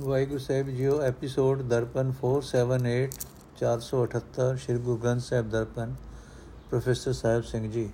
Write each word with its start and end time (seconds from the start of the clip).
ਵਾਹਿਗੁਰੂ 0.00 0.38
ਸਾਹਿਬ 0.38 0.68
ਜੀਓ, 0.68 1.00
episode 1.00 1.62
Darpan 1.62 2.12
478 2.12 3.08
478 3.56 4.56
Shri 4.56 4.78
Guru 4.78 4.96
Granth 4.96 5.22
Sahib 5.22 5.48
Darpan, 5.50 5.94
professor 6.70 7.12
Sahib 7.12 7.42
Singh 7.42 7.70
ਜੀ। 7.70 7.90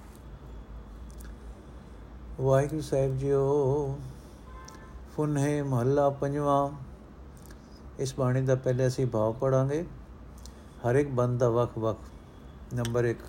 Waheguru 2.41 2.81
Sahib 2.81 3.17
JIO 3.19 3.99
ਫੁਨਹੇ 5.17 5.63
ਮਹੱਲਾ 5.63 6.09
ਪੰਜਵਾਂ। 6.11 6.71
ਇਸ 7.99 8.15
ਬਾਣੀ 8.19 8.43
ਦਾ 8.43 8.55
ਪਹਿਲੇ 8.55 8.87
ਅਸੀਂ 8.87 9.07
ਭਾਵ 9.07 9.33
ਪੜਾਂਗੇ। 9.33 9.85
ਹਰ 10.85 10.95
ਇੱਕ 10.95 11.11
ਬੰਦ 11.11 11.41
ਦਾ 11.41 11.51
ਵਕ 11.51 11.79
ਵਕ 11.79 11.97
ਨੰਬਰ 12.75 13.05
1 13.05 13.25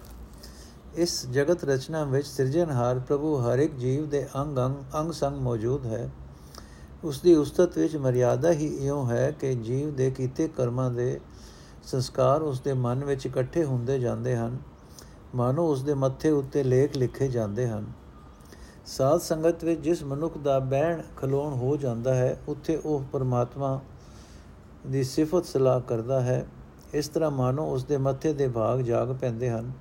ਇਸ 0.96 1.26
ਜਗਤ 1.26 1.64
ਰਚਨਾ 1.64 2.04
ਵਿੱਚ 2.04 2.28
ਸਿਰਜਣਹਾਰ 2.28 3.00
ਪ੍ਰਭੂ 3.00 3.36
ਹਰ 3.38 3.60
ਇੱਕ 3.60 3.76
ਜੀਵ 3.76 4.10
ਦੇ 4.10 4.28
ਅੰਗ 4.36 4.57
ਅੰਗ 4.57 4.96
ਅੰਗ 5.00 5.12
ਸੰਗ 5.12 5.42
ਮੌਜੂਦ 5.42 5.86
ਹੈ। 5.86 6.10
ਉਸ 7.04 7.21
ਦੀ 7.21 7.36
ਉਸਤਤ 7.36 7.77
ਵਿੱਚ 7.77 7.98
ਮਰਿਆਦਾ 7.98 8.52
ਹੀ 8.52 8.68
ਇਉਂ 8.68 9.09
ਹੈ 9.09 9.32
ਕਿ 9.32 9.55
ਜੀਵ 9.55 9.95
ਦੇ 9.95 10.12
ਕੀਤੇ 10.12 10.48
ਕਰਮਾਂ 10.48 10.91
ਦੇ 10.91 11.20
ਸੰਸਕਾਰ 11.84 12.41
ਉਸ 12.41 12.59
ਦੇ 12.59 12.73
ਮਨ 12.73 13.03
ਵਿੱਚ 13.03 13.26
ਇਕੱਠੇ 13.26 13.63
ਹੁੰਦੇ 13.63 13.99
ਜਾਂਦੇ 13.99 14.36
ਹਨ। 14.36 14.58
ਮਾਨੋ 15.36 15.67
ਉਸ 15.67 15.84
ਦੇ 15.84 15.94
ਮੱਥੇ 15.94 16.30
ਉੱਤੇ 16.30 16.63
ਲੇਖ 16.63 16.98
ਲਿਖੇ 16.98 17.27
ਜਾਂਦੇ 17.27 17.67
ਹਨ। 17.67 17.86
ਸਾਧ 18.86 19.20
ਸੰਗਤ 19.20 19.63
ਵਿੱਚ 19.63 19.81
ਜਿਸ 19.81 20.03
ਮਨੁੱਖ 20.03 20.38
ਦਾ 20.38 20.59
ਬਹਿਣ 20.59 21.02
ਖਲੋਣ 21.17 21.53
ਹੋ 21.53 21.77
ਜਾਂਦਾ 21.77 22.16
ਹੈ, 22.16 22.39
ਉੱਥੇ 22.48 22.76
ਉਹ 22.76 23.03
ਪਰਮਾਤਮਾ 23.12 23.81
ਦੀ 24.88 25.03
ਸਿਫਤ 25.03 25.45
ਸਲਾਹ 25.45 25.81
ਕਰਦਾ 25.81 26.22
ਹੈ। 26.22 26.45
ਇਸ 26.94 27.08
ਤਰ੍ਹਾਂ 27.08 27.31
ਮਾਨੋ 27.31 27.66
ਉਸ 27.70 27.84
ਦੇ 27.84 27.98
ਮੱਥੇ 27.98 28.34
ਦੇ 28.34 28.48
ਭਾਗ 28.48 28.80
ਜਾਗ 28.80 29.16
ਪੈਂਦੇ 29.16 29.50
ਹਨ 29.50 29.72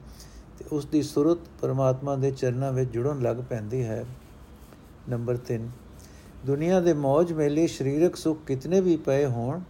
ਤੇ 0.58 0.64
ਉਸ 0.72 0.86
ਦੀ 0.86 1.02
ਸੁਰਤ 1.02 1.38
ਪਰਮਾਤਮਾ 1.60 2.16
ਦੇ 2.16 2.30
ਚਰਨਾਂ 2.30 2.72
ਵਿੱਚ 2.72 2.90
ਜੁੜਨ 2.90 3.22
ਲੱਗ 3.22 3.36
ਪੈਂਦੀ 3.36 3.84
ਹੈ। 3.84 4.04
ਨੰਬਰ 5.08 5.36
3 5.36 5.68
ਦੁਨੀਆ 6.44 6.80
ਦੇ 6.80 6.92
ਮौज 6.94 7.32
ਮੇਲੇ 7.34 7.66
ਸਰੀਰਕ 7.66 8.16
ਸੁੱਖ 8.16 8.40
ਕਿਤਨੇ 8.46 8.80
ਵੀ 8.80 8.96
ਪਏ 8.96 9.26
ਹੋਣ, 9.26 9.60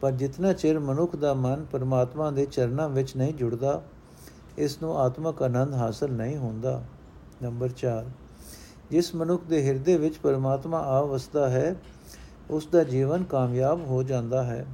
ਪਰ 0.00 0.12
ਜਿਤਨਾ 0.12 0.52
ਚਿਰ 0.52 0.78
ਮਨੁੱਖ 0.78 1.14
ਦਾ 1.16 1.32
ਮਨ 1.34 1.64
ਪਰਮਾਤਮਾ 1.64 2.30
ਦੇ 2.30 2.44
ਚਰਨਾਂ 2.46 2.88
ਵਿੱਚ 2.88 3.16
ਨਹੀਂ 3.16 3.34
ਜੁੜਦਾ 3.34 3.80
ਇਸ 4.58 4.80
ਨੂੰ 4.82 4.96
ਆਤਮਕ 4.98 5.42
ਆਨੰਦ 5.42 5.74
ਹਾਸਲ 5.74 6.12
ਨਹੀਂ 6.12 6.36
ਹੁੰਦਾ। 6.36 6.82
ਨੰਬਰ 7.42 7.68
4 7.76 8.04
ਜਿਸ 8.90 9.14
ਮਨੁੱਖ 9.14 9.44
ਦੇ 9.44 9.62
ਹਿਰਦੇ 9.66 9.96
ਵਿੱਚ 9.96 10.16
ਪਰਮਾਤਮਾ 10.18 10.78
ਆ 10.78 11.00
ਵਸਦਾ 11.02 11.48
ਹੈ 11.50 11.74
ਉਸ 12.50 12.66
ਦਾ 12.66 12.82
ਜੀਵਨ 12.84 13.24
ਕਾਮਯਾਬ 13.24 13.86
ਹੋ 13.86 14.02
ਜਾਂਦਾ 14.02 14.42
ਹੈ। 14.42 14.66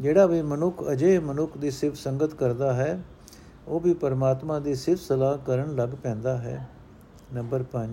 ਜਿਹੜਾ 0.00 0.26
ਵੀ 0.26 0.42
ਮਨੁੱਖ 0.42 0.82
ਅਜੇ 0.92 1.18
ਮਨੁੱਖ 1.18 1.56
ਦੀ 1.58 1.70
ਸਿਫਤ 1.70 1.96
ਸੰਗਤ 1.96 2.34
ਕਰਦਾ 2.34 2.72
ਹੈ, 2.72 3.02
ਉਹ 3.68 3.80
ਵੀ 3.80 3.94
ਪਰਮਾਤਮਾ 3.94 4.58
ਦੀ 4.58 4.74
ਸਿਫਤ 4.74 5.02
ਸਲਾਹ 5.02 5.38
ਕਰਨ 5.38 5.74
ਲੱਗ 5.76 5.88
ਪੈਂਦਾ 6.02 6.36
ਹੈ। 6.38 6.68
ਨੰਬਰ 7.34 7.62
5 7.72 7.90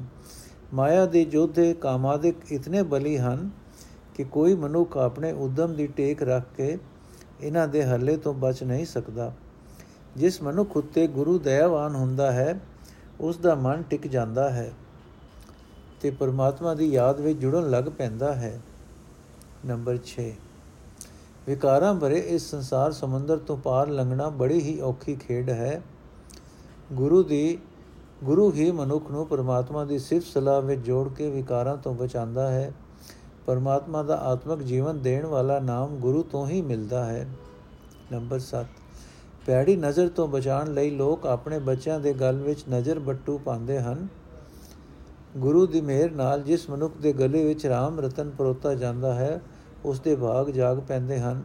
ਮਾਇਆ 0.73 1.06
ਦੇ 1.06 1.26
ਜੋਧੇ 1.26 1.73
ਕਾਮਾਦਿਕ 1.73 2.52
ਇਤਨੇ 2.52 2.84
ਬਲੀ 2.84 3.18
ਹਨ 3.18 3.50
ਕਿ 4.16 4.23
ਕੋਈ 4.23 4.56
ਮਨੁੱਖ 4.56 4.98
ਆਪਣੇ 4.98 5.32
ਉਦਮ 5.32 5.76
ਦੀ 5.76 5.88
ਟੇਕ 5.88 6.24
ਰੱਖ 6.24 6.44
ਕੇ 6.58 6.78
ਇਹਨਾਂ 7.42 7.68
ਦੇ 7.68 7.84
ਹੱਲੇ 7.84 8.18
ਤੋਂ 8.18 8.34
ਬਚ 8.34 8.64
ਨਹੀਂ 8.64 8.86
ਸਕਦਾ। 8.86 9.34
ਜਿਸ 10.16 10.42
ਮਨੁੱਖ 10.42 10.78
ਉੱਤੇ 10.78 11.08
ਗੁਰੂ 11.08 11.40
ਦਇਆਵਾਨ 11.40 11.96
ਹੁੰਦਾ 11.96 12.32
ਹੈ 12.32 12.59
ਉਸ 13.20 13.38
ਦਾ 13.38 13.56
ਮਨ 13.56 13.84
ਟਿਕ 13.84 14.08
ਜਾਂਦਾ 14.08 14.50
ਹੈ 14.50 14.74
ਤੇ 16.02 16.12
ਪਰਮਾਤਮਾ 16.12 16.74
ਦੀ 16.74 16.92
ਯਾਦ 16.94 17.20
ਵਿੱਚ 17.20 17.40
ਜੁੜਨ 17.40 17.70
ਲੱਗ 17.70 17.84
ਪੈਂਦਾ 17.84 18.36
ਹੈ। 18.36 18.62
ਨੰਬਰ 19.66 19.98
6 20.06 20.24
ਵਿਕਾਰਾਂ 21.48 21.96
ਭਰੇ 21.96 22.20
ਇਸ 22.20 22.52
ਸੰਸਾਰ 22.52 22.92
ਸਮੁੰਦਰ 22.92 23.38
ਤੋਂ 23.38 23.58
ਪਾਰ 23.58 23.88
ਲੰਘਣਾ 23.88 24.30
ਬੜੀ 24.30 24.59
ਹੀ 24.62 24.81
ਔਖੀ 24.81 25.16
ਖੇਡ 25.16 25.50
ਹੈ। 25.50 25.81
ਗੁਰੂ 26.94 27.24
ਦੀ 27.24 27.58
ਗੁਰੂ 28.23 28.52
ਹੀ 28.52 28.72
ਮਨੁੱਖ 28.72 29.12
ਨੂੰ 29.12 29.28
ਪਰਮਾਤਮਾ 29.28 29.86
ਦੀ 29.86 30.00
ਸਿਫਤ 30.00 30.28
ਸਲਾਹ 30.28 30.62
ਵਿੱਚ 30.62 30.82
ਜੋੜ 30.82 31.14
ਕੇ 31.14 31.30
ਵਿਕਾਰਾਂ 31.30 31.78
ਤੋਂ 31.78 31.96
ਬਚਾਉਂਦਾ 31.96 32.52
ਹੈ। 32.52 32.74
ਪਰਮਾਤਮਾ 33.46 34.04
ਦਾ 34.04 34.18
ਆਤਮਿਕ 34.18 34.59
ਜੀਵਨ 34.59 35.02
ਦੇਣ 35.02 35.26
ਵਾਲਾ 35.26 35.59
ਨਾਮ 35.59 35.96
ਗੁਰੂ 35.96 36.24
ਤੋਂ 36.24 36.48
ਹੀ 36.48 36.62
ਮਿਲਦਾ 36.62 37.06
ਹੈ। 37.06 37.28
ਨੰਬਰ 38.12 38.40
7 38.40 38.66
ਪੈੜੀ 39.46 39.76
ਨਜ਼ਰ 39.76 40.09
ਤੋਂ 40.09 40.28
ਬਚਾਉਣ 40.28 40.74
ਲਈ 40.74 40.90
ਲੋਕ 40.90 41.26
ਆਪਣੇ 41.26 41.59
ਬੱਚਿਆਂ 41.59 42.00
ਦੇ 42.00 42.14
ਗਲ 42.14 42.36
ਵਿੱਚ 42.36 42.64
ਨਜ਼ਰ 42.70 43.00
ਬੱਟੂ 43.00 43.38
ਪਾਉਂਦੇ 43.38 43.80
ਹਨ। 43.80 44.08
ਗੁਰੂ 45.38 45.68
ਦੀ 45.68 45.81
ਮਿਹਰ 45.81 46.12
ਨਾਲ 46.12 46.41
ਜਿਸ 46.41 46.70
ਮਨੁੱਖ 46.70 46.97
ਦੇ 46.97 47.14
ਗਲੇ 47.14 47.46
ਵਿੱਚ 47.46 47.66
ਰਾਮ 47.66 48.00
ਰਤਨ 48.00 48.30
ਪਰੋਤਾ 48.30 48.74
ਜਾਂਦਾ 48.74 49.14
ਹੈ, 49.14 49.41
ਉਸ 49.86 50.00
ਦੇ 50.00 50.16
ਭਾਗ 50.16 50.50
ਜਾਗ 50.50 50.80
ਪੈਂਦੇ 50.80 51.20
ਹਨ। 51.20 51.44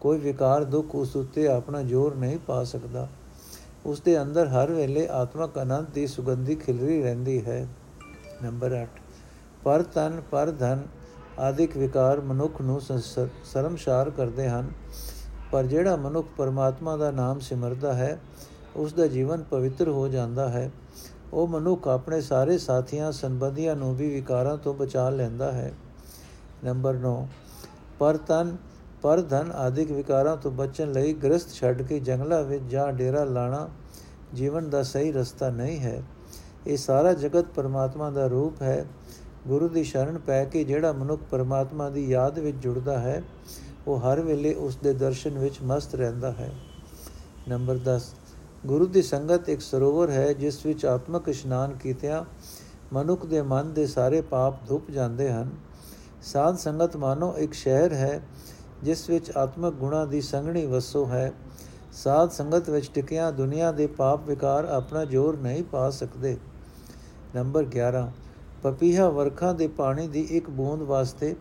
ਕੋਈ 0.00 0.18
ਵਿਕਾਰ 0.18 0.64
ਦੁੱਖ 0.64 0.94
ਉਸ 0.94 1.16
ਉੱਤੇ 1.16 1.48
ਆਪਣਾ 1.48 1.82
ਜ਼ੋਰ 1.82 2.14
ਨਹੀਂ 2.14 2.38
ਪਾ 2.46 2.64
ਸਕਦਾ। 2.64 3.08
ਉਸ 3.86 4.00
ਦੇ 4.00 4.20
ਅੰਦਰ 4.22 4.48
ਹਰ 4.48 4.70
ਵੇਲੇ 4.70 5.06
ਆਤਮਕ 5.08 5.58
ਆਨੰਦ 5.58 5.86
ਦੀ 5.90 6.06
ਸੁਗੰਧੀ 6.06 6.54
ਖਿਲਰੀ 6.54 7.02
ਰਹਿੰਦੀ 7.02 7.44
ਹੈ। 7.46 7.66
ਨੰਬਰ 8.42 8.74
8 8.74 8.86
ਪਰ 9.64 9.82
ਤਨ, 9.82 10.20
ਪਰ 10.30 10.50
ਧਨ 10.50 10.82
ਆਦਿਕ 11.38 11.76
ਵਿਕਾਰ 11.76 12.20
ਮਨੁੱਖ 12.20 12.60
ਨੂੰ 12.60 12.80
ਸ਼ਰਮਸ਼ਾਰ 12.80 14.10
ਕਰਦੇ 14.10 14.48
ਹਨ। 14.48 14.70
ਪਰ 15.52 15.66
ਜਿਹੜਾ 15.66 15.96
ਮਨੁੱਖ 15.96 16.28
ਪਰਮਾਤਮਾ 16.36 16.96
ਦਾ 16.96 17.10
ਨਾਮ 17.10 17.38
ਸਿਮਰਦਾ 17.38 17.92
ਹੈ 17.94 18.18
ਉਸ 18.76 18.92
ਦਾ 18.92 19.06
ਜੀਵਨ 19.06 19.42
ਪਵਿੱਤਰ 19.42 19.88
ਹੋ 19.88 20.08
ਜਾਂਦਾ 20.08 20.48
ਹੈ। 20.48 20.70
ਉਹ 21.32 21.48
ਮਨੁੱਖ 21.48 21.88
ਆਪਣੇ 21.88 22.20
ਸਾਰੇ 22.20 22.58
ਸਾਥੀਆਂ, 22.58 23.12
ਸੰਬੰਧੀਆਂ 23.12 23.76
ਨੂੰ 23.76 23.94
ਵੀ 23.96 24.14
ਵਿਕਾਰਾਂ 24.14 24.56
ਤੋਂ 24.56 24.74
ਬਚਾ 24.74 25.08
ਲੈਂਦਾ 25.10 25.52
ਹੈ। 25.52 25.72
ਨੰਬਰ 26.64 26.94
9 26.94 27.28
ਪਰ 27.98 28.16
ਤਨ 28.16 28.56
ਪਰ 29.02 29.20
ਧਨ 29.20 29.52
ਆਦਿਕ 29.52 29.92
ਵਿਕਾਰਾਂ 29.92 30.36
ਤੋਂ 30.36 30.50
ਬਚਣ 30.50 30.92
ਲਈ 30.92 31.12
ਗ੍ਰਸਥ 31.12 31.48
ਛੱਡ 31.48 31.82
ਕੇ 31.82 32.00
ਜੰਗਲਾਂ 32.00 32.42
ਵਿੱਚ 32.44 32.64
ਜਾ 32.64 32.90
ਡੇਰਾ 32.90 33.24
ਲਾਣਾ 33.24 33.68
ਜੀਵਨ 34.34 34.70
ਦਾ 34.70 34.82
ਸਹੀ 34.82 35.12
ਰਸਤਾ 35.12 35.50
ਨਹੀਂ 35.50 35.78
ਹੈ। 35.80 36.02
ਇਹ 36.66 36.76
ਸਾਰਾ 36.76 37.12
ਜਗਤ 37.12 37.44
ਪਰਮਾਤਮਾ 37.44 38.10
ਦਾ 38.10 38.26
ਰੂਪ 38.26 38.62
ਹੈ। 38.62 38.86
ਗੁਰੂ 39.48 39.68
ਦੀ 39.68 39.84
ਸ਼ਰਨ 39.84 40.18
ਪੈ 40.18 40.44
ਕੇ 40.44 40.64
ਜਿਹੜਾ 40.64 40.92
ਮਨੁੱਖ 40.92 41.22
ਪਰਮਾਤਮਾ 41.30 41.88
ਦੀ 41.90 42.08
ਯਾਦ 42.08 42.38
ਵਿੱਚ 42.38 42.56
ਜੁੜਦਾ 42.56 42.98
ਹੈ, 42.98 43.22
ਉਹ 43.86 44.00
ਹਰ 44.00 44.20
ਵੇਲੇ 44.20 44.54
ਉਸ 44.54 44.76
ਦੇ 44.76 44.92
ਦਰਸ਼ਨ 44.92 45.38
ਵਿੱਚ 45.38 45.58
ਮਸਤ 45.62 45.94
ਰਹਿੰਦਾ 45.94 46.32
ਹੈ। 46.32 46.50
ਨੰਬਰ 47.48 47.78
10 47.78 48.14
ਗੁਰੂ 48.66 48.86
ਦੀ 48.86 49.02
ਸੰਗਤ 49.02 49.48
ਇੱਕ 49.48 49.60
ਸਰੋਵਰ 49.60 50.10
ਹੈ, 50.10 50.32
ਜਿਸ 50.32 50.66
ਵਿੱਚ 50.66 50.86
ਆਤਮਕ 50.86 51.28
ਇਸ਼ਨਾਨ 51.28 51.72
ਕੀਤਿਆਂ 51.72 52.24
ਮਨੁੱਖ 52.92 53.26
ਦੇ 53.26 53.42
ਮਨ 53.42 53.72
ਦੇ 53.72 53.86
ਸਾਰੇ 53.86 54.20
ਪਾਪ 54.20 54.68
ਧੁੱਪ 54.68 54.90
ਜਾਂਦੇ 54.90 55.32
ਹਨ। 55.32 55.50
ਸਾਧ 56.22 56.56
ਸੰਗਤ 56.56 56.96
ਮਾਨੋ 56.96 57.36
ਇੱਕ 57.38 57.52
ਸ਼ਹਿਰ 57.52 57.92
ਹੈ 57.92 58.20
ਜਿਸ 58.82 59.10
ਵਿੱਚ 59.10 59.30
ਆਤਮਿਕ 59.36 59.74
ਗੁਣਾ 59.74 60.04
ਦੀ 60.04 60.20
ਸੰਗਣੀ 60.20 60.66
ਵਸੋ 60.66 61.06
ਹੈ, 61.06 61.32
ਸਾਧ 61.92 62.30
ਸੰਗਤ 62.30 62.70
ਵਿੱਚ 62.70 62.90
ਟਿਕਿਆ 62.94 63.30
ਦੁਨੀਆ 63.30 63.72
ਦੇ 63.72 63.86
ਪਾਪ 63.86 64.26
ਵਿਕਾਰ 64.26 64.64
ਆਪਣਾ 64.64 65.04
ਜ਼ੋਰ 65.04 65.36
ਨਹੀਂ 65.36 65.64
ਪਾ 65.64 65.90
ਸਕਦੇ। 65.90 66.36
ਨੰਬਰ 67.34 67.64
11 67.64 68.10
ਪਪੀਹਾ 68.62 69.08
ਵਰਖਾ 69.08 69.52
ਦੇ 69.52 69.66
ਪਾਣੀ 69.66 70.08
ਦੀ 70.08 70.20
ਇੱਕ 70.20 70.50
ਬੂੰਦ 70.50 70.82
ਵਾਸਤੇ 70.82 71.36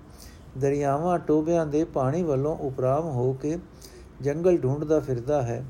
ਦਰਿਆਵਾਂ 0.58 1.20
ਟੋਬਿਆਂ 1.20 1.66
ਦੇ 1.66 1.84
ਪਾਣੀ 1.84 2.24
ਵੱਲੋਂ 2.24 2.58
ਉਪਰਾਮ 2.58 3.06
ਹੋ 3.06 3.34
ਕੇ 3.34 3.58
ਜੰਗਲ 4.22 4.58
ਢੂੰਡਦਾ 4.58 5.00
ਫਿਰਦਾ 5.00 5.42
ਹੈ। 5.42 5.66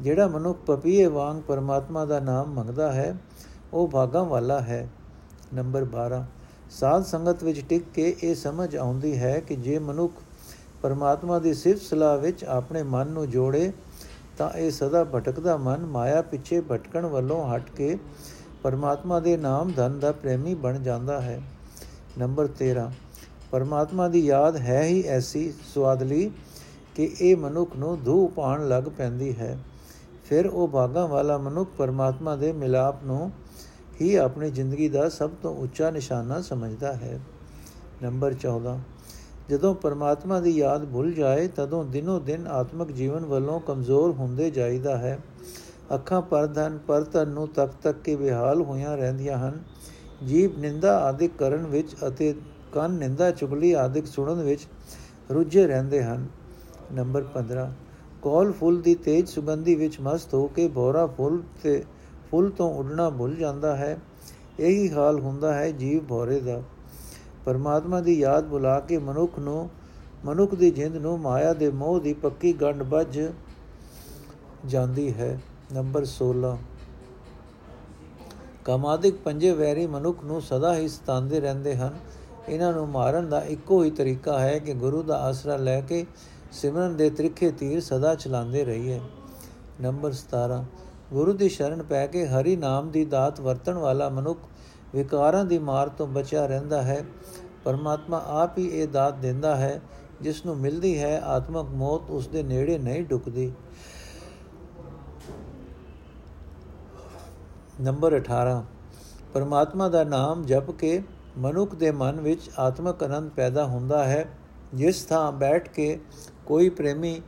ਜਿਹੜਾ 0.00 0.26
ਮਨੁੱਖ 0.28 0.58
ਪਪੀਏ 0.66 1.06
ਵਾਂਗ 1.06 1.42
ਪਰਮਾਤਮਾ 1.42 2.04
ਦਾ 2.04 2.20
ਨਾਮ 2.20 2.54
ਮੰਗਦਾ 2.54 2.92
ਹੈ, 2.92 3.16
ਉਹ 3.72 3.88
ਭਾਗਾਂ 3.88 4.24
ਵਾਲਾ 4.24 4.60
ਹੈ। 4.60 4.88
ਨੰਬਰ 5.54 5.84
12 5.84 6.24
ਸਾਧ 6.70 7.04
ਸੰਗਤ 7.04 7.44
ਵਿੱਚ 7.44 7.64
ਟਿਕ 7.68 7.84
ਕੇ 7.94 8.16
ਇਹ 8.22 8.34
ਸਮਝ 8.34 8.76
ਆਉਂਦੀ 8.76 9.18
ਹੈ 9.18 9.40
ਕਿ 9.40 9.56
ਜੇ 9.56 9.78
ਮਨੁੱਖ 9.78 10.12
ਪਰਮਾਤਮਾ 10.82 11.38
ਦੀ 11.38 11.54
ਸਿਫਤ 11.54 11.82
ਸਲਾਹ 11.82 12.18
ਵਿੱਚ 12.18 12.44
ਆਪਣੇ 12.44 12.82
ਮਨ 12.82 13.08
ਨੂੰ 13.08 13.30
ਜੋੜੇ, 13.30 13.72
ਤਾਂ 14.38 14.50
ਇਹ 14.50 14.70
ਸਦਾ 14.70 15.04
ਭਟਕਦਾ 15.04 15.56
ਮਨ 15.56 15.86
ਮਾਇਆ 15.86 16.22
ਪਿੱਛੇ 16.22 16.60
ਭਟਕਣ 16.60 17.06
ਵੱਲੋਂ 17.06 17.48
ਹਟ 17.48 17.70
ਕੇ 17.70 17.98
ਪਰਮਾਤਮਾ 18.62 19.20
ਦੇ 19.20 19.36
ਨਾਮ 19.36 19.72
ਧਨ 19.76 19.98
ਦਾ 19.98 20.12
ਪ੍ਰੇਮੀ 20.12 20.54
ਬਣ 20.54 20.78
ਜਾਂਦਾ 20.78 21.20
ਹੈ। 21.20 21.40
ਨੰਬਰ 22.18 22.46
13 22.46 22.90
ਪਰਮਾਤਮਾ 23.50 24.08
ਦੀ 24.08 24.26
ਯਾਦ 24.26 24.56
ਹੈ 24.56 24.82
ਹੀ 24.82 25.02
ਐਸੀ 25.02 25.52
ਸਵਾਦਲੀ 25.74 26.30
ਕਿ 26.94 27.14
ਇਹ 27.20 27.36
ਮਨੁੱਖ 27.36 27.76
ਨੂੰ 27.76 28.02
ਧੂ 28.02 28.26
ਪਾਣ 28.28 28.68
ਲੱਗ 28.68 28.82
ਪੈਂਦੀ 28.82 29.36
ਹੈ। 29.36 29.58
ਫਿਰ 30.24 30.46
ਉਹ 30.46 30.68
ਭਾਗਾਂ 30.68 31.08
ਵਾਲਾ 31.08 31.38
ਮਨੁੱਖ 31.38 31.70
ਪਰਮਾਤਮਾ 31.78 32.36
ਦੇ 32.36 32.52
ਮਿਲਾਪ 32.52 33.04
ਨੂੰ 33.04 33.30
ਹੀ 34.00 34.14
ਆਪਣੀ 34.14 34.50
ਜ਼ਿੰਦਗੀ 34.50 34.88
ਦਾ 34.88 35.08
ਸਭ 35.08 35.30
ਤੋਂ 35.42 35.54
ਉੱਚਾ 35.56 35.90
ਨਿਸ਼ਾਨਾ 35.90 36.40
ਸਮਝਦਾ 36.40 36.92
ਹੈ। 36.92 37.20
ਨੰਬਰ 38.02 38.34
14 38.34 38.78
ਜਦੋਂ 39.50 39.74
ਪਰਮਾਤਮਾ 39.74 40.40
ਦੀ 40.40 40.50
ਯਾਦ 40.50 40.84
ਭੁੱਲ 40.84 41.12
ਜਾਏ, 41.12 41.48
ਤਦੋਂ 41.48 41.84
ਦਿਨੋ 41.84 42.18
ਦਿਨ 42.20 42.46
ਆਤਮਿਕ 42.46 42.92
ਜੀਵਨ 42.92 43.24
ਵੱਲੋਂ 43.24 43.60
ਕਮਜ਼ੋਰ 43.60 44.10
ਹੁੰਦੇ 44.10 44.50
ਜਾਈਦਾ 44.50 44.96
ਹੈ। 44.96 45.18
ਅੱਖਾਂ 45.94 46.22
ਪਰਧਨ 46.22 46.78
ਪਰਤਨ 46.86 47.28
ਨੂੰ 47.28 47.48
ਤੱਕ 47.48 47.72
ਤੱਕ 47.82 47.98
ਕੇ 47.98 48.16
ਬਿਹਾਲ 48.16 48.62
ਹੋਈਆਂ 48.62 48.96
ਰਹਿੰਦੀਆਂ 48.96 49.38
ਹਨ। 49.38 49.62
ਜੀਵ 50.26 50.58
ਨਿੰਦਾ 50.58 50.98
ਆਦਿਕ 50.98 51.32
ਕਰਨ 51.38 51.66
ਵਿੱਚ 51.66 51.96
ਅਤੇ 52.08 52.34
ਕੰਨ 52.72 52.90
ਨਿੰਦਾ 52.90 53.30
ਚੁਗਲੀ 53.30 53.72
ਆਦਿਕ 53.72 54.06
ਸੁਣਨ 54.06 54.42
ਵਿੱਚ 54.42 54.66
ਰੁੱਝੇ 55.30 55.66
ਰਹਿੰਦੇ 55.66 56.02
ਹਨ। 56.02 56.26
ਨੰਬਰ 56.92 57.22
15 57.22 57.72
ਕੋਲ 58.22 58.52
ਫੁੱਲ 58.52 58.80
ਦੀ 58.80 58.94
ਤੇਜ 58.94 59.28
ਸੁਗੰਧੀ 59.28 59.74
ਵਿੱਚ 59.74 60.00
ਮਸਤ 60.00 60.34
ਹੋ 60.34 60.46
ਕੇ 60.46 60.68
ਭੋਰਾ 60.68 61.06
ਫੁੱਲ 61.06 61.42
ਤੇ 61.62 61.84
ਫੁੱਲ 62.30 62.50
ਤੋਂ 62.50 62.74
ਉੱਡਣਾ 62.74 63.10
ਭੁੱਲ 63.10 63.34
ਜਾਂਦਾ 63.34 63.76
ਹੈ। 63.76 63.98
ਇਹੀ 64.60 64.90
ਹਾਲ 64.90 65.20
ਹੁੰਦਾ 65.20 65.54
ਹੈ 65.54 65.70
ਜੀਵ 65.70 66.04
ਭੋਰੇ 66.04 66.40
ਦਾ। 66.40 66.62
ਪਰਮਾਤਮਾ 67.46 68.00
ਦੀ 68.00 68.18
ਯਾਦ 68.20 68.44
ਬੁਲਾ 68.44 68.80
ਕੇ 68.80 68.98
ਮਨੁੱਖ 68.98 69.38
ਨੂੰ, 69.38 69.70
ਮਨੁੱਖ 70.24 70.54
ਦੀ 70.54 70.70
ਜਿੰਦ 70.70 70.96
ਨੂੰ 70.96 71.18
ਮਾਇਆ 71.20 71.52
ਦੇ 71.52 71.70
ਮੋਹ 71.70 72.00
ਦੀ 72.00 72.12
ਪੱਕੀ 72.12 72.52
ਗੰਢ 72.52 72.82
ਵੱਜ 72.82 73.30
ਜਾਂਦੀ 74.66 75.12
ਹੈ। 75.14 75.40
ਨੰਬਰ 75.74 76.04
16 76.04 76.56
ਕਾਮਾਦਿਕ 78.64 79.14
ਪੰਜੇ 79.24 79.52
ਵੈਰੀ 79.52 79.86
ਮਨੁੱਖ 79.86 80.24
ਨੂੰ 80.24 80.40
ਸਦਾ 80.42 80.74
ਹੀ 80.76 80.88
ਸਤਾਉਂਦੇ 80.88 81.40
ਰਹਿੰਦੇ 81.40 81.76
ਹਨ। 81.76 81.98
ਇਹਨਾਂ 82.48 82.72
ਨੂੰ 82.72 82.88
ਮਾਰਨ 82.88 83.28
ਦਾ 83.28 83.40
ਇੱਕੋ 83.40 83.82
ਹੀ 83.84 83.90
ਤਰੀਕਾ 83.90 84.38
ਹੈ 84.38 84.58
ਕਿ 84.58 84.74
ਗੁਰੂ 84.74 85.02
ਦਾ 85.02 85.20
ਆਸਰਾ 85.20 85.56
ਲੈ 85.56 85.80
ਕੇ 85.80 86.06
ਸਿਮਰਨ 86.52 86.96
ਦੇ 86.96 87.10
ਤ੍ਰਿਖੇ 87.10 87.50
ਤੀਰ 87.50 87.80
ਸਦਾ 87.80 88.14
ਚਲਾਉਂਦੇ 88.14 88.64
ਰਹੀਏ। 88.64 89.00
ਨੰਬਰ 89.80 90.12
17 90.12 90.64
ਗੁਰੂ 91.12 91.32
ਦੀ 91.32 91.48
ਸ਼ਰਨ 91.48 91.82
ਪੈ 91.82 92.06
ਕੇ 92.06 92.26
ਹਰੀ 92.26 92.56
ਨਾਮ 92.56 92.90
ਦੀ 92.90 93.04
ਦਾਤ 93.04 93.40
ਵਰਤਣ 93.40 93.74
ਵਾਲਾ 93.74 94.08
ਮਨੁੱਖ 94.08 94.38
ਵਿਕਾਰਾਂ 94.94 95.44
ਦੀ 95.44 95.58
ਮਾਰ 95.58 95.88
ਤੋਂ 95.88 96.06
ਬਚਿਆ 96.06 96.46
ਰਹਿੰਦਾ 96.46 96.82
ਹੈ। 96.82 97.04
ਪਰਮਾਤਮਾ 97.64 98.22
ਆਪ 98.26 98.58
ਹੀ 98.58 98.66
ਇਹ 98.66 98.88
ਦਾਤ 98.88 99.14
ਦਿੰਦਾ 99.14 99.56
ਹੈ 99.56 99.80
ਜਿਸ 100.22 100.46
ਨੂੰ 100.46 100.56
ਮਿਲਦੀ 100.56 100.98
ਹੈ 100.98 101.20
ਆਤਮਕ 101.20 101.68
ਮੌਤ 101.70 102.10
ਉਸ 102.10 102.28
ਦੇ 102.28 102.42
ਨੇੜੇ 102.42 102.78
ਨਹੀਂ 102.78 103.02
ਡੁਕਦੀ। 103.02 103.52
ਨੰਬਰ 107.80 108.16
18 108.16 108.62
ਪਰਮਾਤਮਾ 109.34 109.88
ਦਾ 109.88 110.04
ਨਾਮ 110.04 110.44
ਜਪ 110.44 110.70
ਕੇ 110.70 111.02
ਮਨੁੱਖ 111.38 111.74
ਦੇ 111.74 111.90
ਮਨ 111.90 112.20
ਵਿੱਚ 112.20 112.50
ਆਤਮਕ 112.58 113.04
ਅਨੰਦ 113.04 113.30
ਪੈਦਾ 113.30 113.64
ਹੁੰਦਾ 113.64 114.04
ਹੈ। 114.04 114.28
ਜਿਸ 114.74 115.04
ਥਾਂ 115.04 115.32
ਬੈਠ 115.32 115.68
ਕੇ 115.68 115.98
ਕੋਈ 116.46 116.68
ਪ੍ਰੇਮੀ 116.68 117.20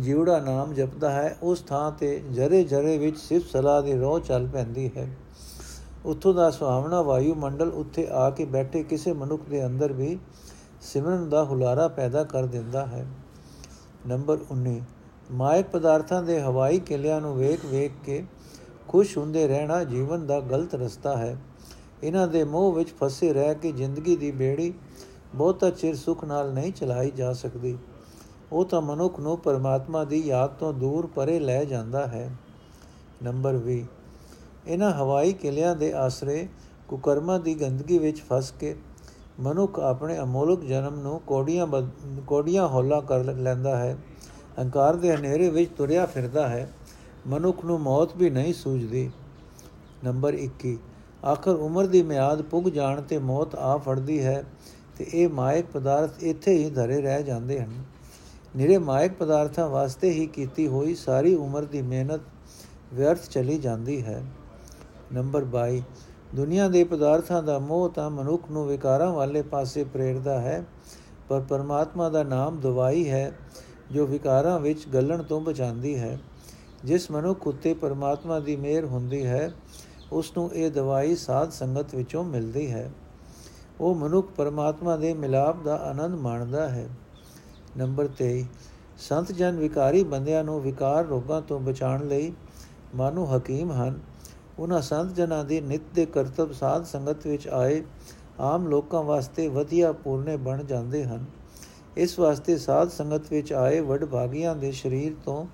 ਜੀਵੜਾ 0.00 0.38
ਨਾਮ 0.40 0.72
ਜਪਦਾ 0.74 1.10
ਹੈ, 1.10 1.36
ਉਸ 1.42 1.60
ਥਾਂ 1.60 1.90
ਤੇ 1.92 2.18
ਜਰੇ 2.20 2.64
ਜਰੇ 2.64 2.98
ਵਿੱਚ 2.98 3.18
ਸਿਫਤ 3.18 3.50
ਸਲਾਹ 3.50 3.82
ਦੀ 3.82 3.92
ਰੋਹ 3.92 4.20
ਚੱਲ 4.20 4.46
ਪੈਂਦੀ 4.46 4.90
ਹੈ। 4.96 5.08
ਉੱਥੋਂ 6.06 6.34
ਦਾ 6.34 6.50
ਸੁਹਾਵਣਾ 6.50 7.02
ਵਾਯੂ 7.02 7.34
ਮੰਡਲ 7.34 7.68
ਉੱਥੇ 7.68 8.08
ਆ 8.12 8.30
ਕੇ 8.30 8.44
ਬੈਠੇ 8.44 8.82
ਕਿਸੇ 8.82 9.12
ਮਨੁੱਖ 9.12 9.42
ਦੇ 9.50 9.66
ਅੰਦਰ 9.66 9.92
ਵੀ 9.92 10.18
ਸਿਮਰਨ 10.80 11.28
ਦਾ 11.28 11.44
ਹੁਲਾਰਾ 11.44 11.88
ਪੈਦਾ 11.88 12.24
ਕਰ 12.24 12.46
ਦਿੰਦਾ 12.46 12.86
ਹੈ। 12.86 13.06
ਨੰਬਰ 14.06 14.38
19 14.52 14.80
ਮਾਇਕ 15.30 15.66
ਪਦਾਰਥਾਂ 15.66 16.22
ਦੇ 16.22 16.40
ਹਵਾਈ 16.40 16.78
ਕਿਲਿਆਂ 16.78 17.20
ਨੂੰ 17.20 17.36
ਵੇਖ 17.36 17.66
ਵੇਖ 17.66 17.92
ਕੇ 18.04 18.24
ਖੁਸ਼ 18.88 19.18
ਹੁੰਦੇ 19.18 19.48
ਰਹਿਣਾ 19.48 19.84
ਜੀਵਨ 19.84 20.26
ਦਾ 20.26 20.40
ਗਲਤ 20.40 20.74
ਰਸਤਾ 20.74 21.16
ਹੈ। 21.16 21.36
ਇਹਨਾਂ 22.02 22.28
ਦੇ 22.28 22.44
ਮੋਹ 22.44 22.72
ਵਿੱਚ 22.72 22.90
ਫਸੇ 22.90 23.32
ਰਹਿ 23.32 23.54
ਕੇ 23.54 23.72
ਜ਼ਿੰਦਗੀ 23.72 24.16
ਦੀ 24.16 24.30
ਬੇੜੀ 24.30 24.74
ਬਹੁਤਾ 25.34 25.70
ਚਿਰ 25.70 25.96
ਸੁਖ 25.96 26.24
ਨਾਲ 26.24 26.52
ਨਹੀਂ 26.52 26.72
ਚਲਾਈ 26.72 27.10
ਜਾ 27.10 27.32
ਸਕਦੀ। 27.32 27.78
ਉਹ 28.52 28.64
ਤਾਂ 28.64 28.82
ਮਨੁੱਖ 28.82 29.20
ਨੂੰ 29.20 29.38
ਪਰਮਾਤਮਾ 29.38 30.04
ਦੀ 30.04 30.26
ਯਾਦ 30.26 30.50
ਤੋਂ 30.50 30.72
ਦੂਰ 30.72 31.06
ਪਰੇ 31.06 31.40
ਲੈ 31.40 31.64
ਜਾਂਦਾ 31.64 32.06
ਹੈ। 32.06 32.36
ਨੰਬਰ 33.22 33.56
20 33.56 33.84
ਇਹਨਾਂ 34.66 34.92
ਹਵਾਈ 34.92 35.32
ਕਿਲਿਆਂ 35.32 35.76
ਦੇ 35.76 35.92
ਆਸਰੇ 35.92 36.48
ਕੁਕਰਮਾਂ 36.88 37.40
ਦੀ 37.40 37.54
ਗੰਦਗੀ 37.54 37.98
ਵਿੱਚ 37.98 38.20
ਫਸ 38.20 38.52
ਕੇ 38.60 38.76
ਮਨੁੱਖ 39.40 39.78
ਆਪਣੇ 39.80 40.18
ਅਮੋਲਕ 40.18 40.64
ਜਨਮ 40.64 41.00
ਨੂੰ 41.00 41.20
ਕੋੜੀਆਂ 41.20 41.66
ਕੋੜੀਆਂ 42.26 42.68
ਹੌਲਾ 42.68 43.00
ਕਰ 43.00 43.24
ਲੈਂਦਾ 43.24 43.76
ਹੈ। 43.76 43.96
ਹੰਕਾਰ 44.60 44.96
ਦੇ 44.96 45.16
ਹਨੇਰੇ 45.16 45.50
ਵਿੱਚ 45.50 45.70
ਤੁਰਿਆ 45.76 46.06
ਫਿਰਦਾ 46.06 46.48
ਹੈ। 46.48 46.72
ਮਨੁੱਖ 47.26 47.64
ਨੂੰ 47.64 47.80
ਮੌਤ 47.80 48.16
ਵੀ 48.16 48.30
ਨਹੀਂ 48.30 48.54
ਸੂਝਦੀ। 48.54 49.10
ਨੰਬਰ 50.04 50.34
21 50.34 50.76
ਆਖਰ 51.24 51.54
ਉਮਰ 51.54 51.86
ਦੀ 51.86 52.02
ਮਿਆਦ 52.02 52.42
ਪੁੱਗ 52.42 52.64
ਜਾਣ 52.64 53.00
ਤੇ 53.00 53.18
ਮੌਤ 53.18 53.54
ਆ 53.54 53.76
ਫੜਦੀ 53.76 54.24
ਹੈ 54.24 54.44
ਤੇ 54.98 55.06
ਇਹ 55.14 55.28
ਮਾਇਕ 55.28 55.66
ਪਦਾਰਥ 55.66 56.22
ਇੱਥੇ 56.22 56.52
ਹੀ 56.52 56.70
ਧਰੇ 56.70 57.00
ਰਹਿ 57.00 57.22
ਜਾਂਦੇ 57.22 57.60
ਹਨ। 57.60 57.84
ਨਿਰੇ 58.56 58.78
ਮਾਇਕ 58.78 59.12
ਪਦਾਰਥਾਂ 59.12 59.68
ਵਾਸਤੇ 59.68 60.10
ਹੀ 60.10 60.26
ਕੀਤੀ 60.26 60.66
ਹੋਈ 60.66 60.94
ਸਾਰੀ 60.94 61.34
ਉਮਰ 61.34 61.62
ਦੀ 61.62 61.82
ਮਿਹਨਤ 61.82 62.20
ਵਿਅਰਥ 62.94 63.28
ਚਲੀ 63.30 63.58
ਜਾਂਦੀ 63.58 64.02
ਹੈ। 64.02 64.22
ਨੰਬਰ 65.12 65.44
22 65.44 65.82
ਦੁਨੀਆ 66.34 66.68
ਦੇ 66.68 66.84
ਪਦਾਰਥਾਂ 66.84 67.42
ਦਾ 67.42 67.58
ਮੋਹ 67.58 67.90
ਤਾਂ 67.90 68.10
ਮਨੁੱਖ 68.10 68.50
ਨੂੰ 68.50 68.66
ਵਿਕਾਰਾਂ 68.66 69.12
ਵਾਲੇ 69.12 69.42
ਪਾਸੇ 69.42 69.84
ਪ੍ਰੇਰਦਾ 69.84 70.40
ਹੈ, 70.40 70.64
ਪਰ 71.28 71.40
ਪਰਮਾਤਮਾ 71.40 72.08
ਦਾ 72.08 72.22
ਨਾਮ 72.22 72.60
ਦਵਾਈ 72.60 73.08
ਹੈ, 73.10 73.32
ਜੋ 73.92 74.06
ਵਿਕਾਰਾਂ 74.06 74.60
ਵਿੱਚ 74.60 74.88
ਗਲਣ 74.88 75.22
ਤੋਂ 75.22 75.40
ਬਚਾਉਂਦੀ 75.40 75.98
ਹੈ। 75.98 76.18
ਜਿਸ 76.84 77.10
ਮਨੁੱਖ 77.10 77.46
ਉਤੇ 77.46 77.74
ਪਰਮਾਤਮਾ 77.74 78.40
ਦੀ 78.40 78.56
ਮਿਹਰ 78.56 78.84
ਹੁੰਦੀ 78.84 79.26
ਹੈ, 79.26 79.52
ਉਸ 80.12 80.32
ਨੂੰ 80.36 80.54
ਇਹ 80.54 80.70
ਦਵਾਈ 80.70 81.16
ਸਾਧ 81.16 81.50
ਸੰਗਤ 81.50 81.94
ਵਿੱਚੋਂ 81.94 82.24
ਮਿਲਦੀ 82.24 82.72
ਹੈ। 82.72 82.90
ਉਹ 83.80 83.94
ਮਨੁੱਖ 83.94 84.28
ਪਰਮਾਤਮਾ 84.36 84.96
ਦੇ 84.96 85.14
ਮਿਲਾਪ 85.14 85.62
ਦਾ 85.64 85.76
ਆਨੰਦ 85.76 86.14
ਮਾਣਦਾ 86.14 86.68
ਹੈ। 86.68 86.88
ਨੰਬਰ 87.76 88.06
23 88.06 88.46
ਸੰਤ 88.98 89.32
ਜਨ 89.32 89.56
ਵਿਕਾਰੀ 89.56 90.04
ਬੰਦਿਆਂ 90.04 90.44
ਨੂੰ 90.44 90.62
ਵਿਕਾਰ 90.62 91.04
ਰੋਗਾਂ 91.04 91.42
ਤੋਂ 91.42 91.60
ਬਚਾਉਣ 91.60 92.08
ਲਈ 92.08 92.32
ਮਾਨੋ 92.94 93.24
ਹਕੀਮ 93.24 93.72
ਹਨ। 93.72 94.00
ਉਹਨਾਂ 94.58 94.80
ਸੰਤ 94.82 95.14
ਜਨਾਂ 95.14 95.44
ਦੀ 95.44 95.60
ਨਿਤ 95.60 95.82
ਦੇ 95.94 96.06
ਕਰਤੱਵ 96.06 96.52
ਸਾਧ 96.52 96.84
ਸੰਗਤ 96.84 97.26
ਵਿੱਚ 97.26 97.48
ਆਏ, 97.48 97.82
ਆਮ 98.40 98.66
ਲੋਕਾਂ 98.68 99.02
ਵਾਸਤੇ 99.02 99.48
ਵਧੀਆ 99.48 99.92
ਪੂਰਨੇ 99.92 100.36
ਬਣ 100.36 100.62
ਜਾਂਦੇ 100.64 101.04
ਹਨ। 101.04 101.24
ਇਸ 101.96 102.18
ਵਾਸਤੇ 102.18 102.58
ਸਾਧ 102.58 102.88
ਸੰਗਤ 102.88 103.32
ਵਿੱਚ 103.32 103.52
ਆਏ 103.52 103.80
ਵੱਡ 103.80 104.04
ਭਾਗੀਆਂ 104.04 104.56
ਦੇ 104.56 104.72
ਸਰੀਰ 104.72 105.14
ਤੋਂ 105.24 105.46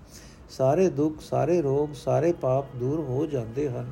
ਸਾਰੇ 0.50 0.88
ਦੁੱਖ, 0.88 1.20
ਸਾਰੇ 1.20 1.62
ਰੋਗ, 1.62 1.92
ਸਾਰੇ 1.94 2.32
ਪਾਪ 2.32 2.76
ਦੂਰ 2.76 3.00
ਹੋ 3.00 3.26
ਜਾਂਦੇ 3.26 3.68
ਹਨ। 3.68 3.90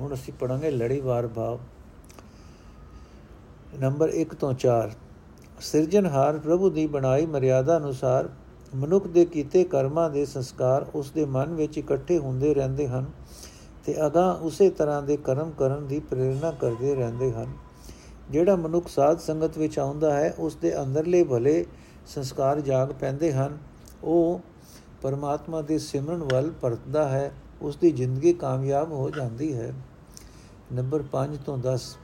ਹੁਣ 0.00 0.14
ਅਸੀਂ 0.14 0.34
ਪੜਾਂਗੇ 0.34 0.70
ਲੜੀਵਾਰ 0.70 1.26
ਭਾਵ। 1.26 1.58
ਨੰਬਰ 3.80 4.08
1 4.08 4.34
ਤੋਂ 4.34 4.52
4 4.54 4.90
ਸਿਰਜਣਹਾਰ 5.60 6.38
ਪ੍ਰਭੂ 6.38 6.70
ਦੀ 6.70 6.86
ਬਣਾਈ 6.86 7.26
ਮਰਿਆਦਾ 7.26 7.76
ਅਨੁਸਾਰ 7.76 8.28
ਮਨੁੱਖ 8.74 9.06
ਦੇ 9.06 9.24
ਕੀਤੇ 9.24 9.64
ਕਰਮਾਂ 9.64 10.10
ਦੇ 10.10 10.24
ਸੰਸਕਾਰ 10.24 10.86
ਉਸ 10.94 11.10
ਦੇ 11.10 11.24
ਮਨ 11.24 11.54
ਵਿੱਚ 11.54 11.78
ਇਕੱਠੇ 11.78 12.18
ਹੁੰਦੇ 12.18 12.54
ਰਹਿੰਦੇ 12.54 12.88
ਹਨ 12.88 13.04
ਤੇ 13.84 14.06
ਅਗਾ 14.06 14.32
ਉਸੇ 14.32 14.70
ਤਰ੍ਹਾਂ 14.70 15.02
ਦੇ 15.02 15.16
ਕਰਮ 15.16 15.50
ਕਰਨ 15.50 15.86
ਦੀ 15.86 16.00
ਪ੍ਰੇਰਣਾ 16.00 16.50
ਕਰਦੇ 16.50 16.94
ਰਹਿੰਦੇ 16.94 17.32
ਹਨ। 17.32 17.52
ਜਿਹੜਾ 18.30 18.56
ਮਨੁੱਖ 18.56 18.88
ਸਾਧ 18.88 19.18
ਸੰਗਤ 19.18 19.58
ਵਿੱਚ 19.58 19.78
ਆਉਂਦਾ 19.78 20.14
ਹੈ, 20.14 20.34
ਉਸ 20.38 20.56
ਦੇ 20.56 20.82
ਅੰਦਰਲੇ 20.82 21.24
ਭਲੇ 21.24 21.66
ਸੰਸਕਾਰ 22.06 22.60
ਜਾਗ 22.60 22.88
ਪੈਂਦੇ 22.88 23.32
ਹਨ। 23.32 23.58
ਉਹ 24.04 24.40
ਪਰਮਾਤਮਾ 25.02 25.62
ਦੇ 25.62 25.78
ਸਿਮਰਨ 25.78 26.22
ਵੱਲ 26.22 26.50
ਪਰਤਦਾ 26.50 27.08
ਹੈ, 27.08 27.32
ਉਸ 27.62 27.76
ਦੀ 27.76 27.90
ਜ਼ਿੰਦਗੀ 27.90 28.32
ਕਾਮਯਾਬ 28.32 28.92
ਹੋ 28.92 29.10
ਜਾਂਦੀ 29.10 29.54
ਹੈ। 29.54 29.72
ਨੰਬਰ 30.72 31.02
5 31.12 31.36
ਤੋਂ 31.46 31.58
10 31.58 31.96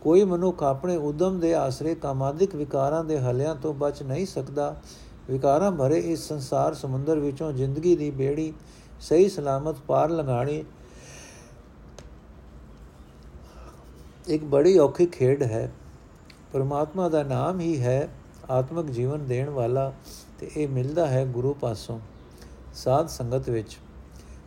ਕੋਈ 0.00 0.24
ਮਨੁੱਖ 0.24 0.62
ਆਪਣੇ 0.62 0.96
ਉਦਮ 0.96 1.40
ਦੇ 1.40 1.54
ਆਸਰੇ 1.54 1.94
ਕਾਮਾਦਿਕ 1.94 2.54
ਵਿਕਾਰਾਂ 2.54 3.04
ਦੇ 3.04 3.18
ਹਲਿਆਂ 3.18 3.54
ਤੋਂ 3.54 3.74
ਬਚ 3.74 4.02
ਨਹੀਂ 4.02 4.26
ਸਕਦਾ। 4.26 4.76
ਵਿਕਾਰਾਂ 5.30 5.72
ਭਰੇ 5.72 5.98
ਇਸ 5.98 6.28
ਸੰਸਾਰ 6.28 6.74
ਸਮੁੰਦਰ 6.74 7.18
ਵਿੱਚੋਂ 7.18 7.52
ਜ਼ਿੰਦਗੀ 7.52 7.96
ਦੀ 7.96 8.10
ਬੇੜੀ 8.10 8.52
ਸਹੀ 9.00 9.28
ਸਲਾਮਤ 9.28 9.76
ਪਾਰ 9.86 10.10
ਲੰਘਾਣੀ 10.10 10.64
ਇੱਕ 14.28 14.44
ਬੜੀ 14.44 14.78
ਔਖੀ 14.78 15.06
ਖੇਡ 15.06 15.42
ਹੈ। 15.42 15.72
ਪਰਮਾਤਮਾ 16.52 17.08
ਦਾ 17.08 17.22
ਨਾਮ 17.22 17.60
ਹੀ 17.60 17.80
ਹੈ 17.80 18.08
ਆਤਮਿਕ 18.50 18.86
ਜੀਵਨ 18.86 19.26
ਦੇਣ 19.26 19.50
ਵਾਲਾ 19.50 19.92
ਤੇ 20.38 20.50
ਇਹ 20.56 20.68
ਮਿਲਦਾ 20.68 21.06
ਹੈ 21.06 21.26
ਗੁਰੂ 21.26 21.54
ਪਾਸੋਂ 21.54 22.00
ਸਾਧ 22.74 23.06
ਸੰਗਤ 23.06 23.50
ਵਿੱਚ। 23.50 23.78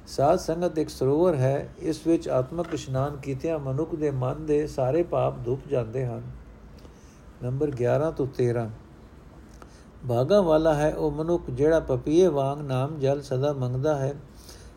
ਸਾਧ 0.07 0.39
ਸੰਗਤ 0.39 0.77
ਇੱਕ 0.77 0.89
ਸਰੋਵਰ 0.89 1.35
ਹੈ, 1.35 1.69
ਇਸ 1.79 2.07
ਵਿੱਚ 2.07 2.29
ਆਤਮਿਕ 2.29 2.73
ਇਸ਼ਨਾਨ 2.73 3.17
ਕੀਤਿਆਂ 3.17 3.59
ਮਨੁੱਖ 3.59 3.95
ਦੇ 3.95 4.11
ਮਨ 4.11 4.45
ਦੇ 4.45 4.67
ਸਾਰੇ 4.67 5.03
ਪਾਪ 5.03 5.45
ਧੁੱਪ 5.45 5.67
ਜਾਂਦੇ 5.67 6.05
ਹਨ। 6.05 6.21
ਨੰਬਰ 7.43 7.71
11 7.71 8.11
ਤੋਂ 8.11 8.27
13 8.27 8.69
ਭਾਗਾ 10.07 10.41
ਵਾਲਾ 10.41 10.73
ਹੈ, 10.73 10.95
ਉਹ 10.95 11.11
ਮਨੁੱਖ 11.11 11.49
ਜਿਹੜਾ 11.49 11.79
ਪਪੀਏ 11.79 12.27
ਵਾਂਗ 12.27 12.61
ਨਾਮ 12.61 12.99
ਜਲ 12.99 13.21
ਸਦਾ 13.21 13.53
ਮੰਗਦਾ 13.53 13.95
ਹੈ, 13.95 14.13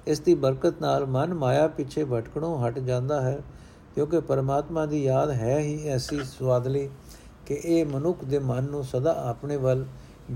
ਇਸ 0.07 0.21
ਦੀ 0.21 0.35
ਬਰਕਤ 0.35 0.81
ਨਾਲ 0.81 1.07
ਮਨ 1.07 1.35
ਮਾਇਆ 1.35 1.69
ਪਿੱਛੇ 1.69 2.05
ਭਟਕਣੋਂ 2.05 2.69
ਹਟ 2.69 2.79
ਜਾਂਦਾ 2.79 3.21
ਹੈ, 3.21 3.39
ਕਿਉਂਕਿ 3.95 4.21
ਪਰਮਾਤਮਾ 4.21 4.87
ਦੀ 4.87 5.05
ਯਾਦ 5.05 5.31
ਹੈ 5.31 5.59
ਹੀ 5.59 5.89
ਐਸੀ 5.89 6.25
ਸਵਾਦਲੀ 6.25 6.89
ਕਿ 7.47 7.61
ਇਹ 7.65 7.87
ਮਨੁੱਖ 7.87 8.25
ਦੇ 8.25 8.39
ਮਨ 8.39 8.65
ਨੂੰ 8.65 8.85
ਸਦਾ 8.85 9.13
ਆਪਣੇ 9.29 9.57
ਵੱਲ 9.57 9.85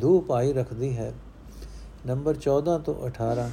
ਧੂਪ 0.00 0.32
ਆਈ 0.32 0.52
ਰੱਖਦੀ 0.52 0.96
ਹੈ। 0.96 1.12
ਨੰਬਰ 2.06 2.36
14 2.36 2.78
ਤੋਂ 2.78 2.94
18 3.06 3.50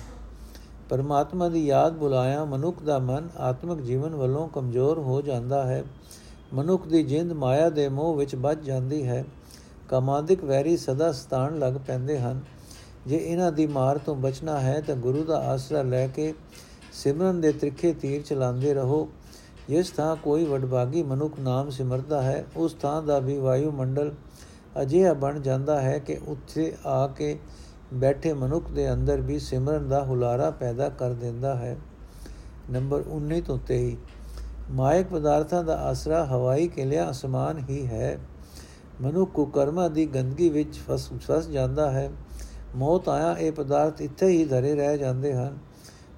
ਪਰਮਾਤਮਾ 0.90 1.50
ਦੀ 1.50 1.66
ਯਾਦ 1.66 1.94
ਬੁਲਾਇਆ 1.94 2.46
ਮਨੁੱਖ 2.46 2.84
ਦਾ 2.84 3.00
ਮਨ 3.00 3.30
ਆਤਮਿਕ 3.38 3.82
ਜੀਵਨ 3.82 4.16
ਵੱਲੋਂ 4.16 4.48
ਕਮਜ਼ੋਰ 4.48 5.00
ਹੋ 5.00 5.22
ਜਾਂਦਾ 5.22 5.64
ਹੈ। 5.64 5.84
ਮਨੁੱਖ 6.54 6.88
ਦੀ 6.88 7.04
ਜਿੰਦ 7.04 7.34
ਮਾਇਆ 7.34 7.70
ਦੇ 7.70 7.90
ਮੋਹ 7.90 8.16
ਵਿੱਚ 8.16 8.36
ਵੱਜ 8.36 8.66
ਜਾਂਦੀ 8.66 9.08
ਹੈ। 9.08 9.26
ਕਾਮਾਦਿਕ 9.94 10.44
ਵੈਰੀ 10.44 10.78
ਸਦਾ 10.78 11.12
ਸਤਾਣ 11.12 11.60
ਲੱਗ 11.60 11.74
ਪੈਂਦੇ 11.74 12.20
ਹਨ। 12.20 12.42
ਜੇ 13.08 13.18
ਇਹਨਾਂ 13.18 13.52
ਦੀ 13.52 13.68
ਮਾਰ 13.68 13.98
ਤੋਂ 13.98 14.16
ਬਚਣਾ 14.16 14.60
ਹੈ 14.60 14.82
ਤਾਂ 14.82 14.96
ਗੁਰੂ 14.96 15.24
ਦਾ 15.24 15.38
ਆਸਰਾ 15.38 15.82
ਲੈ 15.82 16.08
ਕੇ 16.08 16.34
ਸਿਮਰਨ 16.94 17.42
ਦੇ 17.42 17.52
ਤ੍ਰਿਖੇ 17.52 17.94
ਤੀਰ 17.94 18.22
ਚਲਾਉਂਦੇ 18.22 18.74
ਰਹੋ। 18.74 19.10
ਜਿਸ 19.70 19.92
ਥਾਂ 19.92 20.16
ਕੋਈ 20.16 20.46
ਵਡਭਾਗੀ 20.46 21.04
ਮਨੁੱਖ 21.04 21.40
ਨਾਮ 21.40 21.70
ਸਿਮਰਦਾ 21.70 22.22
ਹੈ, 22.22 22.46
ਉਸ 22.56 22.74
ਥਾਂ 22.74 23.04
ਦਾ 23.04 23.20
ਵੀ 23.20 23.38
ਵਾਯੂ 23.38 23.72
ਮੰਡਲ 23.72 24.12
ਅਜਿਹਾ 24.82 25.14
ਬਣ 25.14 25.40
ਜਾਂਦਾ 25.40 25.82
ਹੈ 25.82 26.00
ਕਿ 26.00 26.20
ਉੱਥੇ 26.28 26.74
ਆ 26.86 27.08
ਕੇ 27.08 27.40
ਬੈਠੇ 27.94 28.34
ਮਨੁੱਖ 28.34 28.72
ਦੇ 28.72 28.94
ਅੰਦਰ 28.94 29.22
ਵੀ 29.22 29.40
ਸਿਮਰਨ 29.40 29.90
ਦਾ 29.90 30.04
ਹੁਲਾਰਾ 30.04 30.52
ਪੈਦਾ 30.52 30.90
ਕਰ 30.90 31.14
ਦਿੰਦਾ 31.14 31.56
ਹੈ। 31.56 31.78
ਨੰਬਰ 32.72 33.04
19 33.08 33.42
ਤੋਂ 33.42 33.60
23 33.68 33.98
ਮਾਇਕ 34.72 35.08
ਪਦਾਰਥਾਂ 35.08 35.64
ਦਾ 35.64 35.82
ਆਸਰਾ 35.82 36.26
ਹਵਾਈ 36.26 36.68
ਕਿਲਿਆ 36.68 37.12
ਅਸਮਾਨ 37.12 37.64
ਹੀ 37.70 37.88
ਹੈ। 37.88 38.20
ਮਨੁੱਖ 39.02 39.32
ਕੋ 39.32 39.46
ਕਰਮਾਂ 39.46 39.90
ਦੀ 39.90 40.06
ਗੰਦਗੀ 40.06 40.50
ਵਿੱਚ 40.50 40.80
ਫਸ 40.80 41.10
ਫਸ 41.10 41.48
ਜਾਂਦਾ 41.48 41.92
ਹੈ। 41.92 42.12
ਮੌਤ 42.76 43.10
ਆਇਆ, 43.10 43.38
ਇਹ 43.38 43.52
ਪਦਾਰਥ 43.52 44.02
ਇੱਥੇ 44.02 44.28
ਹੀ 44.28 44.46
ਧਰੇ 44.46 44.76
ਰਹਿ 44.76 44.98
ਜਾਂਦੇ 44.98 45.34
ਹਨ। 45.34 45.58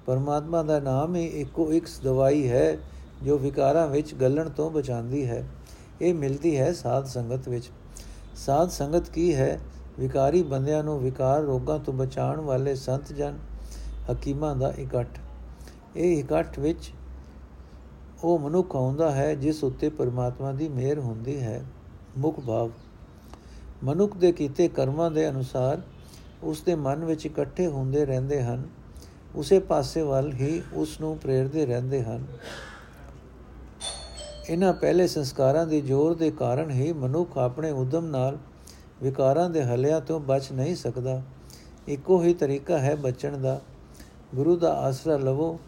ਪਰਮਾਤਮਾ 0.06 0.62
ਦਾ 0.62 0.80
ਨਾਮ 0.80 1.16
ਹੀ 1.16 1.26
ਇੱਕੋ 1.26 1.72
ਇੱਕ 1.72 1.84
ਦਵਾਈ 2.04 2.48
ਹੈ, 2.48 2.78
ਜੋ 3.22 3.38
ਵਿਕਾਰਾਂ 3.38 3.86
ਵਿੱਚ 3.86 4.14
ਗਲਣ 4.14 4.48
ਤੋਂ 4.48 4.70
ਬਚਾਉਂਦੀ 4.70 5.26
ਹੈ। 5.26 5.48
ਇਹ 6.00 6.14
ਮਿਲਦੀ 6.14 6.58
ਹੈ 6.58 6.72
ਸਾਧ 6.72 7.04
ਸੰਗਤ 7.04 7.48
ਵਿੱਚ। 7.48 7.70
ਸਾਧ 8.36 8.68
ਸੰਗਤ 8.68 9.10
ਕੀ 9.10 9.34
ਹੈ? 9.34 9.60
ਵਿਕਾਰੀ 9.98 10.42
ਬੰਦਿਆਂ 10.42 10.84
ਨੂੰ 10.84 11.00
ਵਿਕਾਰ 11.00 11.42
ਰੋਗਾਂ 11.42 11.78
ਤੋਂ 11.78 11.94
ਬਚਾਉਣ 11.94 12.40
ਵਾਲੇ 12.40 12.74
ਸੰਤ 12.74 13.12
ਜਨ 13.12 13.38
ਹਕੀਮਾਂ 14.12 14.56
ਦਾ 14.56 14.70
ਇਕੱਠ। 14.78 15.18
ਇਹ 15.96 16.18
ਇਕੱਠ 16.18 16.58
ਵਿੱਚ 16.58 16.90
ਉਹ 18.24 18.38
ਮਨੁੱਖ 18.38 18.76
ਆਉਂਦਾ 18.76 19.10
ਹੈ, 19.10 19.34
ਜਿਸ 19.34 19.64
ਉੱਤੇ 19.64 19.88
ਪਰਮਾਤਮਾ 19.88 20.52
ਦੀ 20.52 20.68
ਮਿਹਰ 20.68 20.98
ਹੁੰਦੀ 20.98 21.40
ਹੈ। 21.40 21.64
ਮੁਖ 22.18 22.40
ਭਾਵ। 22.40 22.70
ਮਨੁੱਖ 23.84 24.16
ਦੇ 24.16 24.32
ਕੀਤੇ 24.32 24.68
ਕਰਮਾਂ 24.68 25.10
ਦੇ 25.10 25.28
ਅਨੁਸਾਰ 25.28 25.82
ਉਸ 26.42 26.62
ਦੇ 26.62 26.74
ਮਨ 26.74 27.04
ਵਿੱਚ 27.04 27.26
ਇਕੱਠੇ 27.26 27.66
ਹੁੰਦੇ 27.66 28.04
ਰਹਿੰਦੇ 28.04 28.42
ਹਨ। 28.42 28.62
ਉਸੇ 29.34 29.58
ਪਾਸੇ 29.58 30.02
ਵੱਲ 30.02 30.32
ਹੀ 30.32 30.62
ਉਸ 30.72 31.00
ਨੂੰ 31.00 31.18
ਪ੍ਰੇਰਦੇ 31.18 31.66
ਰਹਿੰਦੇ 31.66 32.02
ਹਨ। 32.02 32.24
ਇਹਨਾਂ 34.48 34.72
ਪਹਿਲੇ 34.72 35.06
ਸੰਸਕਾਰਾਂ 35.06 35.66
ਦੇ 35.66 35.80
ਜ਼ੋਰ 35.80 36.14
ਦੇ 36.14 36.30
ਕਾਰਨ 36.30 36.70
ਹੀ 36.70 36.92
ਮਨੁੱਖ 36.92 37.38
ਆਪਣੇ 37.38 37.70
ਉਦਮ 37.70 38.06
ਨਾਲ 38.06 38.38
ਵਿਕਾਰਾਂ 39.02 39.50
ਦੇ 39.50 39.64
ਹਲਿਆਂ 39.64 40.00
ਤੋਂ 40.00 40.20
ਬਚ 40.20 40.52
ਨਹੀਂ 40.52 40.76
ਸਕਦਾ। 40.76 41.22
ਇੱਕੋ 41.88 42.22
ਹੀ 42.22 42.34
ਤਰੀਕਾ 42.34 42.78
ਹੈ 42.78 42.96
ਬਚਣ 42.96 43.38
ਦਾ। 43.38 43.60
ਗੁਰੂ 44.34 44.56
ਦਾ 44.56 44.72
ਆਸਰਾ 44.72 45.16
ਲਵੋ, 45.16 45.60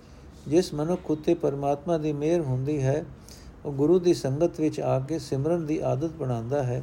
ਜਿਸ 0.48 0.74
ਮਨੁੱਖ 0.74 1.10
ਉਤੇ 1.10 1.34
ਪਰਮਾਤਮਾ 1.34 1.98
ਦੀ 1.98 2.12
ਮਿਹਰ 2.12 2.40
ਹੁੰਦੀ 2.40 2.82
ਹੈ 2.82 3.04
ਉਹ 3.68 3.72
ਗੁਰੂ 3.72 3.98
ਦੀ 3.98 4.14
ਸੰਗਤ 4.14 4.60
ਵਿੱਚ 4.60 4.80
ਆ 4.80 4.98
ਕੇ 4.98 5.18
ਸਿਮਰਨ 5.18 5.66
ਦੀ 5.66 5.78
ਆਦਤ 5.78 6.10
ਬਣਾਉਂਦਾ 6.10 6.62
ਹੈ। 6.62 6.82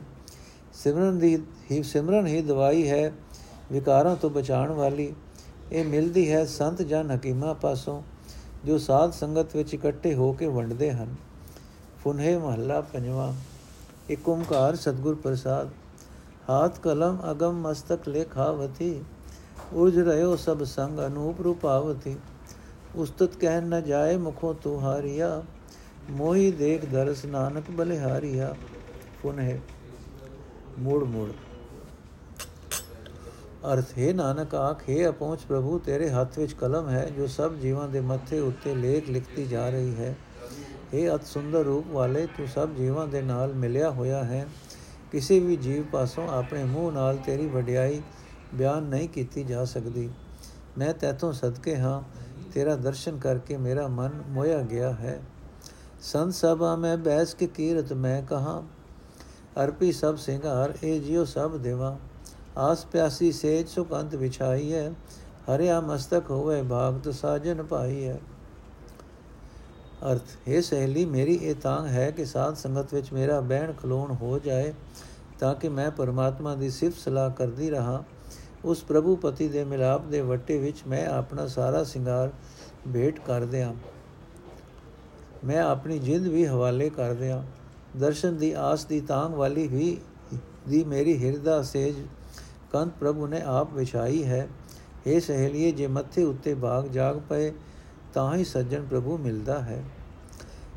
ਸਿਮਰਨ 0.73 1.19
ਦੀ 1.19 1.39
ਹੀ 1.71 1.83
ਸਿਮਰਨ 1.83 2.27
ਹੀ 2.27 2.41
ਦਵਾਈ 2.41 2.89
ਹੈ 2.89 3.11
ਵਿਕਾਰਾਂ 3.71 4.15
ਤੋਂ 4.15 4.29
ਬਚਾਉਣ 4.29 4.71
ਵਾਲੀ। 4.71 5.13
ਇਹ 5.71 5.85
ਮਿਲਦੀ 5.85 6.31
ਹੈ 6.31 6.45
ਸੰਤ 6.45 6.81
ਜਨ 6.81 7.11
ਹਕੀਮਾ 7.11 7.53
ਪਾਸੋਂ, 7.53 8.01
ਜੋ 8.65 8.77
ਸਾਧ 8.77 9.11
ਸੰਗਤ 9.11 9.55
ਵਿੱਚ 9.55 9.73
ਇਕੱਠੇ 9.73 10.13
ਹੋ 10.15 10.31
ਕੇ 10.33 10.47
ਵੰਡਦੇ 10.47 10.91
ਹਨ। 10.91 11.15
ਪੁਨਹੇ 12.03 12.37
ਮਹੱਲਾ 12.37 12.81
ਪੰਜਵਾਂ, 12.81 13.33
ਇਕ 14.09 14.29
ਓੰਕਾਰ 14.29 14.75
ਸਤਗੁਰ 14.75 15.15
ਪ੍ਰਸਾਦ। 15.15 15.69
ਹਾਥ 16.49 16.79
ਕਲਮ 16.79 17.17
ਅਗਮ 17.31 17.53
ਮਸਤਕ 17.53 18.09
ਲੇਖਾਵਤੀ 18.09 19.01
ਉਜ 19.73 19.99
ਰਿਓ 19.99 20.35
ਸਭ 20.35 20.63
ਸੰਗ 20.63 20.99
ਅਨੂਪ 20.99 21.41
ਰੂਪਾਵਤੀ। 21.41 22.15
ਉਸਤਤ 22.95 23.35
ਕਹਿ 23.35 23.61
ਨ 23.61 23.83
ਜਾਏ 23.83 24.17
ਮੁਖੋਂ 24.17 24.53
ਤੁਹਾਰੀਆ 24.53 25.43
ਮੋਹੀ 26.09 26.51
ਦੇਖ 26.51 26.85
ਦਰਸ 26.85 27.25
ਨਾਨਕ 27.25 27.63
ਬਲਿਹਾਰੀਆ 27.71 28.55
ਪੁਨਹੇ 29.23 29.59
ਮੂੜ 30.79 31.03
ਮੂੜ। 31.03 31.29
ਅਰਥ, 33.73 33.85
ਹੈ 33.97 34.13
ਨਾਨਕ, 34.13 34.55
ਆਖੇ 34.55 35.09
ਅਪਹੁੰਚ 35.09 35.41
ਪ੍ਰਭੂ, 35.41 35.79
ਤੇਰੇ 35.79 36.09
ਹੱਥ 36.09 36.39
ਵਿੱਚ 36.39 36.53
ਕਲਮ 36.53 36.89
ਹੈ, 36.89 37.09
ਜੋ 37.17 37.27
ਸਭ 37.27 37.55
ਜੀਵਾਂ 37.55 37.89
ਦੇ 37.89 37.99
ਮੱਥੇ 38.01 38.39
ਉੱਤੇ 38.39 38.75
ਲੇਖ 38.75 39.09
ਲਿਖਤੀ 39.09 39.45
ਜਾ 39.45 39.69
ਰਹੀ 39.69 39.95
ਹੈ। 39.95 40.15
ਇਹ 40.93 41.15
ਅਤ 41.15 41.23
ਸੁੰਦਰ 41.23 41.63
ਰੂਪ 41.63 41.87
ਵਾਲੇ, 41.87 42.25
ਤੂੰ 42.25 42.47
ਸਭ 42.47 42.69
ਜੀਵਾਂ 42.69 43.07
ਦੇ 43.07 43.21
ਨਾਲ 43.21 43.53
ਮਿਲਿਆ 43.53 43.89
ਹੋਇਆ 43.89 44.23
ਹੈ। 44.23 44.47
ਕਿਸੇ 45.11 45.39
ਵੀ 45.39 45.55
ਜੀਵ 45.55 45.83
ਪਾਸੋਂ 45.83 46.27
ਆਪਣੇ 46.27 46.63
ਮੂੰਹ 46.63 46.91
ਨਾਲ 46.91 47.17
ਤੇਰੀ 47.17 47.47
ਵਡਿਆਈ 47.47 48.01
ਬਿਆਨ 48.53 48.83
ਨਹੀਂ 48.83 49.09
ਕੀਤੀ 49.09 49.43
ਜਾ 49.43 49.65
ਸਕਦੀ। 49.65 50.09
ਮੈਂ 50.77 50.93
ਤੇਤੋਂ 50.93 51.33
ਸਦਕੇ 51.33 51.75
ਹਾਂ, 51.75 52.01
ਤੇਰਾ 52.53 52.75
ਦਰਸ਼ਨ 52.75 53.17
ਕਰਕੇ 53.17 53.57
ਮੇਰਾ 53.57 53.87
ਮਨ 53.87 54.23
ਮੋਇਆ 54.27 54.61
ਗਿਆ 54.61 54.91
ਹੈ। 54.91 55.21
ਸੰਤ 56.05 56.33
ਸਭਾ 56.33 56.75
ਮੈਂ 56.75 56.97
ਬੈਸ 56.97 57.33
ਕੇ 57.33 57.45
ਕੀਰਤ 57.47 57.93
ਮੈਂ 57.93 58.21
ਕਹਾ। 58.21 58.61
ਅਰਪੀ 59.63 59.91
ਸਭ 59.91 60.15
ਸਿੰਘਾਰ 60.15 60.73
ਇਹ 60.83 61.01
ਜਿਉ 61.01 61.23
ਸਭ 61.25 61.55
ਦੇਵਾ। 61.57 61.97
ਆਸ 62.57 62.85
ਪਿਆਸੀ 62.85 63.31
ਸੇਜ 63.31 63.67
ਸੁਕੰਤ 63.67 64.13
ਵਿਛਾਈ 64.15 64.73
ਹੈ 64.73 64.91
ਹਰਿਆ 65.47 65.79
ਮਸਤਕ 65.81 66.29
ਹੋਵੇ 66.29 66.61
ਭਾਗਤ 66.61 67.09
ਸਾਜਨ 67.13 67.63
ਪਾਈ 67.63 68.05
ਹੈ 68.05 68.19
ਅਰਥ, 70.11 70.35
ਹੈ 70.47 70.61
ਸਹੇਲੀ, 70.61 71.05
ਮੇਰੀ 71.05 71.33
ਇਹ 71.35 71.55
ਤਾਂਗ 71.55 71.87
ਹੈ 71.87 72.09
ਕਿ 72.11 72.25
ਸਾਧ 72.25 72.55
ਸੰਗਤ 72.55 72.93
ਵਿੱਚ 72.93 73.11
ਮੇਰਾ 73.13 73.39
ਬਹਿਣ 73.41 73.73
ਖਲੋਣ 73.73 74.11
ਹੋ 74.11 74.39
ਜਾਏ, 74.39 74.73
ਤਾਂ 75.39 75.53
ਕਿ 75.55 75.69
ਮੈਂ 75.69 75.89
ਪਰਮਾਤਮਾ 75.91 76.55
ਦੀ 76.55 76.69
ਸਿਫਤ 76.69 76.99
ਸਲਾਹ 76.99 77.29
ਕਰਦੀ 77.29 77.69
ਰਹਾ। 77.69 78.03
ਉਸ 78.65 78.83
ਪ੍ਰਭੂ 78.83 79.15
ਪਤੀ 79.15 79.47
ਦੇ 79.47 79.63
ਮਿਲਾਪ 79.63 80.05
ਦੇ 80.05 80.21
ਵੱਟੇ 80.21 80.57
ਵਿੱਚ 80.59 80.83
ਮੈਂ 80.87 81.05
ਆਪਣਾ 81.07 81.47
ਸਾਰਾ 81.47 81.83
ਸਿੰਗਾਰ 81.83 82.31
ਭੇਟ 82.93 83.19
ਕਰ 83.19 83.45
ਦਿਆਂ। 83.45 83.73
ਮੈਂ 85.45 85.61
ਆਪਣੀ 85.61 85.99
ਜਿੰਦ 85.99 86.27
ਵੀ 86.27 86.45
ਹਵਾਲੇ 86.45 86.89
ਕਰ 86.89 87.13
ਦਿਆਂ। 87.13 87.43
ਦਰਸ਼ਨ 87.99 88.37
ਦੀ 88.37 88.51
ਆਸ 88.51 88.85
ਦੀ 88.85 88.99
ਤਾਂਗ 89.01 89.33
ਵਾਲੀ 89.33 89.67
ਵੀ 89.67 89.97
ਦੀ 90.67 90.83
ਮੇਰੀ 90.83 91.17
ਹਿਰਦਾ 91.25 91.61
ਸੇਜ 91.61 91.95
ਕੰਤ 92.71 92.93
ਪ੍ਰਭੂ 92.99 93.27
ਨੇ 93.27 93.41
ਆਪ 93.41 93.73
ਵਿਛਾਈ 93.73 94.23
ਹੈ। 94.23 94.47
ਇਹ 95.07 95.19
ਸਹੇਲੀਏ, 95.21 95.71
ਜੇ 95.71 95.87
ਮੱਥੇ 95.87 96.23
ਉੱਤੇ 96.23 96.53
ਬਾਗ 96.53 96.87
ਜਾਗ 96.87 97.19
ਪਏ, 97.29 97.51
ਤਾਂ 98.13 98.35
ਹੀ 98.35 98.43
ਸੱਜਣ 98.43 98.85
ਪ੍ਰਭੂ 98.85 99.17
ਮਿਲਦਾ 99.17 99.59
ਹੈ। 99.59 99.83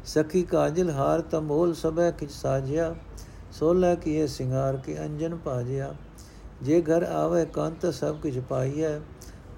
ਸਖੀ 0.05 0.43
ਕਾਜਲ 0.43 0.91
ਹਾਰ 0.91 1.21
ਤਮੋਲ 1.21 1.75
ਸਭੈ 1.75 2.11
ਕਿਛ 2.11 2.31
ਸਾਜਿਆ, 2.31 2.95
ਸੋਲਾ 3.53 3.95
ਕੀਏ 3.95 4.27
ਸਿੰਗਾਰ 4.27 4.77
ਕੇ 4.77 4.99
ਅੰਜਨ 4.99 5.37
ਪਾਜਿਆ 5.37 5.95
ਜੇ 6.63 6.81
ਘਰ 6.83 7.03
ਆਵੇ 7.03 7.45
ਕੰਤ 7.45 7.87
ਸਭ 7.95 8.21
ਕਿਛ 8.21 8.39
ਪਾਈਐ, 8.39 8.99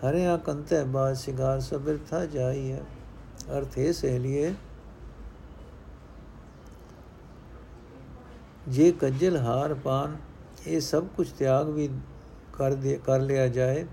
ਹਰਿਆ 0.04 0.36
ਕੰਤੇ 0.36 0.82
ਬਾਦ 0.84 1.14
ਸਿੰਗਾਰ 1.16 1.60
ਸਬਿਰ 1.60 1.98
ਥਾ 2.10 2.24
ਜਾਈਐ। 2.26 2.78
ਅਰਥ 3.58 3.78
ਹੈ 3.78 3.92
ਸਹੇਲੀਏ 3.92 4.52
ਜੇ 8.70 8.92
ਕੱਜਲ 8.92 9.36
ਹਾਰ 9.36 9.74
ਪਾਨ, 9.74 10.16
ਇਹ 10.66 10.80
ਸਭ 10.80 11.04
ਕੁਝ 11.16 11.28
ਤਿਆਗ 11.30 11.68
ਵੀ 11.68 11.88
ਕਰ 12.52 12.74
ਦੇ, 12.74 13.00
ਕਰ 13.04 13.20
ਲਿਆ 13.20 13.48
ਜਾਏ, 13.48 13.86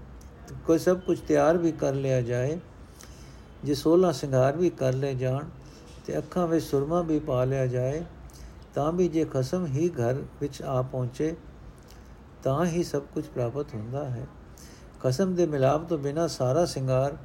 ਕੋਈ 0.66 0.80
ਸਭ 0.80 1.00
ਕੁਝ 1.00 1.20
ਤਿਆਰ 1.20 1.58
ਵੀ 1.58 1.72
ਕਰ 1.72 1.94
ਲਿਆ 1.94 2.22
ਜਾਏ, 2.22 2.60
ਜੇ 3.64 3.76
16 3.76 4.12
ਸ਼ਿੰਗਾਰ 4.12 4.58
ਵੀ 4.58 4.70
ਕਰ 4.70 4.94
ਲੈ 4.94 5.14
ਜਾਣ 5.14 5.46
ਤੇ 6.06 6.18
ਅੱਖਾਂ 6.18 6.48
ਵਿੱਚ 6.48 6.66
ਸੁਰਮਾ 6.66 7.02
ਵੀ 7.02 7.20
ਪਾ 7.20 7.44
ਲਿਆ 7.44 7.68
ਜਾਏ, 7.68 8.04
ਤਾਂ 8.76 8.92
ਵੀ 8.92 9.08
ਜੇ 9.08 9.26
ਖਸਮ 9.26 9.66
ਹੀ 9.66 9.90
ਘਰ 9.90 10.14
ਵਿੱਚ 10.14 10.62
ਆ 10.62 10.82
ਪਹੁੰਚੇ, 10.82 11.36
ਤਾਂ 12.44 12.66
ਹੀ 12.66 12.84
ਸਭ 12.84 13.02
ਕੁਝ 13.14 13.26
ਪ੍ਰਾਪਤ 13.26 13.74
ਹੁੰਦਾ 13.74 14.10
ਹੈ। 14.10 14.28
ਖਸਮ 15.04 15.36
ਦੇ 15.36 15.48
ਮਿਲਾਪ 15.48 15.90
ਤੋਂ 15.90 15.98
ਬਿਨਾ 15.98 16.28
ਸਾਰਾ 16.28 16.66
ਸ਼ਿੰਗਾਰ 16.66 17.18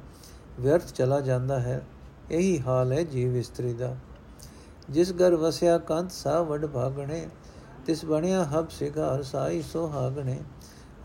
ਵਿਅਰਥ 0.59 0.85
ਚਲਾ 0.85 1.19
ਜਾਂਦਾ 1.21 1.59
ਹੈ। 1.59 1.81
ਇਹੀ 2.31 2.61
ਹਾਲ 2.61 2.93
ਹੈ 2.93 3.03
ਜੀਵ 3.03 3.35
ਇਸਤਰੀ 3.37 3.73
ਦਾ। 3.73 3.95
ਜਿਸ 4.89 5.11
ਘਰ 5.11 5.35
ਵਸਿਆ 5.35 5.77
ਕੰਤ 5.77 6.11
ਸਾ 6.11 6.41
ਵਡ 6.41 6.65
ਭਾਗਣੇ 6.65 7.27
ਤਿਸ 7.85 8.03
ਬਣਿਆ 8.05 8.43
ਹਬ 8.45 8.69
ਸਿਗਾਰ 8.69 9.23
ਸਾਈ 9.23 9.61
ਸੋਹਾਗਣੇ 9.61 10.37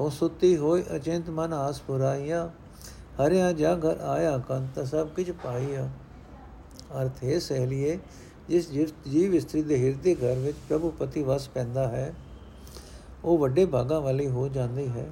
ਹੋ 0.01 0.09
ਸੁੱਤੀ 0.11 0.57
ਹੋਈ 0.57 0.85
ਅਚਿੰਤ 0.97 1.31
ਮਨ 1.31 1.53
ਆਸ 1.53 1.81
ਪੁਰਾਈਆ। 1.81 2.51
ਹਰਿਆ 3.17 3.53
ਜਾ 3.53 3.75
ਘਰ 3.77 4.01
ਆਇਆ 4.01 4.37
ਕੰਤ 4.39 4.87
ਸਭ 4.87 5.09
ਕਿਛ 5.09 5.31
ਪਾਈਆ। 5.45 5.89
ਅਰਥ 6.93 7.23
ਹੈ 7.25 7.39
ਸਹਲੀਏ, 7.39 7.99
ਜਿਸ 8.49 8.71
ਜੀਵ 9.11 9.35
ਇਸਤਰੀ 9.35 9.63
ਦੇ 9.63 9.79
ਹਿਰਦੇ 9.79 10.15
ਘਰ 10.15 10.39
ਵਿੱਚ 10.39 10.57
ਪ੍ਰਭੂ 10.69 10.91
ਪਤੀ 10.91 11.23
ਵਸ 11.23 11.49
ਪੈਂਦਾ 11.49 11.87
ਹੈ, 11.89 12.13
ਉਹ 13.25 13.39
ਵੱਡੇ 13.39 13.65
ਭਾਗਾਂ 13.67 14.01
ਵਾਲੀ 14.01 14.29
ਹੋ 14.29 14.49
ਜਾਂਦੀ 14.49 14.87
ਹੈ। 14.89 15.07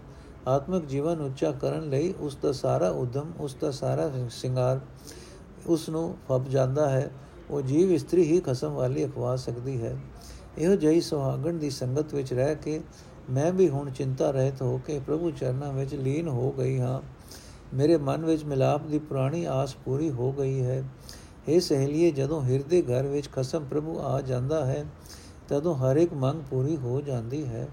ਆਤਮਿਕ 0.49 0.85
ਜੀਵਨ 0.87 1.21
ਉੱਚਾ 1.21 1.51
ਕਰਨ 1.53 1.89
ਲਈ 1.91 2.13
ਉਸ 2.21 2.37
ਦਾ 2.43 2.53
ਸਾਰਾ 2.53 2.89
ਉਦਮ, 2.91 3.33
ਉਸ 3.41 3.57
ਦਾ 3.61 3.71
ਸਾਰਾ 3.71 4.11
ਸ਼ਿੰਗਾਰ, 4.31 4.81
ਉਸ 5.67 5.89
ਨੂੰ 5.89 6.17
ਫੱਬ 6.29 6.49
ਜਾਂਦਾ 6.49 6.89
ਹੈ। 6.91 7.11
ਉਹ 7.51 7.63
ਜੀਵ 7.63 7.93
ਇਸਤਰੀ 7.93 8.23
ਹੀ 8.25 8.41
ਖਸਮ 8.41 8.73
ਵਾਲੀ 8.73 9.05
ਅਖਵਾ 9.07 9.35
ਸਕਦੀ 9.37 9.81
ਹੈ। 9.83 9.97
ਇਹੋ 10.59 10.75
ਜਿਹੀ 10.75 11.01
ਸੁਹਾਗਣ 11.01 11.53
ਦੀ 11.53 11.71
ਸੰਗਤ 11.71 12.15
ਵਿੱਚ 12.15 12.33
ਰਹਿ 12.33 12.55
ਕੇ 12.55 12.81
ਮੈਂ 13.31 13.53
ਵੀ 13.53 13.69
ਹੁਣ 13.69 13.91
ਚਿੰਤਾ 13.91 14.31
ਰਹਿਤ 14.31 14.63
ਹੋ 14.63 14.81
ਕੇ 14.87 14.99
ਪ੍ਰਭੂ 15.07 15.31
ਚਰਨਾਂ 15.31 15.73
ਵਿੱਚ 15.73 15.95
ਲੀਨ 15.95 16.29
ਹੋ 16.29 16.53
ਗਈ 16.53 16.79
ਹਾਂ। 16.81 17.01
ਮੇਰੇ 17.75 17.97
ਮਨ 17.97 18.25
ਵਿੱਚ 18.25 18.45
ਮਿਲਾਪ 18.45 18.87
ਦੀ 18.87 18.99
ਪੁਰਾਣੀ 18.99 19.45
ਆਸ 19.45 19.75
ਪੂਰੀ 19.75 20.11
ਹੋ 20.11 20.33
ਗਈ 20.33 20.63
ਹੈ। 20.63 20.83
ਇਹ 21.49 21.61
ਸਹੇਲੀਏ, 21.61 22.11
ਜਦੋਂ 22.11 22.43
ਹਿਰਦੇ 22.43 22.83
ਘਰ 22.83 23.07
ਵਿੱਚ 23.07 23.29
ਖਸਮ 23.33 23.65
ਪ੍ਰਭੂ 23.65 23.99
ਆ 23.99 24.21
ਜਾਂਦਾ 24.21 24.65
ਹੈ, 24.65 24.85
ਤਦੋਂ 25.49 25.75
ਹਰ 25.75 25.97
ਇੱਕ 25.97 26.15
ਮੰਗ 26.15 26.43
ਪੂਰੀ 26.51 26.77
ਹੋ 26.77 27.01
ਜਾਂਦੀ 27.01 27.47
ਹੈ। 27.47 27.69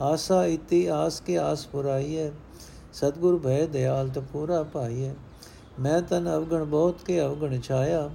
ਆਸਾ 0.00 0.44
ਇਤੀ, 0.44 0.86
ਆਸ 0.86 1.20
ਕੇ 1.20 1.38
ਆਸ 1.38 1.66
ਪੁਰਾਈ 1.66 2.16
ਹੈ 2.18 2.30
ਸਤਗੁਰ 2.92 3.38
ਭੈ 3.38 3.66
ਦਿਆਲ 3.66 4.08
ਤ 4.08 4.18
ਪੂਰਾ 4.18 4.62
ਪਾਈ 4.62 5.04
ਹੈ 5.04 5.14
ਮੈਂ 5.80 6.02
ਤਨ 6.02 6.36
ਅਵਗਣ 6.36 6.64
ਬਹੁਤ 6.64 7.02
ਕੇ 7.02 7.20
ਅਵਗਣ 7.20 7.60
ਛਾਇਆ, 7.60 8.10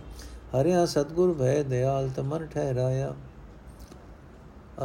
ਹਰਿਆ 0.56 0.86
ਸਤਗੁਰ 0.86 1.34
ਭੈ 1.34 1.64
ਦਿਆਲ 1.64 2.10
ਤ 2.10 2.20
ਮਨ 2.20 2.46
ਠਹਿਰਾਇਆ। 2.46 3.14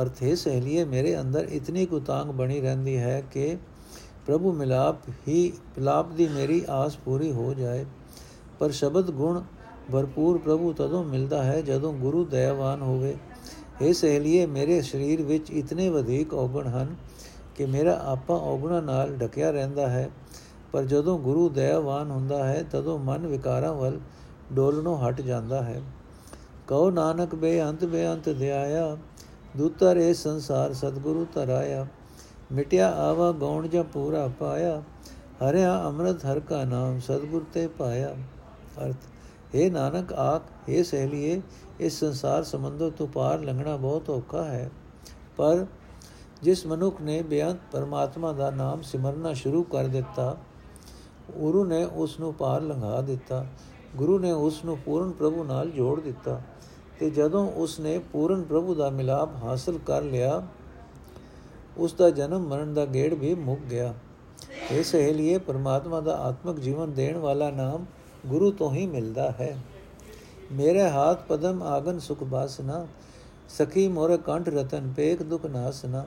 ਅਰਥ 0.02 0.22
ਹੈ 0.22 0.34
ਸਹਲੀਏ, 0.34 0.84
ਮੇਰੇ 0.84 1.20
ਅੰਦਰ 1.20 1.44
ਇਤਨੀ 1.44 1.86
ਕੁਤਾਂਗ 1.86 2.26
ਬਣੀ 2.26 2.60
ਰਹਿੰਦੀ 2.60 2.96
ਹੈ 2.96 3.22
ਕਿ 3.32 3.56
ਪ੍ਰਭੂ 4.26 4.52
ਮਿਲਾਪ 4.52 4.96
ਹੀ, 5.28 5.52
ਮਿਲਾਪ 5.78 6.12
ਦੀ 6.12 6.28
ਮੇਰੀ 6.28 6.64
ਆਸ 6.70 6.96
ਪੂਰੀ 6.96 7.32
ਹੋ 7.32 7.54
ਜਾਏ। 7.54 7.86
ਪਰ 8.58 8.70
ਸ਼ਬਦ 8.70 9.10
ਗੁਣ 9.10 9.42
ਭਰਪੂਰ 9.92 10.38
ਪ੍ਰਭੂ 10.38 10.72
ਤਦੋਂ 10.72 11.04
ਮਿਲਦਾ 11.04 11.42
ਹੈ 11.42 11.60
ਜਦੋਂ 11.60 11.92
ਗੁਰੂ 11.92 12.24
ਦਇਆਵਾਨ 12.24 12.82
ਹੋਵੇ। 12.82 13.16
ਇਹ 13.82 13.94
ਸਹਲੀਏ, 13.94 14.46
ਮੇਰੇ 14.46 14.80
ਸਰੀਰ 14.82 15.22
ਵਿੱਚ 15.22 15.50
ਇਤਨੇ 15.50 15.88
ਵਧੇਕ 15.88 16.34
ਔਗਣ 16.34 16.68
ਹਨ 16.68 16.96
ਕਿ 17.56 17.66
ਮੇਰਾ 17.66 18.00
ਆਪਾ 18.04 18.34
ਔਗਣਾ 18.34 18.80
ਨਾਲ 18.80 19.16
ਢਕਿਆ 19.16 19.50
ਰਹਿੰਦਾ 19.50 19.88
ਹੈ। 19.88 20.10
ਪਰ 20.72 20.84
ਜਦੋਂ 20.84 21.18
ਗੁਰੂ 21.18 21.48
ਦਇਆਵਾਨ 21.48 22.10
ਹੁੰਦਾ 22.10 22.46
ਹੈ, 22.48 22.64
ਤਦੋਂ 22.70 22.98
ਮਨ 22.98 23.26
ਵਿਕਾਰਾਂ 23.26 23.74
ਵੱਲ 23.74 24.00
ਡੋਲਣੋਂ 24.52 24.98
ਹਟ 24.98 25.20
ਜਾਂਦਾ 25.20 25.62
ਹੈ। 25.62 25.82
ਕਹੋ 26.66 26.90
ਨਾਨਕ, 26.90 27.34
ਬੇਅੰਤ 27.34 27.84
ਬੇਅੰਤ 27.84 28.28
ਧਿਆਇਆ 28.28 28.96
ਦੂਤਰ 29.56 29.96
ਇਹ 29.96 30.14
ਸੰਸਾਰ 30.14 30.72
ਸਤਗੁਰੂ 30.72 31.26
ਤਰਾਇਆ 31.34 31.86
ਮਿਟਿਆ 32.52 32.90
ਆਵਾ 32.90 33.32
ਗੌਣ 33.32 33.68
ਜਾਂ 33.68 33.84
ਪੂਰਾ 33.84 34.30
ਪਾਇਆ। 34.40 34.82
ਹਰਿਆ 35.44 35.84
ਅੰਮ੍ਰਿਤ 35.84 36.26
ਹਰ 36.26 36.40
ਕਾ 36.40 36.64
ਨਾਮ 36.64 37.00
ਸਤਗੁਰ 37.00 37.44
ਤੇ 37.52 37.66
ਪਾਇਆ। 37.66 38.16
ਅਰਥ 38.86 39.54
ਇਹ 39.54 39.72
ਨਾਨਕ 39.72 40.12
ਆਖ 40.12 40.42
ਇਹ 40.68 40.84
ਸਹਲੀਏ, 40.84 41.42
ਇਸ 41.80 42.00
ਸੰਸਾਰ 42.00 42.44
ਸਮੁੰਦਰ 42.44 42.90
ਤੋਂ 42.90 43.06
ਪਾਰ 43.06 43.40
ਲੰਘਣਾ 43.40 43.76
ਬਹੁਤ 43.76 44.10
ਔਖਾ 44.10 44.44
ਹੈ। 44.44 44.70
ਪਰ 45.36 45.66
ਜਿਸ 46.42 46.66
ਮਨੁੱਖ 46.66 47.00
ਨੇ 47.02 47.22
ਬੇਅੰਤ 47.22 47.58
ਪਰਮਾਤਮਾ 47.72 48.32
ਦਾ 48.32 48.50
ਨਾਮ 48.50 48.82
ਸਿਮਰਨਾ 48.82 49.32
ਸ਼ੁਰੂ 49.32 49.62
ਕਰ 49.62 49.84
ਦਿੱਤਾ, 49.84 50.36
ਗੁਰੂ 51.38 51.64
ਨੇ 51.64 51.84
ਉਸ 51.84 52.20
ਨੂੰ 52.20 52.34
ਪਾਰ 52.34 52.62
ਲੰਘਾ 52.62 53.00
ਦਿੱਤਾ। 53.00 53.46
ਗੁਰੂ 53.96 54.18
ਨੇ 54.18 54.32
ਉਸ 54.32 54.64
ਨੂੰ 54.64 54.78
ਪੂਰਨ 54.78 55.10
ਪ੍ਰਭੂ 55.10 55.44
ਨਾਲ 55.44 55.70
ਜੋੜ 55.70 56.00
ਦਿੱਤਾ। 56.00 56.40
ਤੇ 57.00 57.10
ਜਦੋਂ 57.10 57.50
ਉਸ 57.50 57.80
ਨੇ 57.80 57.98
ਪੂਰਨ 57.98 58.42
ਪ੍ਰਭੂ 58.42 58.74
ਦਾ 58.74 58.90
ਮਿਲਾਪ 58.90 59.28
ਹਾਸਲ 59.44 59.78
ਕਰ 59.86 60.02
ਲਿਆ 60.02 60.42
ਉਸ 61.76 61.94
ਦਾ 61.94 62.10
ਜਨਮ 62.10 62.48
ਮਰਨ 62.48 62.74
ਦਾ 62.74 62.84
ਗੇੜ 62.86 63.14
ਵੀ 63.14 63.34
ਮੁੱਕ 63.34 63.60
ਗਿਆ। 63.60 63.94
ਇਸ 64.70 64.94
ਲਈ 64.94 65.38
ਪਰਮਾਤਮਾ 65.38 66.00
ਦਾ 66.00 66.16
ਆਤਮਿਕ 66.16 66.60
ਜੀਵਨ 66.60 66.92
ਦੇਣ 66.92 67.16
ਵਾਲਾ 67.16 67.50
ਨਾਮ 67.50 67.84
ਗੁਰੂ 68.26 68.50
ਤੋਂ 68.50 68.72
ਹੀ 68.72 68.86
ਮਿਲਦਾ 68.86 69.30
ਹੈ। 69.30 69.56
ਮੇਰੇ 70.52 70.90
ਹਾਥ 70.90 71.22
ਪਦਮ 71.28 71.62
ਆਗਨ 71.62 71.98
ਸੁਖ 71.98 72.22
ਬਾਸਨਾ, 72.22 72.86
ਸਖੀ 73.48 73.88
ਮੋਰ 73.88 74.16
ਕੰਠ 74.16 74.48
ਰਤਨ 74.48 74.92
ਪੇਖ 74.96 75.22
ਦੁਖ 75.22 75.46
ਨਾਸਨਾ। 75.46 76.04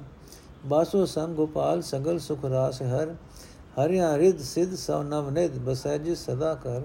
ਬਾਸੋ 0.66 1.06
ਸੰਗ 1.06 1.36
ਗੋਪਾਲ 1.36 1.82
ਸਗਲ 1.82 2.20
ਸੁਖ 2.20 2.46
ਰਾਸ 2.46 2.82
ਹਰ, 2.82 3.16
ਹਰਿਆ 3.80 4.18
ਰਿਦ 4.18 4.40
ਸਿਧ 4.40 4.76
ਸਭ 4.76 5.02
ਨਵ 5.02 5.30
ਨਿਦ 5.30 5.58
ਬਸੈਜ 5.58 6.10
ਸਦਾ 6.10 6.56
ਕਰ। 6.56 6.82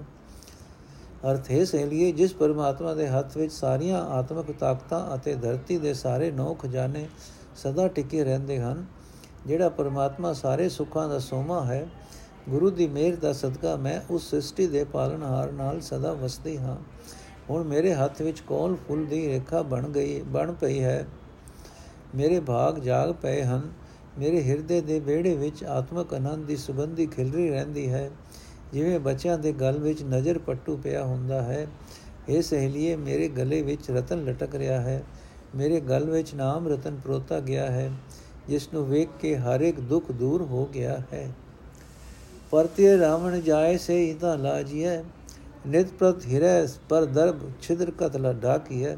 ਅਰਥ 1.23 1.49
ਹੈ 1.51 1.63
ਸਹੇਲੀਏ, 1.65 2.11
ਜਿਸ 2.11 2.33
ਪਰਮਾਤਮਾ 2.33 2.93
ਦੇ 2.93 3.07
ਹੱਥ 3.07 3.37
ਵਿੱਚ 3.37 3.53
ਸਾਰੀਆਂ 3.53 4.01
ਆਤਮਿਕ 4.01 4.51
ਤਾਕਤਾਂ 4.51 5.15
ਅਤੇ 5.15 5.35
ਧਰਤੀ 5.35 5.77
ਦੇ 5.77 5.93
ਸਾਰੇ 5.93 6.31
ਨੌ 6.31 6.53
ਖਜ਼ਾਨੇ 6.53 7.07
ਸਦਾ 7.55 7.87
ਟਿਕੇ 7.87 8.23
ਰਹਿੰਦੇ 8.23 8.59
ਹਨ, 8.59 8.85
ਜਿਹੜਾ 9.47 9.69
ਪਰਮਾਤਮਾ 9.69 10.33
ਸਾਰੇ 10.33 10.69
ਸੁੱਖਾਂ 10.69 11.07
ਦਾ 11.09 11.19
ਸੋਮਾ 11.19 11.63
ਹੈ, 11.65 11.87
ਗੁਰੂ 12.49 12.69
ਦੀ 12.69 12.87
ਮਿਹਰ 12.87 13.15
ਦਾ 13.15 13.33
ਸਦਕਾ 13.33 13.75
ਮੈਂ 13.75 13.99
ਉਸ 14.09 14.29
ਸ੍ਰਿਸ਼ਟੀ 14.29 14.67
ਦੇ 14.67 14.83
ਪਾਲਣਹਾਰ 14.83 15.51
ਨਾਲ 15.51 15.81
ਸਦਾ 15.81 16.13
ਵਸਦੀ 16.13 16.57
ਹਾਂ। 16.57 16.77
ਹੁਣ 17.49 17.63
ਮੇਰੇ 17.63 17.93
ਹੱਥ 17.93 18.21
ਵਿੱਚ 18.21 18.39
ਕੋਲ 18.39 18.75
ਫੁੱਲ 18.87 19.05
ਦੀ 19.05 19.27
ਰੇਖਾ 19.27 19.61
ਬਣ 19.61 19.87
ਗਈ, 19.89 20.21
ਬਣ 20.21 20.51
ਪਈ 20.51 20.79
ਹੈ? 20.83 21.05
ਮੇਰੇ 22.15 22.39
ਭਾਗ 22.39 22.79
ਜਾਗ 22.79 23.13
ਪਏ 23.13 23.43
ਹਨ, 23.43 23.69
ਮੇਰੇ 24.19 24.43
ਹਿਰਦੇ 24.43 24.81
ਦੇ 24.81 24.99
ਵਿਹੜੇ 24.99 25.35
ਵਿੱਚ 25.35 25.63
ਆਤਮਕ 25.63 26.13
ਆਨੰਦ 26.13 26.45
ਦੀ 26.45 26.55
ਸੁਗੰਧੀ 26.55 27.05
ਖਿਲਰੀ 27.05 27.49
ਰਹਿੰਦੀ 27.49 27.89
ਹੈ। 27.89 28.09
ਜਿਵੇਂ 28.73 28.99
ਬੱਚਿਆਂ 28.99 29.37
ਦੇ 29.37 29.51
ਗਲ 29.53 29.77
ਵਿੱਚ 29.77 30.03
ਨਜ਼ਰ 30.03 30.37
ਪੱਟੂ 30.37 30.75
ਪਿਆ 30.77 31.03
ਹੁੰਦਾ 31.03 31.41
ਹੈ 31.41 31.67
ਇਹ 32.29 32.41
ਸਹੇਲੀਏ, 32.41 32.95
ਮੇਰੇ 32.95 33.27
ਗਲੇ 33.27 33.61
ਵਿੱਚ 33.61 33.89
ਰਤਨ 33.91 34.23
ਲਟਕ 34.25 34.55
ਰਿਹਾ 34.55 34.79
ਹੈ, 34.81 35.03
ਮੇਰੇ 35.55 35.79
ਗਲ 35.79 36.09
ਵਿੱਚ 36.09 36.33
ਨਾਮ 36.35 36.67
ਰਤਨ 36.67 36.95
ਪਰੋਤਾ 36.95 37.39
ਗਿਆ 37.39 37.69
ਹੈ, 37.71 37.91
ਜਿਸ 38.47 38.67
ਨੂੰ 38.73 38.85
ਵੇਖ 38.87 39.09
ਕੇ 39.19 39.35
ਹਰ 39.37 39.61
ਇੱਕ 39.61 39.79
ਦੁੱਖ 39.79 40.11
ਦੂਰ 40.11 40.41
ਹੋ 40.41 40.65
ਗਿਆ 40.65 41.01
ਹੈ। 41.13 41.29
ਪਰਤਿਏ 42.51 42.97
ਰਾਵਣ 42.97 43.39
ਜਾਏ 43.41 43.77
ਸੇ 43.77 44.03
ਇਤਾ 44.09 44.35
ਲਾਜੀਐ, 44.35 45.01
ਨਿਤ 45.67 45.91
ਪ੍ਰਤ 45.99 46.25
ਹਿਰੈ, 46.25 46.67
ਪਰ 46.89 47.05
ਦਰਬ 47.05 47.39
ਛਿਦਰ 47.61 47.91
ਕਤਲ 47.91 48.33
ਢਾਕੀਐ। 48.33 48.95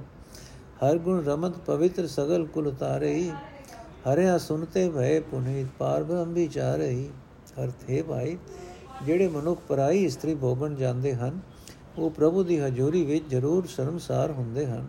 ਹਰ 0.83 0.97
ਗੁਣ 0.97 1.23
ਰਮਤ 1.23 1.57
ਪਵਿੱਤਰ 1.57 2.07
ਸਗਲ 2.07 2.45
ਕੁਲ 2.45 2.71
ਤਾਰਈ, 2.71 3.29
ਹਰਿਆ 4.05 4.37
ਸੁਨਤੇ 4.37 4.89
ਭਏ 4.89 5.19
ਪੁਨੀਤ 5.21 5.67
ਪਾਰ 5.79 6.03
ਬ੍ਰਹਮ 6.03 6.33
ਵਿਚਾਰਈ 6.33 7.09
ਅਰਥੇ 7.63 8.01
ਭਾਈ 8.01 8.37
ਜਿਹੜੇ 9.05 9.27
ਮਨੁੱਖ 9.27 9.61
ਪਰਾਈ 9.67 10.03
ਇਸਤਰੀ 10.03 10.35
ਭੋਗਣ 10.35 10.75
ਜਾਂਦੇ 10.75 11.13
ਹਨ, 11.15 11.39
ਉਹ 11.97 12.09
ਪ੍ਰਭੂ 12.09 12.43
ਦੀ 12.43 12.59
ਹਜ਼ੂਰੀ 12.59 13.05
ਵਿੱਚ 13.05 13.23
ਜ਼ਰੂਰ 13.29 13.65
ਸ਼ਰਮਸਾਰ 13.65 14.31
ਹੁੰਦੇ 14.31 14.65
ਹਨ। 14.65 14.87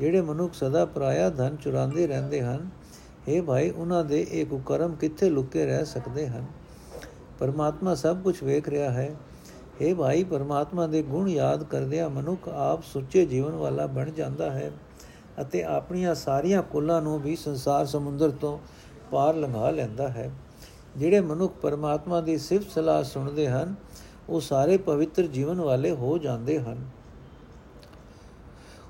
ਜਿਹੜੇ 0.00 0.20
ਮਨੁੱਖ 0.20 0.54
ਸਦਾ 0.54 0.84
ਪਰਾਇਆ 0.84 1.30
ਧਨ 1.30 1.56
ਚੁਰਾਉਂਦੇ 1.56 2.06
ਰਹਿੰਦੇ 2.06 2.42
ਹਨ 2.42 2.68
ਇਹ 3.28 3.42
ਭਾਈ, 3.42 3.70
ਉਹਨਾਂ 3.70 4.04
ਦੇ 4.04 4.26
ਇਹ 4.30 4.46
ਕੁਕਰਮ 4.46 4.94
ਕਿੱਥੇ 4.94 5.30
ਲੁਕੇ 5.30 5.66
ਰਹਿ 5.66 5.84
ਸਕਦੇ 5.84 6.26
ਹਨ? 6.28 6.44
ਪਰਮਾਤਮਾ 7.38 7.94
ਸਭ 7.94 8.22
ਕੁਝ 8.22 8.42
ਵੇਖ 8.44 8.68
ਰਿਹਾ 8.68 8.90
ਹੈ। 8.90 9.14
ਇਹ 9.80 9.94
ਭਾਈ, 9.94 10.24
ਪਰਮਾਤਮਾ 10.24 10.86
ਦੇ 10.86 11.02
ਗੁਣ 11.02 11.28
ਯਾਦ 11.28 11.64
ਕਰਦਿਆਂ 11.64 12.10
ਮਨੁੱਖ 12.10 12.48
ਆਪ 12.48 12.82
ਸੁੱਚੇ 12.82 13.26
ਜੀਵਨ 13.26 13.52
ਵਾਲਾ 13.52 13.86
ਬਣ 13.86 14.10
ਜਾਂਦਾ 14.10 14.50
ਹੈ 14.50 14.70
ਅਤੇ 15.40 15.62
ਆਪਣੀਆਂ 15.62 16.14
ਸਾਰੀਆਂ 16.14 16.62
ਕੁੱਲਾਂ 16.62 17.02
ਨੂੰ 17.02 17.20
ਵੀ 17.20 17.36
ਸੰਸਾਰ 17.36 17.86
ਸਮੁੰਦਰ 17.86 18.30
ਤੋਂ 18.30 18.58
ਪਾਰ 19.10 19.36
ਲੰਘਾ 19.36 19.70
ਲੈਂਦਾ 19.70 20.08
ਹੈ। 20.08 20.30
ਜਿਹੜੇ 20.97 21.21
ਮਨੁੱਖ 21.21 21.53
ਪਰਮਾਤਮਾ 21.53 22.21
ਦੀ 22.21 22.37
ਸਿਫਤ 22.37 22.71
ਸਲਾਹ 22.71 23.03
ਸੁਣਦੇ 23.03 23.47
ਹਨ 23.47 23.75
ਉਹ 24.29 24.39
ਸਾਰੇ 24.41 24.77
ਪਵਿੱਤਰ 24.77 25.27
ਜੀਵਨ 25.27 25.61
ਵਾਲੇ 25.61 25.91
ਹੋ 25.91 26.17
ਜਾਂਦੇ 26.17 26.59
ਹਨ 26.59 26.85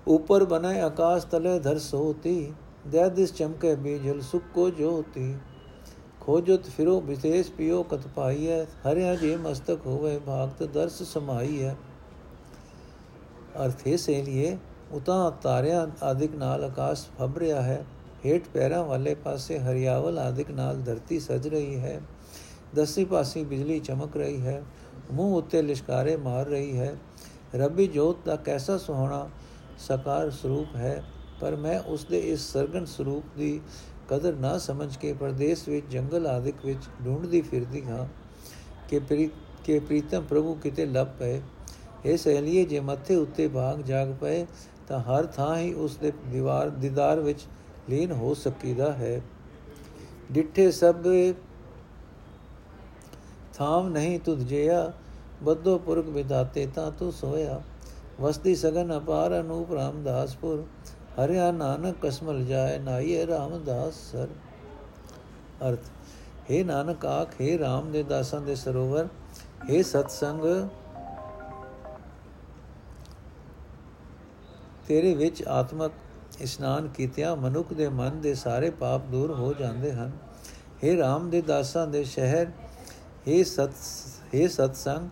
ऊपर 0.07 0.43
बनाए 0.46 0.79
आकाश 0.81 1.24
तले 1.31 1.53
धर 1.60 1.77
सोती 1.79 2.36
दया 2.86 3.07
दिस 3.10 3.34
चमके 3.34 3.75
बीजल 3.77 4.19
सुख 4.22 4.46
को 4.53 4.69
ज्योति 4.72 5.25
खोजत 6.22 6.69
फिरो 6.75 6.93
विशेष 7.01 7.50
पियो 7.57 7.81
कत 7.84 8.05
पाई 8.15 8.46
है 8.46 8.62
हरिया 8.86 9.12
जी 9.15 9.36
मस्तक 9.41 9.84
होवे 9.86 10.13
भागत 10.25 10.63
दर्श 10.74 11.03
समाई 11.09 11.59
है 11.59 11.75
ਅਰਥ 13.57 13.79
ਇਸ 13.87 14.07
ਲਈ 14.09 14.57
ਉਤਾਂ 14.94 15.31
ਤਾਰਿਆਂ 15.42 15.85
ਆਦਿਕ 16.03 16.35
ਨਾਲ 16.35 16.63
ਆਕਾਸ਼ 16.63 17.03
ਫੱਬ 17.18 17.37
ਰਿਹਾ 17.37 17.61
ਹੈ 17.61 17.85
ਹੇਠ 18.26 18.43
ਪੈਰਾਂ 18.54 18.85
ਵਾਲੇ 18.85 19.15
ਪਾਸੇ 19.15 19.58
ਹਰਿਆਵਲ 19.58 20.19
ਆਦਿਕ 20.19 20.50
ਨਾਲ 20.50 20.82
ਧਰਤੀ 20.82 21.21
ਸਜ 21.21 21.49
ਰਹੀ 21.49 21.78
ਹੈ। 21.78 22.00
ਦਸੀ 22.75 23.04
ਪਾਸੇ 23.04 23.45
ਬਿਜਲੀ 23.45 23.78
ਚਮਕ 23.80 24.17
ਰਹੀ 24.17 24.41
ਹੈ। 24.41 24.63
ਮੂੰਹ 25.13 25.37
ਉੱਤੇ 25.37 25.63
ਲਿਸ਼ਕਾਰੇ 25.63 26.17
ਮਾਰ 26.17 26.47
ਰਹੀ 26.47 26.78
ਹੈ। 26.78 26.97
ਰੱਬੀ 27.54 27.87
ਜੋਤ 27.87 28.17
ਦਾ 28.25 28.37
ਕੈਸਾ 28.37 28.78
ਸੁਹਾਣਾ 28.78 29.28
ਸਾਕਾਰ 29.78 30.30
ਸਰੂਪ 30.30 30.76
ਹੈ, 30.76 31.04
ਪਰ 31.41 31.56
ਮੈਂ 31.56 31.80
ਉਸ 31.80 32.04
ਦੇ 32.04 32.19
ਇਸ 32.19 32.41
ਸਰਗਨ 32.41 32.85
ਸਰੂਪ 32.85 33.25
ਦੀ 33.37 33.61
ਕਦਰ 34.08 34.35
ਨਾ 34.35 34.58
ਸਮਝ 34.58 34.97
ਕੇ 34.97 35.13
ਪਰਦੇਸ 35.13 35.69
ਵਿੱਚ 35.69 35.87
ਜੰਗਲ 35.91 36.26
ਆਦਿਕ 36.26 36.54
ਵਿੱਚ 36.65 36.82
ਢੂੰਡਦੀ 37.04 37.41
ਫਿਰਦੀ 37.41 37.85
ਹਾਂ 37.85 38.06
ਕਿ 38.89 38.99
ਪ੍ਰੀਤ 38.99 39.30
ਕੇ 39.65 39.78
ਪ੍ਰੀਤਮ 39.78 40.23
ਪ੍ਰਭੂ 40.23 40.54
ਕਿਤੇ 40.54 40.87
ਲੱਭ 40.87 41.08
ਪਏ। 41.19 41.41
ਇਹ 42.04 42.17
ਸਹੇਲੀਏ, 42.17 42.65
ਜੇ 42.65 42.80
ਮੱਥੇ 42.80 43.17
ਉੱਤੇ 43.17 43.49
ਭਾਗ 43.49 43.82
ਜਾਗ 43.82 44.15
ਪਏ, 44.21 44.47
ਤਾਂ 44.89 45.00
ਹਰ 45.00 45.26
ਥਾਂ 45.26 45.56
ਹੀ 45.58 45.75
ਉਸ 45.75 45.97
ਦੇ 45.97 46.13
ਦੀਵਾਰ, 46.26 46.71
ਦੀਦਾਰ 46.71 47.21
ਵਿੱਚ 47.21 47.41
ਲੀਨ 47.90 48.11
ਹੋ 48.11 48.33
ਸਕੀਦਾ 48.33 48.92
ਹੈ 48.94 49.20
ਡਿੱਠੇ 50.31 50.70
ਸਭ 50.72 51.07
ਥਾਮ 53.53 53.87
ਨਹੀਂ 53.87 54.20
ਤੁਧ 54.20 54.40
ਜਿਆ 54.40 54.92
ਬੱਦੋ 55.44 55.77
ਪੁਰਖ 55.77 56.07
ਵਿਦਾਤੇ 56.07 56.66
ਤਾਂ 56.66 56.92
ਤੂੰ 56.92 57.11
ਸੋਇਆ 57.11 57.61
ਵਸਦੀ 58.20 58.55
ਸਗਨ 58.55 58.98
ਅਪਾਰ 58.98 59.40
ਅਨੂਪ 59.40 59.72
ਰਾਮਦਾਸਪੁਰ 59.74 60.63
ਹਰਿਆ 61.20 61.51
ਨਾਨਕ 61.51 61.96
ਕਸਮਲ 62.01 62.44
ਜਾਏ 62.46 62.77
ਨਾਈਏ 62.79 63.25
ਰਾਮਦਾਸ 63.27 64.01
ਸਰ 64.11 64.27
ਅਰਥ 65.63 65.90
हे 66.50 66.63
ਨਾਨਕ 66.66 67.05
ਆਖ 67.05 67.42
हे 67.42 67.57
ਰਾਮ 67.59 67.92
ਦੇ 67.92 68.03
ਦਾਸਾਂ 68.03 68.42
ਦੇ 68.42 68.55
ਸਰੋਵਰ 68.55 69.07
हे 69.66 69.81
ਸਤਸੰਗ 69.83 70.46
ਤੇਰੇ 74.87 75.13
ਵਿੱਚ 75.13 75.44
ਆਤਮਕ 75.50 75.92
ਇਸ਼ਨਾਨ 76.42 76.87
ਕੀਤਿਆਂ 76.87 77.35
ਮਨੁੱਖ 77.35 77.74
ਦੇ 77.74 77.87
ਮਨ 77.90 78.20
ਦੇ 78.22 78.33
ਸਾਰੇ 78.35 78.70
ਪਾਪ 78.79 79.05
ਦੂਰ 79.05 79.31
ਹੋ 79.31 79.53
ਜਾਂਦੇ 79.53 79.92
ਹਨ 79.94 80.11
हे 80.83 80.98
ਰਾਮ 80.98 81.29
ਦੇ 81.29 81.42
ਦਾਸਾਂ 81.42 81.85
ਦੇ 81.87 82.03
ਸ਼ਹਿਰ 82.05 82.51
हे 83.27 83.44
ਸਤ 83.46 83.74
हे 84.33 84.48
ਸਤਸੰਗ 84.50 85.09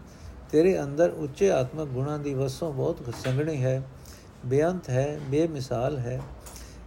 ਤੇਰੇ 0.52 0.80
ਅੰਦਰ 0.82 1.14
ਉੱਚੇ 1.18 1.50
ਆਤਮਕ 1.52 1.90
ਗੁਣਾਂ 1.90 2.18
ਦੀ 2.20 2.34
ਵਸੋਂ 2.34 2.72
ਬਹੁਤ 2.74 3.16
ਸੰਗਣੀ 3.16 3.64
ਹੈ 3.64 3.82
ਬੇਅੰਤ 4.46 4.90
ਹੈ 4.90 5.08
ਬੇਮਿਸਾਲ 5.30 5.98
ਹੈ 5.98 6.20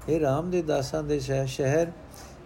ਇਹ 0.09 0.21
ਰਾਮ 0.21 0.51
ਦੇ 0.51 0.63
ਦਾਸਾਂ 0.63 1.03
ਦੇ 1.03 1.19
ਸ਼ਹਿਰ 1.21 1.91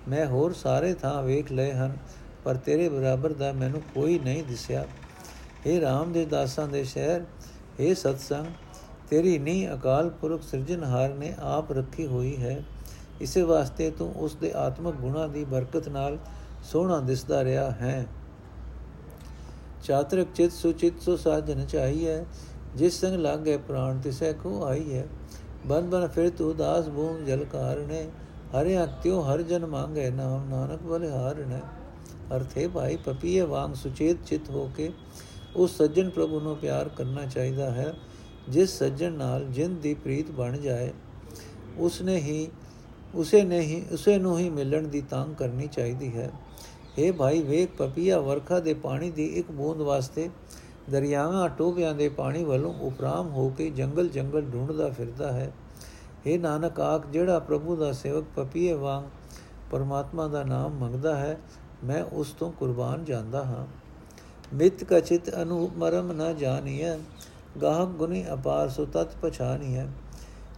ਮੈਂ 0.09 0.27
ਹੋਰ 0.27 0.53
ਸਾਰੇ 0.55 0.92
ਥਾਂ 0.95 1.23
ਵੇਖ 1.23 1.53
ਲਏ 1.53 1.73
ਹਨ 1.73 1.97
ਪਰ 2.45 2.57
ਤੇਰੇ 2.57 2.88
ਬਰਾਬਰ 2.88 3.33
ਦਾ 3.33 3.53
ਮੈਨੂੰ 3.53 3.81
ਕੋਈ 3.95 4.18
ਨਹੀਂ 4.18 4.42
ਦਿਸਿਆ 4.45 4.85
ਇਹ 5.66 5.81
ਰਾਮ 5.81 6.12
ਦੇ 6.12 6.25
ਦਾਸਾਂ 6.27 6.66
ਦੇ 6.68 6.83
ਸ਼ਹਿਰ 6.85 7.25
ਇਹ 7.81 7.95
ਸਤਸੰਗ 7.95 8.47
ਤੇਰੀ 9.10 9.38
ਨੀ 9.39 9.74
ਅਕਾਲ 9.74 10.10
ਪੁਰਖ 10.10 10.41
ਸਿਰਜਣਹਾਰ 10.43 11.13
ਨੇ 11.13 11.34
ਆਪ 11.39 11.72
ਰੱਖੀ 11.72 12.08
ਹੋਈ 12.08 12.36
ਹੈ। 12.38 12.63
ਇਸੇ 13.22 13.41
ਵਾਸਤੇ 13.41 13.89
ਤੂੰ 13.89 14.12
ਉਸ 14.15 14.36
ਦੇ 14.36 14.52
ਆਤਮਿਕ 14.54 14.96
ਗੁਣਾਂ 14.96 15.28
ਦੀ 15.28 15.43
ਬਰਕਤ 15.46 15.88
ਨਾਲ 15.89 16.17
ਸੋਹਣਾ 16.63 17.00
ਦਿਸਦਾ 17.00 17.43
ਰਿਹਾ 17.43 17.72
ਹੈ। 17.72 18.06
ਚਾਤਰਕ 19.84 20.28
ਚਿਤ 20.36 20.52
ਸੁਚਿਤ 20.52 21.02
ਸੋ 21.02 21.15
ਸਾਜਨ 21.17 21.65
ਚਾਹੀਏ 21.65 22.24
ਜਿਸ 22.76 23.00
ਸੰਗ 23.02 23.15
ਲਾਗੇ 23.15 23.58
ਪ੍ਰਾਣ 23.58 24.00
ਤਿਸੈ 24.00 24.32
ਕੋ 24.34 24.63
ਆਈ 24.65 24.93
ਹੈ। 24.93 25.08
ਬਨ 25.67 25.89
ਬਨ 25.89 26.08
ਫਿਰ 26.08 26.30
ਤੂੰ 26.30 26.56
ਦਾਸ 26.58 26.89
ਭੂਮ 26.89 27.26
ਜਲ 27.26 27.43
ਕਾਰਣੇ 27.43 28.08
ਹਰਿ 28.54 28.84
ਅਕਿਓ 28.84 29.22
ਹਰ 29.22 29.41
ਜਨ 29.41 29.65
ਮੰਗੇ 29.65 30.10
ਨਾਮ 30.10 30.50
ਨਾਨਕ 30.50 30.82
ਬਲਿਹਾਰ 30.82 31.36
ਨੇ। 31.36 31.62
ਅਰਥੇ 32.36 32.67
ਭਾਈ, 32.67 32.98
ਪਪੀਏ 32.98 33.41
ਵਾਂਗ 33.41 33.74
ਸੁਚੇਤ 33.74 34.17
ਚਿਤ 34.26 34.50
ਹੋ 34.50 34.70
ਕੇ 34.78 34.91
ਉਸ 35.56 35.78
ਸੱਜਣ 35.78 36.10
ਪ੍ਰਭੂ 36.10 36.39
ਨੂੰ 36.39 36.56
ਪਿਆਰ 36.58 36.89
ਕਰਨਾ 36.89 37.26
ਚਾਹੀਦਾ 37.26 37.72
ਹੈ। 37.72 37.93
ਜਿਸ 38.50 38.80
ਸੱਜਣ 38.80 39.12
ਨਾਲ 39.12 39.46
ਜਿੰਦ 39.46 39.80
ਦੀ 39.80 39.94
ਪ੍ਰੀਤ 39.94 40.32
ਬਣ 40.32 40.58
ਜਾਏ, 40.58 40.94
ਉਸਨੇ 41.78 42.16
ਹੀ, 42.16 42.48
ਉਸੇ 43.16 43.44
ਨੇ 43.44 43.60
ਹੀ, 43.60 43.86
ਉਸੇ 43.92 44.18
ਨੂੰ 44.18 44.38
ਹੀ 44.40 44.50
ਮਿਲਣ 44.50 44.88
ਦੀ 44.88 45.02
ਤਾਂਗ 45.02 45.36
ਕਰਨੀ 45.36 45.68
ਚਾਹੀਦੀ 45.68 46.18
ਹੈ। 46.18 46.32
ਇਹ 46.98 47.14
ਭਾਈ, 47.14 47.42
ਵੇਖ, 47.42 47.70
ਪਪੀਆ 47.78 48.20
ਵਰਖਾ 48.20 48.60
ਦੇ 48.60 48.74
ਪਾਣੀ 48.74 49.12
ਦੀ 49.12 49.26
ਇੱਕ 49.26 49.52
ਬੂੰਦ 49.52 49.82
ਵਾਸਤੇ 49.82 50.30
ਦਰਿਆਵਾਂ 50.90 51.50
ਟੋਬਿਆਂ 51.50 51.94
ਦੇ 51.94 52.10
ਪਾਣੀ 52.10 52.44
ਵੱਲੋਂ 52.44 52.74
ਉਪਰਾਮ 52.74 53.30
ਹੋ 53.30 53.50
ਕੇ 53.50 53.70
ਜੰਗਲ 53.70 54.10
ਜੰਗਲ 54.10 54.42
ਢੂੰਡਦਾ 54.42 54.90
ਫਿਰਦਾ 54.90 55.32
ਹੈ। 55.32 55.52
ਇਹ 56.26 56.40
ਨਾਨਕ 56.40 56.80
ਆਖ, 56.80 57.08
ਜਿਹੜਾ 57.08 57.40
ਪ੍ਰਭੂ 57.40 57.76
ਦਾ 57.76 57.92
ਸੇਵਕ 57.92 58.26
ਪਪੀਏ 58.36 58.74
ਵਾਂਗ 58.74 59.04
ਪਰਮਾਤਮਾ 59.72 60.28
ਦਾ 60.28 60.44
ਨਾਮ 60.44 60.72
ਮੰਗਦਾ 60.72 61.18
ਹੈ, 61.18 61.38
ਮੈਂ 61.84 62.04
ਉਸ 62.04 62.32
ਤੋਂ 62.32 62.52
ਕੁਰਬਾਨ 62.52 63.06
ਜਾਂਦਾ 63.06 63.44
ਹਾਂ। 63.44 63.68
ਮਿਤ 64.56 64.84
ਕਚਿਤ 64.84 65.36
ਅਨੂਪ 65.42 65.72
ਮਰਮ 65.78 66.12
ਨ 66.12 66.38
ਜਾਣੀਐ 66.38 66.96
ਗਾਹਕ 67.62 67.89
ਗੁਨੀ 67.89 68.24
ਅਪਾਰ 68.34 68.70
ਸੋ 68.70 68.86
ਤਤ 68.86 69.15
ਪਛਾਨੀਐ 69.22 69.86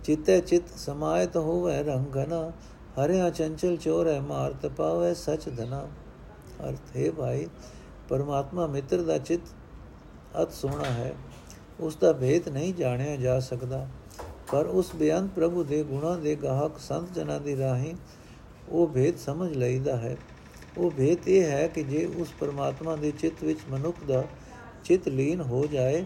ਚਿਤੈ 0.03 0.39
ਚਿਤ 0.39 0.69
ਸਮਾਇਤ 0.77 1.38
ਹੋਵੇ 1.38 1.81
ਰੰਗਨਾ 1.83 2.51
ਹਰਿਆ 2.97 3.29
ਚੰਚਲ 3.29 3.77
ਚੋਰੈ 3.77 4.19
ਮਾਰ 4.19 4.53
ਤਪਾਵੇ 4.62 5.13
ਸਚ 5.13 5.49
ਧਨਾ। 5.49 5.88
ਅਰਥ, 6.69 6.95
ਹੈ 6.97 7.12
ਭਾਈ, 7.12 7.47
ਪਰਮਾਤਮਾ 8.09 8.67
ਮਿੱਤਰ 8.67 9.01
ਦਾ 9.01 9.17
ਚਿਤ 9.17 9.41
ਅਤ 10.41 10.51
ਸੋਹਣਾ 10.51 10.91
ਹੈ, 10.91 11.13
ਉਸ 11.79 11.95
ਦਾ 11.95 12.12
ਭੇਦ 12.13 12.49
ਨਹੀਂ 12.49 12.73
ਜਾਣਿਆ 12.73 13.15
ਜਾ 13.15 13.39
ਸਕਦਾ। 13.39 13.88
ਪਰ 14.51 14.65
ਉਸ 14.65 14.95
ਬੇਅੰਤ 14.95 15.31
ਪ੍ਰਭੂ 15.31 15.63
ਦੇ 15.63 15.83
ਗੁਣਾਂ 15.83 16.17
ਦੇ 16.17 16.35
ਗਾਹਕ 16.35 16.79
ਸੰਤ 16.79 17.13
ਜਨਾਂ 17.13 17.39
ਦੀ 17.39 17.57
ਰਾਹੀਂ 17.57 17.93
ਉਹ 18.69 18.88
ਭੇਦ 18.88 19.17
ਸਮਝ 19.17 19.51
ਲਈਦਾ 19.53 19.97
ਹੈ। 19.97 20.15
ਉਹ 20.77 20.91
ਭੇਦ 20.91 21.27
ਇਹ 21.27 21.43
ਹੈ 21.43 21.67
ਕਿ 21.67 21.83
ਜੇ 21.83 22.05
ਉਸ 22.17 22.33
ਪਰਮਾਤਮਾ 22.39 22.95
ਦੇ 22.95 23.12
ਚਿੱਤ 23.12 23.43
ਵਿੱਚ 23.43 23.59
ਮਨੁੱਖ 23.71 24.03
ਦਾ 24.07 24.23
ਚਿੱਤ 24.83 25.07
ਲੀਨ 25.07 25.41
ਹੋ 25.41 25.65
ਜਾਏ 25.65 26.05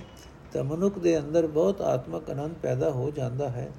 ਤਾਂ 0.54 0.64
ਮਨੁੱਖ 0.64 1.00
ਦੇ 1.00 1.18
ਅੰਦਰ 1.20 1.48
ਬਹੁਤ 1.48 1.82
ਆਤਮਕ 1.82 2.30
ਆਨੰਦ 2.30 2.56
ਪੈਦਾ 2.62 2.90
ਹੋ 2.92 3.10
ਜਾਂਦਾ 3.12 3.50
ਹੈ। 3.50 3.70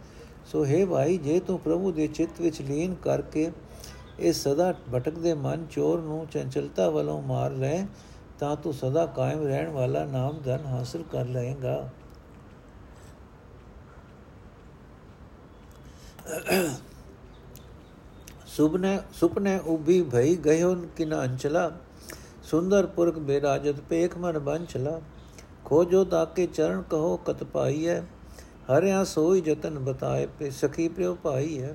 ਸੋ 0.47 0.65
ਹੈ 0.65 0.85
ਭਾਈ, 0.87 1.17
ਜੇ 1.19 1.39
ਤੂੰ 1.41 1.59
ਪ੍ਰਭੂ 1.59 1.93
ਦੇ 1.93 2.07
ਚਿੱਤ 2.07 2.41
ਵਿੱਚ 2.41 2.61
ਲੀਨ 2.63 2.95
ਕਰਕੇ 2.95 3.51
ਇਹ 4.19 4.33
ਸਦਾ 4.33 4.73
ਭਟਕਦੇ 4.95 5.35
ਮਨ 5.35 5.67
ਚੋਰ 5.71 6.01
ਨੂੰ 6.01 6.27
ਚੰਚਲਤਾ 6.27 6.89
ਵੱਲੋਂ 6.91 7.21
ਮਾਰ 7.23 7.53
ਲੈ, 7.53 7.87
ਤਾਂ 8.39 8.55
ਤੂੰ 8.57 8.73
ਸਦਾ 8.75 9.07
ਕਾਇਮ 9.07 9.43
ਰਹਿਣ 9.43 9.71
ਵਾਲਾ 9.71 10.05
ਨਾਮ 10.05 10.41
ਧਨ 10.45 10.67
ਹਾਸਲ 10.67 11.03
ਕਰ 11.13 11.27
ਲਏਗਾ। 11.27 11.89
ਸੁਪਨੇ 18.47 18.99
ਸੁਪਨੇ 19.13 19.59
ਉਭੀ 19.67 20.01
ਭਈ 20.03 20.37
ਗਇਓ 20.37 20.75
ਕਿਨਾ 20.97 21.23
ਅੰਚਲਾ, 21.23 21.71
ਸੁੰਦਰ 22.43 22.87
ਪੁਰਖ 22.87 23.19
ਬੇਰਾਜਤ 23.19 23.81
ਪੇਖ 23.81 24.17
ਮਨ 24.19 24.39
ਬੰਚਲਾ। 24.39 25.01
ਖੋਜੋ 25.65 26.05
ਤਾਕੇ 26.05 26.47
ਚਰਨ 26.47 26.83
ਕਹੋ 26.83 27.17
ਕਤ 27.17 27.45
ਪਾਈ 27.45 27.89
ਹੈ 27.89 28.07
ਹਰਿਆ 28.79 29.05
ਸੋਈ 29.05 29.41
ਜਤਨ 29.41 29.79
ਬਤਾਏ 29.79 30.27
ਪੇ, 30.27 30.51
ਸਖੀ 30.51 30.89
ਪ੍ਰਿਉ 30.89 31.15
ਪਾਈ 31.15 31.63
ਹੈ 31.63 31.75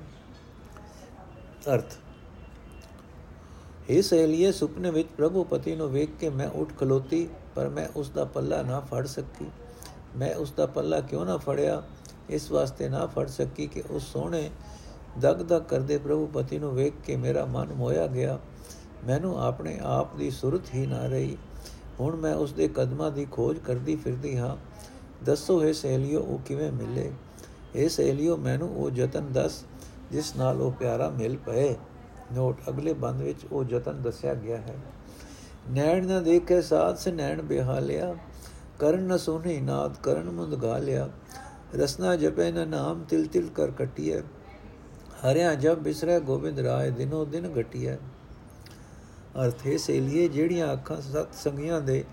ਅਰਥ 1.74 1.94
ਇਹ 3.90 4.02
ਸਹੇਲੀਏ, 4.02 4.52
ਸੁਪਨੇ 4.52 4.90
ਵਿੱਚ 4.90 5.08
ਪ੍ਰਭੂ 5.16 5.44
ਪਤੀ 5.44 5.76
ਨੂੰ 5.76 5.90
ਵੇਖ 5.90 6.10
ਕੇ 6.20 6.30
ਮੈਂ 6.30 6.48
ਉੱਠ 6.48 6.72
ਖਲੋਤੀ, 6.78 7.28
ਪਰ 7.54 7.68
ਮੈਂ 7.68 7.88
ਉਸ 7.96 8.10
ਦਾ 8.10 8.24
ਪੱਲਾ 8.24 8.62
ਨਾ 8.62 8.80
ਫੜ 8.80 9.06
ਸਕੀ। 9.06 9.46
ਮੈਂ 10.16 10.34
ਉਸ 10.34 10.52
ਦਾ 10.52 10.66
ਪੱਲਾ 10.66 11.00
ਕਿਉਂ 11.00 11.26
ਨਾ 11.26 11.36
ਫੜਿਆ? 11.36 11.82
ਇਸ 12.30 12.50
ਵਾਸਤੇ 12.50 12.88
ਨਾ 12.88 13.06
ਫੜ 13.06 13.26
ਸਕੀ 13.28 13.66
ਕਿ 13.66 13.82
ਉਸ 13.90 14.12
ਸੋਹਣੇ 14.12 14.50
ਦਗ 15.18 15.36
ਦਗ 15.36 15.62
ਕਰਦੇ 15.62 15.98
ਪ੍ਰਭੂ 15.98 16.26
ਪਤੀ 16.26 16.58
ਨੂੰ 16.58 16.74
ਵੇਖ 16.74 16.92
ਕੇ 17.04 17.16
ਮੇਰਾ 17.16 17.44
ਮਨ 17.44 17.72
ਮੋਇਆ 17.72 18.06
ਗਿਆ। 18.06 18.38
ਮੈਨੂੰ 19.06 19.42
ਆਪਣੇ 19.42 19.78
ਆਪ 19.82 20.16
ਦੀ 20.16 20.30
ਸੁਰਤ 20.30 20.74
ਹੀ 20.74 20.86
ਨਾ 20.86 21.06
ਰਹੀ। 21.06 21.36
ਹੁਣ 22.00 22.16
ਮੈਂ 22.16 22.34
ਉਸ 22.34 22.52
ਦੇ 22.52 22.68
ਕਦਮਾਂ 22.68 23.10
ਦੀ 23.10 23.26
ਖੋਜ 23.30 23.58
ਕਰਦੀ 23.58 23.96
ਫਿਰਦੀ 23.96 24.36
ਹਾਂ। 24.36 24.56
ਦੱਸੋ, 25.24 25.62
ਹੈ 25.62 25.72
ਸਹੇਲਿਓ, 25.72 26.20
ਉਹ 26.20 26.38
ਕਿਵੇਂ 26.38 26.72
ਮਿਲੇ? 26.72 27.12
ਇਹ 27.74 27.88
ਸਹੇਲਿਓ, 27.88 28.36
ਮੈਨੂੰ 28.36 28.76
ਉਹ 28.76 28.90
ਯਤਨ 28.90 29.32
ਦੱਸ, 29.32 29.64
ਜਿਸ 30.10 30.36
ਨਾਲ 30.36 30.62
ਉਹ 30.62 30.72
ਪਿਆਰਾ 30.72 31.10
ਮਿਲ 31.10 31.36
ਪਏ। 31.36 31.74
ਨੋਟ, 32.32 32.56
ਅਗਲੇ 32.68 32.92
ਬੰਦ 32.92 33.22
ਵਿੱਚ 33.22 33.38
ਉਹ 33.52 33.64
ਯਤਨ 33.68 34.02
ਦੱਸਿਆ 34.02 34.34
ਗਿਆ 34.34 34.56
ਹੈ। 34.56 34.76
ਨੈਣ 35.70 36.06
ਨਾ 36.06 36.20
ਦੇਖੇ 36.20 36.62
ਸਾਥ 36.62 36.98
ਸੇ 36.98 37.12
ਨੈਣ 37.12 37.42
ਬਿਹਾਲਿਆ 37.42 38.14
ਕਰਨ 38.78 39.02
ਨ 39.02 39.16
ਸੁਣੀ 39.16 39.60
ਨਾਦ, 39.60 39.96
ਕਰਨ 40.02 40.30
ਮੁੰਦ 40.30 40.54
ਗਾਲਿਆ 40.54 41.08
ਰਸਨਾ 41.74 42.16
ਜਪੇ 42.16 42.52
ਨ 42.52 42.68
ਨਾਮ, 42.68 43.04
ਤਿਲ 43.04 43.26
ਤਿਲ 43.26 43.48
ਕਰ 43.54 43.70
ਕਟਿਐ। 43.70 44.20
ਹਰਿਆ 45.24 45.54
ਜਬ 45.54 45.78
ਬਿਸਰੇ 45.78 46.20
ਗੋਬਿੰਦ 46.20 46.60
ਰਾਏ 46.60 46.90
ਦਿਨੋ 46.90 47.24
ਦਿਨ 47.24 47.52
ਘਟਿਐ। 47.60 47.96
ਅਰਥੇ 49.34 49.76
ਸੇ 49.78 50.00
ਲਈ 50.00 50.28
ਜਿਹੜੀਆਂ 50.28 50.72
ਅੱਖਾਂ 50.72 51.00
ਸਤ 51.00 51.34
ਸੰਗੀਆਂ 51.34 51.80
ਦੇ 51.80 52.04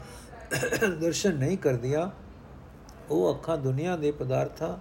ਦਰਸ਼ਨ 1.01 1.35
ਨਹੀਂ 1.35 1.57
ਕਰਦੀਆਂ, 1.57 2.09
ਉਹ 3.11 3.33
ਅੱਖਾਂ 3.33 3.57
ਦੁਨੀਆ 3.57 3.95
ਦੇ 3.95 4.11
ਪਦਾਰਥਾਂ 4.11 4.77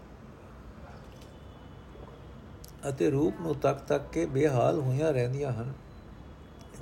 ਅਤੇ 2.88 3.10
ਰੂਪ 3.10 3.34
ਨੂੰ 3.40 3.54
ਤੱਕ 3.54 3.78
ਤੱਕ 3.78 4.04
ਕੇ 4.12 4.26
ਬੇਹਾਲ 4.26 4.80
ਹੋਈਆਂ 4.80 5.12
ਰਹਿੰਦੀਆਂ 5.12 5.52
ਹਨ। 5.52 5.72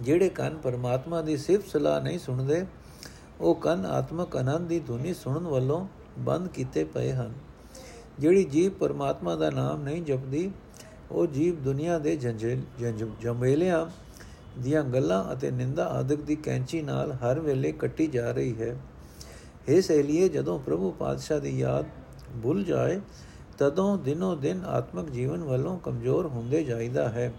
ਜਿਹੜੇ 0.00 0.28
ਕੰਨ 0.28 0.56
ਪਰਮਾਤਮਾ 0.56 1.20
ਦੀ 1.22 1.36
ਸਿਫਤ 1.36 1.68
ਸਲਾਹ 1.68 2.00
ਨਹੀਂ 2.00 2.18
ਸੁਣਦੇ, 2.18 2.64
ਉਹ 3.40 3.54
ਕੰਨ 3.54 3.86
ਆਤਮਕ 3.86 4.36
ਆਨੰਦ 4.36 4.68
ਦੀ 4.68 4.80
ਧੁਨੀ 4.80 5.14
ਸੁਣਨ 5.14 5.46
ਵੱਲੋਂ 5.46 5.86
ਬੰਦ 6.18 6.48
ਕੀਤੇ 6.48 6.84
ਪਏ 6.84 7.12
ਹਨ। 7.12 7.32
ਜਿਹੜੀ 8.18 8.44
ਜੀਵ 8.44 8.70
ਪਰਮਾਤਮਾ 8.70 9.36
ਦਾ 9.36 9.50
ਨਾਮ 9.50 9.82
ਨਹੀਂ 9.82 10.02
ਜਪਦੀ, 10.02 10.50
ਉਹ 11.10 11.26
ਜੀਵ 11.26 11.62
ਦੁਨੀਆ 11.62 11.98
ਦੇ 11.98 12.16
ਜੰਜੇਲਿਆਂ 12.16 13.86
ਦੀਆਂ 14.58 14.82
ਗੱਲਾਂ 14.84 15.32
ਅਤੇ 15.32 15.50
ਨਿੰਦਾ 15.50 15.86
ਆਦਿਕ 15.86 16.20
ਦੀ 16.20 16.36
ਕੈਂਚੀ 16.36 16.82
ਨਾਲ 16.82 17.12
ਹਰ 17.12 17.40
ਵੇਲੇ 17.40 17.72
ਕੱਟੀ 17.72 18.06
ਜਾ 18.06 18.30
ਰਹੀ 18.30 18.60
ਹੈ। 18.60 18.76
ਇਹ 19.68 19.82
ਸਹੇਲੀਏ, 19.82 20.28
ਜਦੋਂ 20.28 20.58
ਪ੍ਰਭੂ 20.58 20.90
ਪਾਤਸ਼ਾਹ 20.90 21.40
ਦੀ 21.40 21.58
ਯਾਦ 21.58 21.86
ਭੁੱਲ 22.42 22.64
ਜਾਏ, 22.64 23.00
ਤਦੋਂ 23.58 23.98
ਦਿਨੋ 23.98 24.34
ਦਿਨ 24.36 24.64
ਆਤਮਿਕ 24.64 25.10
ਜੀਵਨ 25.10 25.44
ਵੱਲੋਂ 25.44 25.78
ਕਮਜ਼ੋਰ 25.78 26.26
ਹੁੰਦੇ 26.26 26.62
ਜਾਈਦਾ 26.64 27.08
ਹੈ। 27.08 27.32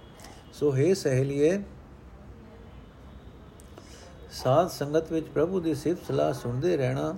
ਸੋ 0.53 0.75
ਹੈ 0.75 0.93
ਸਹੇਲੀਏ, 0.93 1.61
ਸਾਧ 4.31 4.69
ਸੰਗਤ 4.69 5.11
ਵਿੱਚ 5.11 5.27
ਪ੍ਰਭੂ 5.27 5.59
ਦੀ 5.59 5.75
ਸਿਫਤ 5.75 6.07
ਸਲਾਹ 6.07 6.33
ਸੁਣਦੇ 6.33 6.77
ਰਹਿਣਾ, 6.77 7.15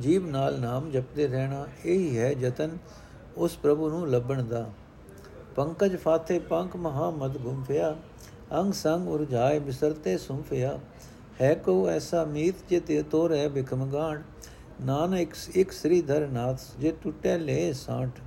ਜੀਵ 0.00 0.26
ਨਾਲ 0.26 0.60
ਨਾਮ 0.60 0.90
ਜਪਦੇ 0.90 1.26
ਰਹਿਣਾ, 1.26 1.66
ਇਹ 1.84 1.98
ਹੀ 1.98 2.18
ਹੈ 2.18 2.30
ਯਤਨ 2.32 2.78
ਉਸ 3.36 3.56
ਪ੍ਰਭੂ 3.56 3.88
ਨੂੰ 3.88 4.08
ਲੱਭਣ 4.10 4.42
ਦਾ। 4.42 4.70
ਪੰਕਜ 5.56 5.96
ਫਾਤੇ 5.96 6.38
ਪੰਕ 6.38 6.76
ਮਹਾ 6.76 7.10
ਮਦ 7.10 7.36
ਗੁੰਫਿਆ 7.38 7.96
ਅੰਗ 8.52 8.72
ਸੰਗ 8.72 9.08
ਉਰਝਾਏ 9.08 9.58
ਬਿਸਰਤੇ 9.58 10.18
ਸੁੰਫਿਆ 10.18 10.78
ਹੈ 11.40 11.54
ਕੋ 11.54 11.88
ਐਸਾ 11.88 12.24
ਮੀਤ 12.24 12.54
ਜੇ 12.70 12.80
ਤੇ 12.80 13.02
ਤੋਰੇ 13.02 13.48
ਬਿਕਮਗਾਣ 13.48 14.22
ਨਾਨਕ 14.80 15.28
ਇੱਕ 15.54 15.72
ਸ੍ਰੀਧਰ 15.72 16.26
ਨਾਥ 16.28 16.60
ਜੇ 16.78 16.92
ਟੁੱਟੇ 17.02 17.38
ਲੈ 17.38 17.72
ਸਾਠ। 17.72 18.20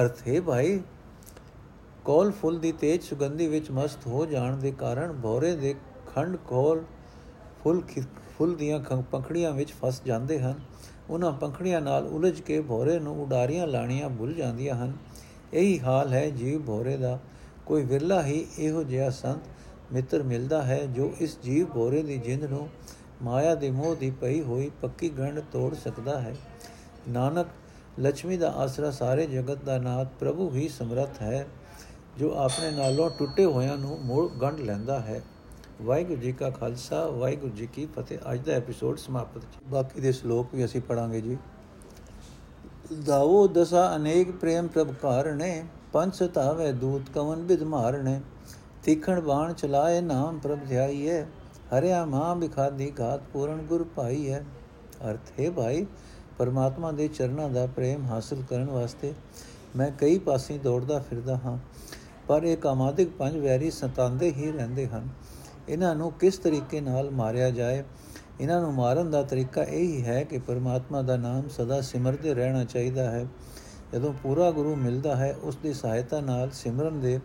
ਅਰਥ 0.00 0.28
ਹੈ 0.28 0.40
ਭਾਈ, 0.40 0.80
ਕੋਲ 2.04 2.30
ਫੁੱਲ 2.32 2.58
ਦੀ 2.58 2.72
ਤੇਜ 2.72 3.02
ਸੁਗੰਧੀ 3.02 3.46
ਵਿੱਚ 3.48 3.70
ਮਸਤ 3.70 4.06
ਹੋ 4.06 4.26
ਜਾਣ 4.26 4.56
ਦੇ 4.56 4.70
ਕਾਰਨ 4.70 5.12
ਭੋਰੇ 5.12 5.56
ਦੇ 5.56 5.74
ਖੰਡ 6.06 6.36
ਕੋਲ 6.36 6.82
ਫੁੱਲ 7.62 7.82
ਫੁੱਲ 8.38 8.54
ਦੀਆਂ 8.54 9.02
ਪੰਖੜੀਆਂ 9.02 9.52
ਵਿੱਚ 9.52 9.72
ਫਸ 9.72 10.02
ਜਾਂਦੇ 10.06 10.40
ਹਨ। 10.40 10.60
ਉਹਨਾਂ 11.10 11.32
ਪੰਖੜੀਆਂ 11.32 11.80
ਨਾਲ 11.80 12.06
ਉਲਝ 12.06 12.40
ਕੇ 12.40 12.60
ਭੋਰੇ 12.60 12.98
ਨੂੰ 12.98 13.22
ਉਡਾਰੀਆਂ 13.22 13.66
ਲਾਣੀਆਂ 13.66 14.08
ਭੁੱਲ 14.08 14.32
ਜਾਂਦੀਆਂ 14.34 14.74
ਹਨ। 14.74 14.92
ਇਹੀ 15.52 15.78
ਹਾਲ 15.80 16.12
ਹੈ 16.12 16.28
ਜੀਵ 16.30 16.62
ਭੋਰੇ 16.62 16.96
ਦਾ। 16.96 17.18
ਕੋਈ 17.66 17.84
ਵਿਰਲਾ 17.84 18.22
ਹੀ 18.22 18.46
ਇਹੋ 18.58 18.82
ਜਿਹਾ 18.82 19.10
ਸੰਤ 19.10 19.92
ਮਿੱਤਰ 19.92 20.22
ਮਿਲਦਾ 20.22 20.62
ਹੈ 20.62 20.84
ਜੋ 20.86 21.10
ਇਸ 21.20 21.38
ਜੀਵ 21.42 21.66
ਭੋਰੇ 21.66 22.02
ਦੀ 22.02 22.16
ਜਿੰਦ 22.18 22.44
ਨੂੰ 22.44 22.68
ਮਾਇਆ 23.22 23.54
ਦੇ 23.54 23.70
ਮੋਹ 23.70 23.94
ਦੀ 23.96 24.10
ਪਈ 24.10 24.40
ਹੋਈ 24.40 24.70
ਪੱਕੀ 24.82 25.08
ਗੰਢ 25.08 25.40
ਤੋੜ 25.52 25.74
ਸਕਦਾ 25.74 26.20
ਹੈ। 26.20 26.34
ਨਾਨਕ 27.08 27.46
ਲక్ష్ਮੀ 28.00 28.36
ਦਾ 28.36 28.50
ਆਸਰਾ 28.56 28.90
ਸਾਰੇ 28.90 29.26
ਜਗਤ 29.26 29.64
ਦਾ 29.64 29.78
ਨਾਥ 29.78 30.08
ਪ੍ਰਭੂ 30.20 30.50
ਹੀ 30.50 30.68
ਸਮਰੱਥ 30.68 31.20
ਹੈ, 31.22 31.46
ਜੋ 32.18 32.32
ਆਪਣੇ 32.34 32.70
ਨਾਲੋਂ 32.70 33.08
ਟੁੱਟੇ 33.18 33.44
ਹੋਇਆਂ 33.44 33.76
ਨੂੰ 33.76 33.98
ਮੋੜ 34.00 34.28
ਗੰਢ 34.32 34.60
ਲੈਂਦਾ 34.60 34.98
ਹੈ। 35.00 35.20
ਵਾਹਿਗੁਰੂ 35.82 36.20
ਜੀ 36.20 36.32
ਕਾ 36.32 36.50
ਖਾਲਸਾ, 36.50 37.06
ਵਾਹਿਗੁਰੂ 37.06 37.52
ਜੀ 37.52 37.66
ਕੀ 37.66 37.86
ਫਤਿਹ। 37.86 38.18
ਅੱਜ 38.32 38.40
ਦਾ 38.40 38.52
ਐਪੀਸੋਡ 38.52 38.98
ਸਮਾਪਤ 38.98 39.42
ਬਾਕੀ 39.66 40.00
ਦੇ 40.00 40.12
ਸ਼ਲੋਕ 40.12 40.54
ਵੀ 40.54 40.64
ਅਸੀਂ 40.64 40.80
ਪੜਾਂਗੇ 40.80 41.20
ਜੀ। 41.20 41.36
ਦਾਵੋ 42.90 43.46
ਦਸਾ 43.46 43.80
ਅਨੇਕ 43.96 44.30
ਪ੍ਰੇਮ 44.30 44.66
ਪ੍ਰਭ 44.66 44.92
ਕਾਰਣੇ, 44.92 45.64
ਪੰਜ 45.92 46.14
ਸਤਾਵੇ 46.14 46.70
ਦੂਤ 46.72 47.10
ਕਵਨ 47.14 47.42
ਬਿਦ 47.42 47.62
ਮਾਰਣੇ। 47.62 48.20
ਤੀਖਣ 48.84 49.20
ਬਾਣ 49.20 49.52
ਚਲਾਏ 49.52 50.00
ਨਾਮ 50.00 50.38
ਪ੍ਰਭ 50.38 50.58
ਧਿਆਈਏ 50.68 51.22
ਹਰਿਆ 51.72 52.04
ਮਾਂ 52.06 52.34
ਬਿਖਾਦੀ 52.36 52.92
ਘਾਤ 53.00 53.22
ਪੂਰਨ 53.32 53.58
ਗੁਰ 53.62 53.84
ਪਾਈ 53.96 54.30
ਹੈ 54.30 54.44
ਅਰਥ 55.10 55.32
ਹੈ 55.40 55.50
ਭਾਈ, 55.50 55.86
ਪਰਮਾਤਮਾ 56.38 56.92
ਦੇ 56.92 57.08
ਚਰਨਾਂ 57.08 57.48
ਦਾ 57.50 57.66
ਪ੍ਰੇਮ 57.66 58.06
ਹਾਸਲ 58.06 58.42
ਕਰਨ 58.50 58.70
ਵਾਸਤੇ 58.70 59.12
ਮੈਂ 59.76 59.90
ਕਈ 59.90 60.18
ਪਾਸੇ 60.18 60.58
ਦੌੜਦਾ 60.58 60.98
ਫਿਰਦਾ 61.00 61.36
ਹਾਂ, 61.36 61.58
ਪਰ 62.28 62.42
ਇਹ 62.42 62.56
ਕਾਮਾਦਿਕ 62.56 63.10
ਪੰਜ 63.18 63.36
ਵੈਰੀ 63.36 63.70
ਸਤਾਉਂਦੇ 63.70 64.32
ਹੀ 64.32 64.50
ਰਹਿੰਦੇ 64.52 64.86
ਹਨ। 64.86 65.08
ਇਹਨਾਂ 65.68 65.94
ਨੂੰ 65.94 66.10
ਕਿਸ 66.12 66.38
ਤਰੀਕੇ 66.38 66.80
ਨਾਲ 66.80 67.10
ਮਾਰਿਆ 67.10 67.50
ਜਾਏ 67.50 67.82
ਇਹਨਾਂ 68.40 68.60
ਨੂੰ 68.60 68.74
ਮਾਰਨ 68.74 69.10
ਦਾ 69.10 69.22
ਤਰੀਕਾ 69.22 69.62
ਇਹ 69.62 69.88
ਹੀ 69.88 70.04
ਹੈ 70.04 70.24
ਕਿ 70.24 70.38
ਪਰਮਾਤਮਾ 70.38 71.02
ਦਾ 71.02 71.16
ਨਾਮ 71.16 71.48
ਸਦਾ 71.48 71.80
ਸਿਮਰਦੇ 71.80 72.34
ਰਹਿਣਾ 72.34 72.64
ਚਾਹੀਦਾ 72.64 73.10
ਹੈ। 73.10 73.26
ਜਦੋਂ 73.92 74.12
ਪੂਰਾ 74.12 74.50
ਗੁਰੂ 74.50 74.76
ਮਿਲਦਾ 74.76 75.16
ਹੈ, 75.16 75.36
ਉਸ 75.42 75.56
ਦੀ 75.56 75.72
ਸਹਾਇਤਾ 75.72 76.20
ਨਾਲ 76.20 76.50
ਸਿਮਰਨ 76.50 77.00
ਦੇ 77.00 77.20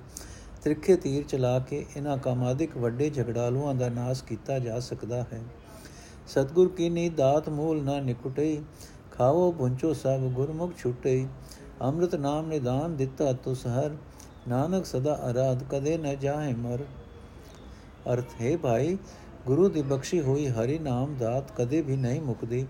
ਤ੍ਰਿਖੇ 0.64 0.96
ਤੀਰ 0.96 1.24
ਚਲਾ 1.24 1.60
ਕੇ 1.60 1.86
ਇਹਨਾਂ 1.98 2.18
ਕਾਮਾਦਿਕ 2.18 2.78
ਵੱਡੇ 2.78 3.10
ਝਗੜਾਲੂਆਂ 3.10 3.74
ਦਾ 3.76 3.90
ਨਾਸ਼ 3.90 4.24
ਕੀਤਾ 4.24 4.60
ਜਾ 4.60 4.80
ਸਕਦਾ 4.80 5.22
ਹੈ। 5.34 5.42
ਸਤਗੁਰ 6.28 6.70
ਕੀ 6.70 6.90
ਨੀ 6.90 7.10
ਦਾਤ 7.10 7.50
ਮੂਲ 7.50 7.84
ਨਾ 7.84 8.00
ਨਿਕਟਈ, 8.00 8.62
ਖਾਵੋ 9.12 9.52
ਪੁੰਚੋ 9.52 9.94
ਸਭ 9.94 10.20
ਗੁਰਮੁਖ 10.20 10.76
ਛੁਟਈ। 10.78 11.28
ਅੰਮ੍ਰਿਤ 11.82 12.16
ਨਾਮ 12.16 12.48
ਨਿਦਾਨ 12.48 12.96
ਦਿੱਤਾ 12.96 13.34
ਤੁਸ 13.34 13.68
ਹਰ, 13.68 13.92
ਨਾਨਕ 14.48 14.86
ਸਦਾ 14.86 15.14
ਆਰਾਧ 15.14 15.64
ਕਦੇ 15.64 15.98
ਨ 15.98 16.16
ਜਾਏ 16.20 16.54
ਮਰ। 16.54 16.84
ਅਰਥ 18.14 18.42
ਹੈ 18.42 18.58
ਭਾਈ 18.58 18.98
ਗੁਰੂ 19.48 19.70
ਦੀ 19.70 19.82
ਬਖਸ਼ੀ 19.82 20.22
ਹੋਈ 20.22 20.48
ਹਰੀ 20.48 20.80
ਨਾਮ 20.80 21.16
ਦਾਤ 21.20 21.52
ਕਦੇ 21.52 21.82
ਵੀ 21.82 21.96
ਨਹੀਂ 21.96 22.22
ਮੁਕਦੀ। 22.22 22.68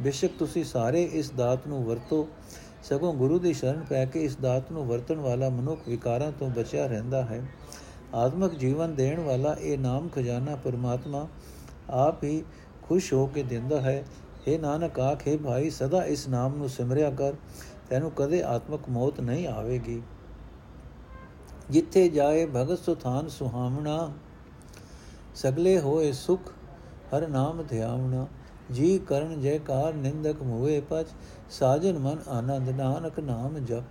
ਬੇਸ਼ੱਕ 0.00 0.32
ਤੁਸੀਂ 0.38 0.64
ਸਾਰੇ 0.64 1.02
ਇਸ 1.02 1.30
ਦਾਤ 1.30 1.66
ਨੂੰ 1.66 1.84
ਵਰਤੋ। 1.84 2.28
ਸਗੋਂ 2.82 3.14
ਗੁਰੂ 3.14 3.38
ਦੀ 3.38 3.52
ਸ਼ਰਨ 3.52 3.84
ਪੈ 3.88 4.04
ਕੇ 4.04 4.24
ਇਸ 4.24 4.36
ਦਾਤ 4.36 4.72
ਨੂੰ 4.72 4.86
ਵਰਤਣ 4.86 5.16
ਵਾਲਾ 5.16 5.48
ਮਨੁੱਖ 5.48 5.80
ਵਿਕਾਰਾਂ 5.88 6.32
ਤੋਂ 6.32 6.50
ਬਚਿਆ 6.50 6.86
ਰਹਿੰਦਾ 6.86 7.22
ਹੈ। 7.22 7.46
ਆਤਮਿਕ 8.14 8.54
ਜੀਵਨ 8.54 8.94
ਦੇਣ 8.94 9.20
ਵਾਲਾ 9.20 9.56
ਇਹ 9.60 9.78
ਨਾਮ 9.78 10.08
ਖਜ਼ਾਨਾ 10.08 10.56
ਪਰਮਾਤਮਾ 10.56 11.28
ਆਪ 11.90 12.24
ਹੀ 12.24 12.44
ਖੁਸ਼ 12.82 13.14
ਹੋ 13.14 13.26
ਕੇ 13.26 13.42
ਦਿੰਦਾ 13.42 13.80
ਹੈ। 13.80 14.04
हे 14.48 14.60
ਨਾਨਕ 14.60 15.00
ਆਖੇ 15.00 15.36
ਭਾਈ, 15.36 15.70
ਸਦਾ 15.70 16.04
ਇਸ 16.04 16.28
ਨਾਮ 16.28 16.56
ਨੂੰ 16.56 16.68
ਸਿਮਰਿਆ 16.68 17.10
ਕਰ। 17.10 17.32
ਤੈਨੂੰ 17.90 18.10
ਕਦੇ 18.10 18.42
ਆਤਮਕ 18.42 18.80
ਮੌਤ 18.88 19.20
ਨਹੀਂ 19.20 19.46
ਆਵੇਗੀ। 19.46 20.02
ਜਿੱਥੇ 21.70 22.08
ਜਾਏ 22.08 22.46
ਭਗਤ 22.46 22.78
ਸੁਥਾਨ 22.78 23.28
ਸੁਹਾਵਣਾ 23.28 24.12
ਸਗਲੇ 25.34 25.80
ਹੋਏ 25.80 26.12
ਸੁਖ, 26.12 26.40
ਹਰ 27.14 27.28
ਨਾਮ 27.28 27.62
ਧਿਆਵਣਾ 27.62 28.26
ਜੀ 28.72 28.98
ਕਰਨ 28.98 29.40
ਜੈਕਾਰ 29.40 29.94
ਨਿੰਦਕ 29.94 30.42
ਮੂਏ 30.42 30.80
ਪਛ, 30.80 31.06
ਸਾਜਨ 31.50 31.98
ਮਨ 31.98 32.18
ਆਨੰਦ 32.28 32.68
ਨਾਨਕ 32.68 33.20
ਨਾਮ 33.20 33.58
ਜਪ। 33.58 33.82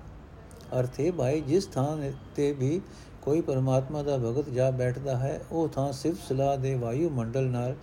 ਅਰਥੇ 0.80 1.12
ਭਾਈ, 1.12 1.42
ਜਿਸ 1.42 1.66
ਥਾਂ 1.66 2.12
ਤੇ 2.36 2.52
ਵੀ 2.54 2.82
ਕੋਈ 3.22 3.42
ਪਰਮਾਤਮਾ 3.42 4.04
ਦਾ 4.04 4.18
ਭਗਤ 4.18 4.50
ਜਾ 4.50 4.72
ਬੈਠਦਾ 4.72 5.18
ਹੈ, 5.18 5.42
ਉਹ 5.52 5.68
ਥਾਂ 5.68 5.92
ਸਿਰਫ 5.94 6.18
ਸਲਾਹ 6.30 6.58
ਦੇ 6.58 6.76
ਵਾਯੂ 6.76 7.10
ਮੰਡਲ 7.10 7.44
ਨਾਲ 7.44 7.76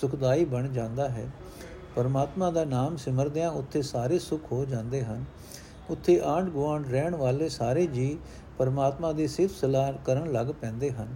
ਸੁਖਦਾਈ 0.00 0.44
ਬਣ 0.44 0.68
ਜਾਂਦਾ 0.68 1.08
ਹੈ। 1.08 1.30
ਪਰਮਾਤਮਾ 1.96 2.50
ਦਾ 2.50 2.64
ਨਾਮ 2.64 2.96
ਸਿਮਰਦਿਆਂ 2.96 3.50
ਉੱਥੇ 3.50 3.82
ਸਾਰੇ 3.82 4.18
ਸੁਖ 4.18 4.52
ਹੋ 4.52 4.64
ਜਾਂਦੇ 4.64 5.04
ਹਨ। 5.04 5.24
ਉੱਥੇ 5.90 6.20
ਆਂਡ 6.24 6.48
ਗੁਆਂਡ 6.48 6.88
ਰਹਿਣ 6.90 7.14
ਵਾਲੇ 7.14 7.48
ਸਾਰੇ 7.48 7.86
ਜੀ 7.86 8.18
ਪਰਮਾਤਮਾ 8.58 9.12
ਦੀ 9.12 9.28
ਸਿਫਤ 9.28 9.54
ਸਲਾਹ 9.56 9.92
ਕਰਨ 10.04 10.32
ਲੱਗ 10.32 10.46
ਪੈਂਦੇ 10.46 10.90
ਹਨ। 10.90 11.14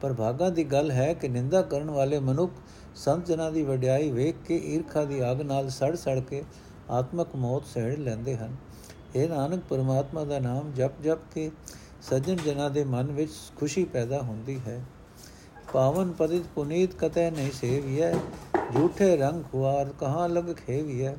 ਪਰ 0.00 0.12
ਭਾਗਾ 0.12 0.50
ਦੀ 0.50 0.64
ਗੱਲ 0.64 0.90
ਹੈ 0.90 1.14
ਕਿ 1.14 1.28
ਨਿੰਦਾ 1.28 1.62
ਕਰਨ 1.62 1.90
ਵਾਲੇ 1.90 2.18
ਮਨੁੱਖ 2.18 2.52
ਸੰਤ 2.94 3.26
ਜਨਾਂ 3.26 3.52
ਦੀ 3.52 3.62
ਵਡਿਆਈ 3.62 4.10
ਵੇਖ 4.10 4.34
ਕੇ 4.46 4.56
ਈਰਖਾ 4.56 5.04
ਦੀ 5.04 5.20
ਆਗ 5.20 5.42
ਨਾਲ 5.42 5.68
ਸੜ 5.68 5.94
ਸੜ 5.94 6.20
ਕੇ 6.20 6.42
ਆਤਮਕ 6.90 7.36
ਮੌਤ 7.36 7.64
ਸਹਿੜ 7.66 7.98
ਲੈਂਦੇ 7.98 8.36
ਹਨ। 8.36 8.56
ਇਹ 9.16 9.28
ਨਾਨਕ, 9.28 9.60
ਪਰਮਾਤਮਾ 9.68 10.24
ਦਾ 10.24 10.38
ਨਾਮ 10.38 10.72
ਜਪ 10.72 11.02
ਜਪ 11.02 11.18
ਕੇ 11.34 11.50
ਸੱਜਣ 12.02 12.36
ਜਨਾਂ 12.36 12.70
ਦੇ 12.70 12.84
ਮਨ 12.84 13.06
ਵਿੱਚ 13.06 13.30
ਖੁਸ਼ੀ 13.56 13.84
ਪੈਦਾ 13.84 14.22
ਹੁੰਦੀ 14.22 14.60
ਹੈ। 14.66 14.84
ਪਾਵਨ 15.72 16.12
ਪਦਿਤ 16.12 16.42
ਪੁਨੀਤ 16.54 16.94
ਕਤੈ 16.94 17.30
ਨਹੀਂ 17.30 17.50
ਸੇਵੀਐ, 17.52 18.12
ਝੂਠੇ 18.74 19.16
ਰੰਗ 19.16 19.42
ਖੁਆਰ 19.52 19.92
ਕਹਾਂ 20.00 20.28
ਲਗ 20.28 20.54
ਖੇਵੀਐ? 20.54 21.12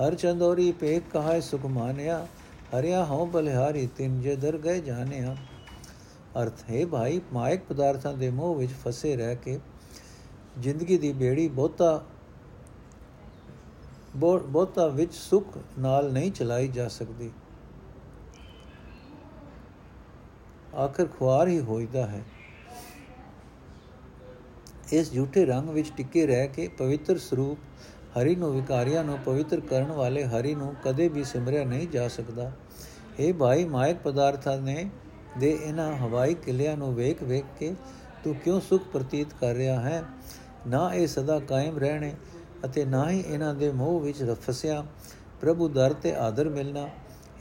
ਹਰ 0.00 0.14
ਚੰਦੋਰੀ 0.14 0.72
ਪੇਕ 0.72 1.02
ਕਹਾਇ 1.12 1.40
ਸੁਖ 1.40 1.66
ਮਾਨਿਆ, 1.66 2.26
ਹਰਿਆ 2.78 3.04
ਹਉ 3.04 3.26
ਬਲਿਹਾਰੀ 3.26 3.88
ਤਿਨ 3.96 4.20
ਜੇ 4.20 4.36
ਦਰ 4.36 4.58
ਗਏ 4.58 4.80
ਜਾਣਿਆ। 4.80 5.36
ਅਰਥ 6.36 6.70
ਹੈ, 6.70 6.86
ਭਾਈ, 6.86 7.20
ਮਾਇਕ 7.32 7.60
ਪਦਾਰਥਾਂ 7.68 8.14
ਦੇ 8.14 8.30
ਮੋਹ 8.30 8.54
ਵਿੱਚ 8.54 8.72
ਫਸੇ 8.72 9.16
ਰਹਿ 9.16 9.36
ਕੇ 9.36 9.60
ਜ਼ਿੰਦਗੀ 10.58 10.98
ਦੀ 10.98 11.12
ਬੇੜੀ 11.12 11.48
ਬਹੁਤਾ 11.48 12.04
ਬਹੁਤਾ 14.16 14.86
ਵਿੱਚ 14.86 15.14
ਸੁਖ 15.14 15.58
ਨਾਲ 15.78 16.12
ਨਹੀਂ 16.12 16.32
ਚਲਾਈ 16.32 16.68
ਜਾ 16.68 16.88
ਸਕਦੀ। 16.88 17.30
ਆਖਰ 20.76 21.06
ਖੁਆਰ 21.06 21.48
ਹੀ 21.48 21.60
ਹੋਈਦਾ 21.60 22.06
ਹੈ। 22.06 22.22
ਇਸ 24.92 25.12
ਝੂਠੇ 25.12 25.44
ਰੰਗ 25.44 25.68
ਵਿੱਚ 25.68 25.92
ਟਿੱਕੇ 25.96 26.26
ਰਹਿ 26.26 26.48
ਕੇ 26.48 26.68
ਪਵਿੱਤਰ 26.68 27.18
ਸਰੂਪ 27.18 27.58
ਹਰੀ 28.18 28.34
ਨੂੰ, 28.36 28.52
ਵਿਕਾਰੀਆਂ 28.54 29.04
ਨੂੰ 29.04 29.18
ਪਵਿੱਤਰ 29.18 29.60
ਕਰਨ 29.60 29.92
ਵਾਲੇ 29.92 30.24
ਹਰੀ 30.24 30.54
ਨੂੰ 30.54 30.74
ਕਦੇ 30.84 31.08
ਵੀ 31.08 31.24
ਸਿਮਰਿਆ 31.24 31.64
ਨਹੀਂ 31.64 31.88
ਜਾ 31.88 32.08
ਸਕਦਾ। 32.08 32.52
ਇਹ 33.18 33.34
ਭਾਈ, 33.34 33.64
ਮਾਇਕ 33.64 33.96
ਪਦਾਰਥਾਂ 33.96 34.58
ਨੇ 34.58 34.90
ਦੇ 35.38 35.58
ਇਹਨਾਂ 35.64 35.92
ਹਵਾਈ 35.92 36.34
ਕਿਲਿਆਂ 36.34 36.76
ਨੂੰ 36.76 36.94
ਵੇਖ 36.94 37.22
ਵੇਖ 37.22 37.44
ਕੇ 37.58 37.74
ਤੂੰ 38.24 38.34
ਕਿਉਂ 38.34 38.60
ਸੁਖ 38.60 38.82
ਪ੍ਰਤੀਤ 38.92 39.26
ਕਰ 39.40 39.54
ਰਿਹਾ 39.54 39.80
ਹੈ? 39.80 40.04
ਨਾ 40.66 40.94
ਇਹ 40.94 41.06
ਸਦਾ 41.06 41.38
ਕਾਇਮ 41.38 41.78
ਰਹਿਣੇ 41.78 42.14
ਅਤੇ 42.64 42.84
ਨਾ 42.84 43.10
ਹੀ 43.10 43.20
ਇਹਨਾਂ 43.20 43.54
ਦੇ 43.54 43.72
ਮੋਹ 43.72 44.00
ਵਿੱਚ 44.00 44.36
ਫਸਿਆ 44.42 44.84
ਪ੍ਰਭੂ 45.40 45.68
ਦਰ 45.68 45.92
ਤੇ 45.92 46.14
ਆਦਰ 46.14 46.48
ਮਿਲਣਾ। 46.48 46.88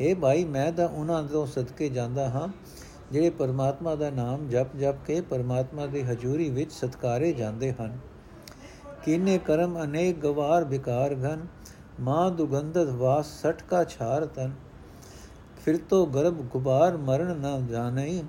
ਇਹ 0.01 0.15
ਭਾਈ, 0.15 0.45
ਮੈਂ 0.45 0.71
ਤਾਂ 0.71 0.87
ਉਹਨਾਂ 0.87 1.23
ਤੋਂ 1.23 1.45
ਸਦਕੇ 1.45 1.89
ਜਾਂਦਾ 1.89 2.29
ਹਾਂ, 2.29 2.47
ਜਿਹੜੇ 3.11 3.29
ਪਰਮਾਤਮਾ 3.29 3.95
ਦਾ 3.95 4.09
ਨਾਮ 4.09 4.47
ਜਪ 4.49 4.75
ਜਪ 4.75 4.95
ਕੇ 5.05 5.21
ਪਰਮਾਤਮਾ 5.21 5.85
ਦੀ 5.85 6.01
ਹਜ਼ੂਰੀ 6.01 6.49
ਵਿੱਚ 6.49 6.71
ਸਤਕਾਰੇ 6.71 7.33
ਜਾਂਦੇ 7.33 7.73
ਹਨ। 7.73 7.97
ਕਿਨੇ 9.03 9.37
ਕਰਮ 9.37 9.83
ਅਨੇਕ 9.83 10.19
ਗਵਾਰ 10.19 10.63
ਵਿਕਾਰ 10.63 11.13
ਘਨ, 11.13 11.47
ਮਾਂ 11.99 12.31
ਦੁਗੰਧਤ 12.31 12.87
ਵਾਸ 12.87 13.25
ਸਟਕਾ 13.25 13.83
ਛਾਰ 13.83 14.25
ਤਨ। 14.25 14.51
ਫਿਰ 15.59 15.77
ਤੋ 15.89 16.05
ਗਰਭ 16.05 16.41
ਗੁਬਾਰ 16.51 16.97
ਮਰਨ 16.97 17.37
ਨਾ 17.37 17.59
ਜਾਣਈ 17.59 18.21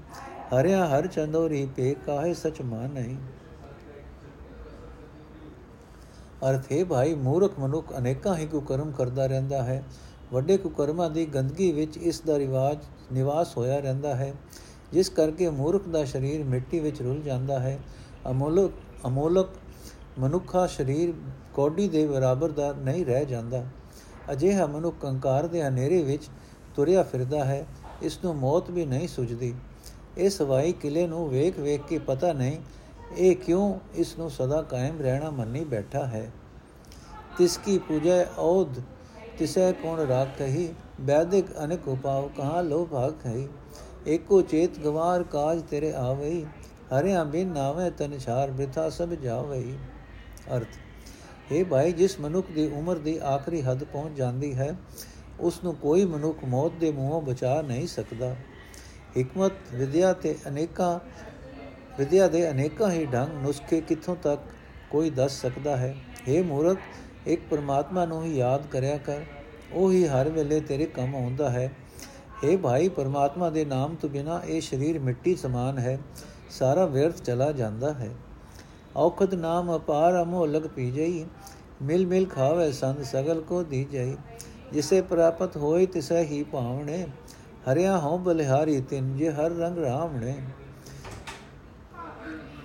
ਹਰਿਆ 0.55 0.87
ਹਰ 0.87 1.07
ਚੰਦੋਰੀ 1.07 1.67
ਪੇ 1.67 1.95
ਕਾਹੇ 2.07 2.35
ਸਚ 2.35 2.61
ਮਾਨਈ 2.63 3.17
ਅਰਥ 6.51 6.71
ਹੈ 6.73 6.85
ਭਾਈ, 6.85 7.15
ਮੂਰਖ 7.15 7.59
ਮਨੁੱਖ 7.59 7.93
ਅਨੇਕਾਂ 7.99 8.37
ਹੀ 8.37 8.47
ਕੁਕਰਮ 8.47 8.91
ਕਰਦਾ 8.93 9.27
ਰਹਿੰਦਾ 9.27 9.63
ਹੈ। 9.63 9.83
ਵੱਡੇ 10.33 10.57
ਕੁਕਰਮਾਂ 10.57 11.09
ਦੀ 11.11 11.25
ਗੰਦਗੀ 11.27 11.71
ਵਿੱਚ 11.73 11.97
ਇਸ 11.97 12.21
ਦਾ 12.21 12.39
ਰਿਵਾਜ 12.39 12.79
ਨਿਵਾਸ 13.13 13.57
ਹੋਇਆ 13.57 13.79
ਰਹਿੰਦਾ 13.79 14.15
ਹੈ, 14.15 14.33
ਜਿਸ 14.93 15.09
ਕਰਕੇ 15.09 15.49
ਮੂਰਖ 15.51 15.89
ਦਾ 15.89 16.05
ਸਰੀਰ 16.05 16.45
ਮਿੱਟੀ 16.45 16.81
ਵਿੱਚ 16.81 17.03
ਰੁਲ 17.03 17.21
ਜਾਂਦਾ 17.23 17.59
ਹੈ। 17.59 17.79
ਅਮੋਲਕ 18.31 18.73
ਅਮੋਲਕ 19.07 19.49
ਮਨੁੱਖਾ 20.19 20.67
ਸਰੀਰ 20.67 21.13
ਕੋਡੀ 21.55 21.89
ਦੇ 21.89 22.07
ਬਰਾਬਰ 22.07 22.51
ਦਾ 22.51 22.73
ਨਹੀਂ 22.73 23.05
ਰਹਿ 23.07 23.27
ਜਾਂਦਾ। 23.27 23.65
ਅਜਿਹਾ 24.33 24.67
ਮਨੁੱਖ 24.67 24.97
ਕੰਕਾਰ 25.01 25.47
ਦੇ 25.47 25.63
ਹਨੇਰੇ 25.63 26.03
ਵਿੱਚ 26.03 26.29
ਤੁਰਿਆ 26.77 27.03
ਫਿਰਦਾ 27.03 27.45
ਹੈ, 27.45 27.65
ਇਸ 28.03 28.19
ਨੂੰ 28.25 28.35
ਮੌਤ 28.37 28.71
ਵੀ 28.71 28.85
ਨਹੀਂ 28.87 29.09
ਸੁਝਦੀ। 29.09 29.55
ਇਸ 30.17 30.41
ਹਵਾਈ 30.43 30.73
ਕਿਲੇ 30.73 31.07
ਨੂੰ 31.07 31.29
ਵੇਖ 31.29 31.59
ਵੇਖ 31.59 31.83
ਕੇ 31.83 31.99
ਪਤਾ 31.99 32.33
ਨਹੀਂ, 32.33 32.59
ਇਹ 33.17 33.37
ਕਿਉਂ 33.37 33.79
ਇਸ 33.95 34.17
ਨੂੰ 34.19 34.31
ਸਦਾ 34.31 34.63
ਕਾਇਮ 34.63 35.01
ਰਹਿਣਾ 35.01 35.31
ਮੰਨੀ 35.31 35.65
ਬੈਠਾ 35.65 36.05
ਹੈ। 36.07 36.31
ਤਿਸ 37.39 37.57
ਕੀ 37.57 37.79
ਪੂਜੈ 37.79 38.25
ਔਦ 38.39 38.81
ਤਿਸੈ 39.39 39.71
ਕੋਣ 39.73 40.01
ਰਾਖ 40.01 40.37
ਕਹੀ 40.39 40.69
ਵੈਦਿਕ 41.01 41.47
ਅਨੇਕ 41.65 41.89
ਉਪਾਵ 41.89 42.29
ਕਹਾ 42.29 42.61
ਲੋ 42.61 42.85
ਭਾਗ 42.85 43.13
ਕਹੀ। 43.25 43.49
ਏਕੋ 44.07 44.41
ਚੇਤ 44.43 44.79
ਗਵਾਰ 44.79 45.23
ਕਾਜ 45.23 45.63
ਤੇਰੇ 45.71 45.93
ਆਵਈ, 45.93 46.45
ਹਰਿਆ 46.93 47.25
ਬਿਨ 47.25 47.49
ਨਾਵੇਂ 47.49 47.91
ਤਨਛਾਰ 47.91 48.51
ਬਿਥਾ 48.51 48.89
ਸਭ 48.91 49.15
ਜਾਵਈ। 49.15 49.77
ਅਰਥ 50.57 51.53
ਇਹ 51.53 51.65
ਭਾਈ, 51.65 51.93
ਜਿਸ 51.93 52.19
ਮਨੁੱਖ 52.21 52.51
ਦੀ 52.51 52.67
ਉਮਰ 52.69 52.99
ਦੀ 52.99 53.19
ਆਖਰੀ 53.25 53.63
ਹੱਦ 53.63 53.85
ਪਹੁੰਚ 53.85 54.17
ਜਾਂਦੀ 54.17 54.55
ਹੈ 54.55 54.77
ਉਸ 55.41 55.65
ਨੂੰ 55.65 55.75
ਕੋਈ 55.75 56.05
ਮਨੁੱਖ 56.05 56.45
ਮੌਤ 56.45 56.73
ਦੇ 56.73 56.93
ਮੂੰਹੋਂ 56.93 57.23
ਬਚਾ 57.23 57.63
ਨਹੀਂ 57.63 57.87
ਸਕਦਾ। 57.87 58.37
ਹਕਮਤ 59.21 59.53
ਵਿਦਿਆ 59.75 60.13
ਤੇ 60.13 60.37
ਅਨੇਕਾਂ, 60.49 60.99
ਵਿਦਿਆ 61.99 62.29
ਦੇ 62.29 62.51
ਅਨੇਕਾਂ 62.51 62.91
ਹੀ 62.91 63.07
ਢੰਗ 63.07 63.43
ਨੁਸਖੇ 63.43 63.81
ਕਿੱਥੋਂ 63.81 64.17
ਤੱਕ 64.17 64.43
ਕੋਈ 64.91 65.11
ਦੱਸ 65.11 65.41
ਸਕਦਾ 65.41 65.77
ਹੈ? 65.77 65.97
हे 66.29 66.45
ਮੂਰਖ, 66.45 66.79
ਇੱਕ 67.27 67.43
ਪਰਮਾਤਮਾ 67.51 68.05
ਨੂੰ 68.05 68.25
ਹੀ 68.25 68.37
ਯਾਦ 68.37 68.67
ਕਰਿਆ 68.67 68.99
ਕਰ। 68.99 69.21
ਉਹ 69.73 69.93
ਹੀ 69.93 70.07
ਹਰ 70.07 70.29
ਵੇਲੇ 70.29 70.61
ਤੇਰੇ 70.61 70.87
ਕੰਮ 70.87 71.17
ਆਉਂਦਾ 71.17 71.51
ਹੈ। 71.51 71.73
हे 72.45 72.59
ਭਾਈ, 72.59 72.89
ਪਰਮਾਤਮਾ 72.89 73.51
ਦੇ 73.51 73.65
ਨਾਮ 73.65 73.95
ਤੋਂ 73.95 74.11
ਬਿਨਾ 74.11 74.41
ਇਹ 74.47 74.61
ਸਰੀਰ 74.61 74.99
ਮਿੱਟੀ 74.99 75.37
ਸਮਾਨ 75.37 75.79
ਹੈ। 75.79 75.99
ਸਾਰਾ 76.51 76.87
ਵਿਅਰਥ 76.87 77.23
ਚਲਾ 77.23 77.53
ਜਾਂਦਾ 77.53 77.93
ਹੈ। 77.93 78.11
ਔਖਦ 78.97 79.35
ਨਾਮ 79.35 79.77
ਅਪਾਰ 79.77 80.23
ਅਮੋਲਕ 80.23 80.67
ਪੀ 80.67 80.91
ਜਈ 80.91 81.27
ਮਿਲ 81.83 82.07
ਮਿਲ 82.07 82.27
ਖਾਵੇ 82.27 82.73
ਸੰਤ 82.73 83.07
ਸਗਲ 83.07 83.41
ਕੋ 83.41 83.63
ਦੀ 83.63 83.85
ਜਈ 83.85 84.17
ਜਿਸੇ 84.73 85.01
ਪ੍ਰਾਪਤ 85.03 85.57
ਹੋਏ 85.57 85.87
ਤਿਸੈ 85.87 86.23
ਹੀ 86.23 86.43
ਭਾਵਣੇ, 86.43 87.07
ਹਰਿਆ 87.69 87.99
ਹਉ 87.99 88.19
ਬਲਿਹਾਰੀ 88.19 88.81
ਤਿਨ 88.81 89.17
ਜੇ 89.17 89.31
ਹਰ 89.31 89.51
ਰੰਗ 89.51 89.79
ਰਾਮਣੇ 89.79 90.35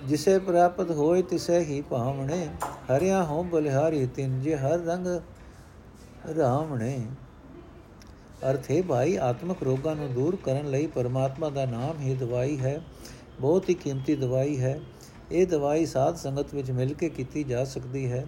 ਜਿਸੇ 0.06 0.38
ਪ੍ਰਾਪਤ 0.38 0.90
ਹੋਏ 0.90 1.22
ਤਿਸੈ 1.22 1.60
ਹੀ 1.60 1.80
ਭਾਵਣੇ, 1.80 2.46
ਹਰਿਆ 2.90 3.22
ਹਉ 3.24 3.42
ਬਲਿਹਾਰੀ 3.42 4.06
ਤਿਨ 4.06 4.40
ਜੇ 4.40 4.56
ਹਰ 4.56 4.78
ਰੰਗ 4.78 5.06
ਰਾਮਣੇ 6.38 7.06
ਅਰਥ 8.50 8.70
ਹੈ 8.70 8.82
ਭਾਈ, 8.82 9.16
ਆਤਮਿਕ 9.16 9.62
ਰੋਗਾਂ 9.62 9.94
ਨੂੰ 9.96 10.12
ਦੂਰ 10.12 10.36
ਕਰਨ 10.36 10.70
ਲਈ 10.70 10.86
ਪਰਮਾਤਮਾ 10.86 11.48
ਦਾ 11.50 11.64
ਨਾਮ 11.66 12.00
ਹੀ 12.00 12.14
ਦਵਾਈ 12.14 12.58
ਹੈ, 12.58 12.80
ਬਹੁਤ 13.40 13.68
ਹੀ 13.68 13.74
ਕੀਮਤੀ 13.74 14.14
ਦਵਾਈ 14.16 14.60
ਹੈ। 14.60 14.78
ਇਹ 15.32 15.46
ਦਵਾਈ 15.46 15.86
ਸਾਧ 15.86 16.16
ਸੰਗਤ 16.16 16.54
ਵਿੱਚ 16.54 16.70
ਮਿਲ 16.70 16.92
ਕੇ 16.94 17.08
ਕੀਤੀ 17.08 17.42
ਜਾ 17.44 17.64
ਸਕਦੀ 17.64 18.10
ਹੈ। 18.12 18.24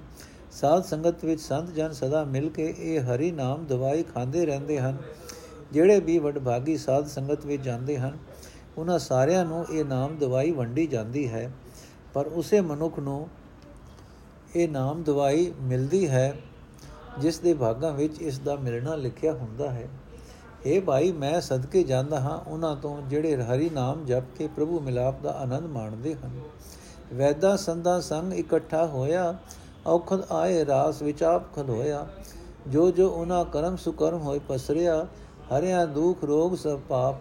ਸਾਧ 0.52 0.82
ਸੰਗਤ 0.82 1.24
ਵਿੱਚ 1.24 1.40
ਸੰਤ 1.40 1.70
ਜਨ 1.70 1.92
ਸਦਾ 1.92 2.24
ਮਿਲ 2.24 2.48
ਕੇ 2.48 2.74
ਇਹ 2.78 3.00
ਹਰੀ 3.00 3.30
ਨਾਮ 3.30 3.66
ਦਵਾਈ 3.66 4.02
ਖਾਂਦੇ 4.02 4.46
ਰਹਿੰਦੇ 4.46 4.80
ਹਨ। 4.80 4.96
ਜਿਹੜੇ 5.72 6.00
ਵੀ 6.00 6.18
ਵਡਭਾਗੀ 6.18 6.76
ਸਾਧ 6.76 7.06
ਸੰਗਤ 7.06 7.46
ਵਿੱਚ 7.46 7.62
ਜਾਂਦੇ 7.62 7.98
ਹਨ, 7.98 8.18
ਉਹਨਾਂ 8.78 8.98
ਸਾਰਿਆਂ 8.98 9.44
ਨੂੰ 9.44 9.66
ਇਹ 9.72 9.84
ਨਾਮ 9.84 10.16
ਦਵਾਈ 10.16 10.50
ਵੰਡੀ 10.50 10.86
ਜਾਂਦੀ 10.86 11.28
ਹੈ। 11.28 11.52
ਪਰ 12.14 12.26
ਉਸੇ 12.26 12.60
ਮਨੁੱਖ 12.60 12.98
ਨੂੰ 12.98 13.28
ਇਹ 14.56 14.68
ਨਾਮ 14.68 15.02
ਦਵਾਈ 15.02 15.52
ਮਿਲਦੀ 15.60 16.08
ਹੈ, 16.08 16.34
ਜਿਸ 17.18 17.38
ਦੇ 17.38 17.54
ਭਾਗਾਂ 17.54 17.92
ਵਿੱਚ 17.92 18.22
ਇਸ 18.22 18.38
ਦਾ 18.38 18.56
ਮਿਲਣਾ 18.56 18.94
ਲਿਖਿਆ 18.94 19.32
ਹੁੰਦਾ 19.32 19.70
ਹੈ। 19.70 19.88
ਇਹ 20.66 20.80
ਭਾਈ, 20.82 21.12
ਮੈਂ 21.12 21.40
ਸਦਕੇ 21.40 21.82
ਜਾਂਦਾ 21.82 22.20
ਹਾਂ, 22.20 22.38
ਉਹਨਾਂ 22.50 22.76
ਤੋਂ 22.76 23.02
ਜਿਹੜੇ 23.02 23.36
ਹਰੀ 23.36 23.70
ਨਾਮ 23.70 24.04
ਜਪ 24.06 24.22
ਕੇ 24.38 24.46
ਪ੍ਰਭੂ 24.46 24.80
ਮਿਲਾਪ 24.80 25.22
ਦਾ 25.22 25.30
ਆਨੰਦ 25.30 25.66
ਮਾਣਦੇ 25.66 26.14
ਹਨ। 26.14 26.40
ਵੈਦਾ 27.14 27.56
ਸੰਦਾ 27.56 28.00
ਸੰਗ 28.00 28.32
ਇਕੱਠਾ 28.32 28.86
ਹੋਇਆ 28.86 29.38
ਔਖਦ 29.88 30.32
ਆਏ 30.32 30.64
ਰਾਸ 30.66 31.02
ਵਿੱਚ 31.02 31.22
ਆਪ 31.22 31.54
ਖਲੋਇਆ। 31.54 32.06
ਜੋ 32.68 32.90
ਜੋ 32.90 33.08
ਉਹਨਾਂ 33.10 33.44
ਕਰਮ 33.44 33.76
ਸੁਕਰਮ 33.76 34.18
ਹੋਏ 34.18 34.40
ਪਸਰਿਆ, 34.48 35.06
ਹਰਿਆ 35.52 35.84
ਦੁਖ 35.86 36.24
ਰੋਗ 36.24 36.54
ਸਭ 36.54 36.80
ਪਾਪ, 36.88 37.16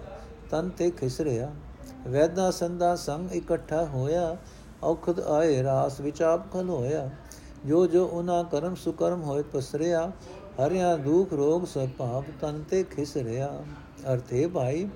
ਤਨ 0.51 0.69
ਤੇ 0.69 0.91
ਖਿਸਰਿਆ। 0.91 1.51
ਵੈਦਾ 2.07 2.51
ਸੰਦਾ 2.51 2.95
ਸੰਗ 2.95 3.31
ਇਕੱਠਾ 3.31 3.85
ਹੋਇਆ, 3.85 4.37
ਔਖਦ 4.83 5.19
ਆਏ 5.19 5.63
ਰਾਸ 5.63 5.99
ਵਿੱਚ 5.99 6.21
ਆਪ 6.21 6.51
ਖਲੋਇਆ। 6.53 7.09
ਜੋ 7.65 7.87
ਜੋ 7.87 8.05
ਉਹਨਾਂ 8.05 8.43
ਕਰਮ 8.43 8.75
ਸੁਕਰਮ 8.75 9.23
ਹੋਏ 9.23 9.43
ਪਸਰਿਆ, 9.43 10.11
ਹਰਿਆ 10.59 10.95
ਦੁਖ 10.97 11.33
ਰੋਗ 11.33 11.65
ਸਭ 11.65 11.87
ਪਾਪ, 11.97 12.23
ਤਨ 12.41 12.63
ਤੇ 12.69 12.83
ਖਿਸਰਿਆ। 12.83 13.63
ਅਰਥੇ 14.13 14.47
ਭਾਈ, 14.47 14.87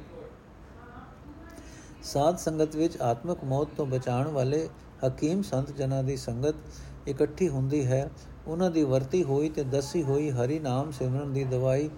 ਸਾਧ 2.03 2.37
ਸੰਗਤ 2.37 2.75
ਵਿੱਚ 2.75 3.01
ਆਤਮਿਕ 3.01 3.43
ਮੌਤ 3.43 3.67
ਤੋਂ 3.77 3.85
ਬਚਾਉਣ 3.85 4.27
ਵਾਲੇ 4.27 4.67
ਹਕੀਮ 5.07 5.41
ਸੰਤ 5.41 5.71
ਜਨਾਂ 5.71 6.03
ਦੀ 6.03 6.17
ਸੰਗਤ 6.17 6.55
ਇਕੱਠੀ 7.07 7.47
ਹੁੰਦੀ 7.49 7.85
ਹੈ। 7.85 8.09
ਉਹਨਾਂ 8.47 8.69
ਦੀ 8.71 8.83
ਵਰਤੀ 8.83 9.23
ਹੋਈ 9.23 9.49
ਤੇ 9.49 9.63
ਦਸੀ 9.63 10.03
ਹੋਈ 10.03 10.29
ਹਰੀ 10.31 10.59
ਨਾਮ 10.59 10.91
ਸਿਮਰਨ 10.91 11.33
ਦੀ 11.33 11.43
ਦਵਾਈ 11.43 11.89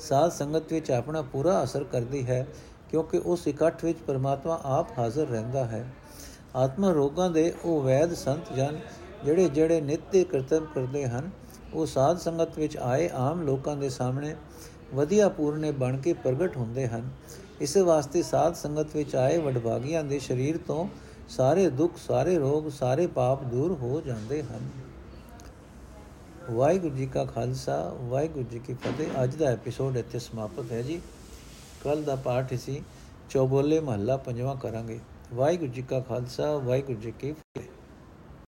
ਸਾਧ 0.00 0.30
ਸੰਗਤ 0.30 0.72
ਵਿੱਚ 0.72 0.90
ਆਪਣਾ 0.90 1.22
ਪੂਰਾ 1.22 1.62
ਅਸਰ 1.64 1.84
ਕਰਦੀ 1.84 2.26
ਹੈ, 2.26 2.46
ਕਿਉਂਕਿ 2.90 3.18
ਉਸ 3.18 3.46
ਇਕੱਠ 3.48 3.84
ਵਿੱਚ 3.84 3.98
ਪਰਮਾਤਮਾ 4.06 4.60
ਆਪ 4.64 4.98
ਹਾਜ਼ਰ 4.98 5.26
ਰਹਿੰਦਾ 5.26 5.64
ਹੈ। 5.64 5.84
ਆਤਮਾ 6.56 6.92
ਰੋਗਾਂ 6.92 7.30
ਦੇ 7.30 7.52
ਉਹ 7.64 7.82
ਵੈਦ 7.82 8.14
ਸੰਤ 8.14 8.52
ਜਨ, 8.52 8.78
ਜਿਹੜੇ 9.24 9.48
ਜਿਹੜੇ 9.48 9.80
ਨਿੱਤ 9.80 10.00
ਦੇ 10.12 10.24
ਕਰਤਵ 10.24 10.66
ਕਰਦੇ 10.74 11.06
ਹਨ, 11.06 11.30
ਉਹ 11.74 11.86
ਸਾਧ 11.86 12.18
ਸੰਗਤ 12.18 12.58
ਵਿੱਚ 12.58 12.76
ਆਏ 12.76 13.08
ਆਮ 13.14 13.42
ਲੋਕਾਂ 13.42 13.76
ਦੇ 13.76 13.88
ਸਾਹਮਣੇ 13.88 14.34
ਵਧੀਆ 14.94 15.28
ਪੂਰਨੇ 15.28 15.70
ਬਣ 15.72 15.96
ਕੇ 15.96 16.12
ਪ੍ਰਗਟ 16.12 16.56
ਹੁੰਦੇ 16.56 16.86
ਹਨ। 16.86 17.10
ਇਸੇ 17.60 17.80
ਵਾਸਤੇ 17.80 18.22
ਸਾਧ 18.22 18.54
ਸੰਗਤ 18.54 18.94
ਵਿੱਚ 18.96 19.14
ਆਏ 19.16 19.38
ਵਡਭਾਗੀਆਂ 19.38 20.02
ਦੇ 20.04 20.18
ਸਰੀਰ 20.18 20.58
ਤੋਂ 20.66 20.86
ਸਾਰੇ 21.28 21.70
ਦੁੱਖ, 21.70 21.96
ਸਾਰੇ 21.96 22.38
ਰੋਗ, 22.38 22.68
ਸਾਰੇ 22.68 23.06
ਪਾਪ 23.06 23.42
ਦੂਰ 23.42 23.72
ਹੋ 23.72 24.00
ਜਾਂਦੇ 24.00 24.42
ਹਨ। 24.42 24.68
ਵਾਹਿਗੁਰੂ 26.50 26.94
ਜੀ 26.94 27.06
ਕਾ 27.06 27.24
ਖਾਲਸਾ, 27.24 27.96
ਵਾਹਿਗੁਰੂ 28.00 28.44
ਜੀ 28.44 28.58
ਕੀ 28.58 28.74
ਫਤਿਹ। 28.74 29.24
ਅੱਜ 29.24 29.34
ਦਾ 29.34 29.46
ਐਪੀਸੋਡ 29.46 29.96
ਇੱਥੇ 29.96 30.18
ਸਮਾਪਤ 30.18 30.72
ਹੈ 30.72 30.82
ਜੀ। 30.82 31.00
ਕੱਲ 31.84 32.02
ਦਾ 32.02 32.16
ਪਾਠ 32.16 32.54
ਅਸੀਂ 32.54 32.80
ਚੌਬੋਲੇ 33.30 33.80
ਮਹੱਲਾ 33.80 34.16
ਪੰਜਵਾਂ 34.16 34.56
ਕਰਾਂਗੇ। 34.56 35.00
ਵਾਹਿਗੁਰੂ 35.34 35.72
ਜੀ 35.72 35.82
ਕਾ 35.82 36.00
ਖਾਲਸਾ, 36.00 36.56
ਵਾਹਿਗੁਰੂ 36.56 37.00
ਜੀ 37.00 37.10
ਕੀ 37.10 37.32
ਫਤਿਹ। 37.32 37.77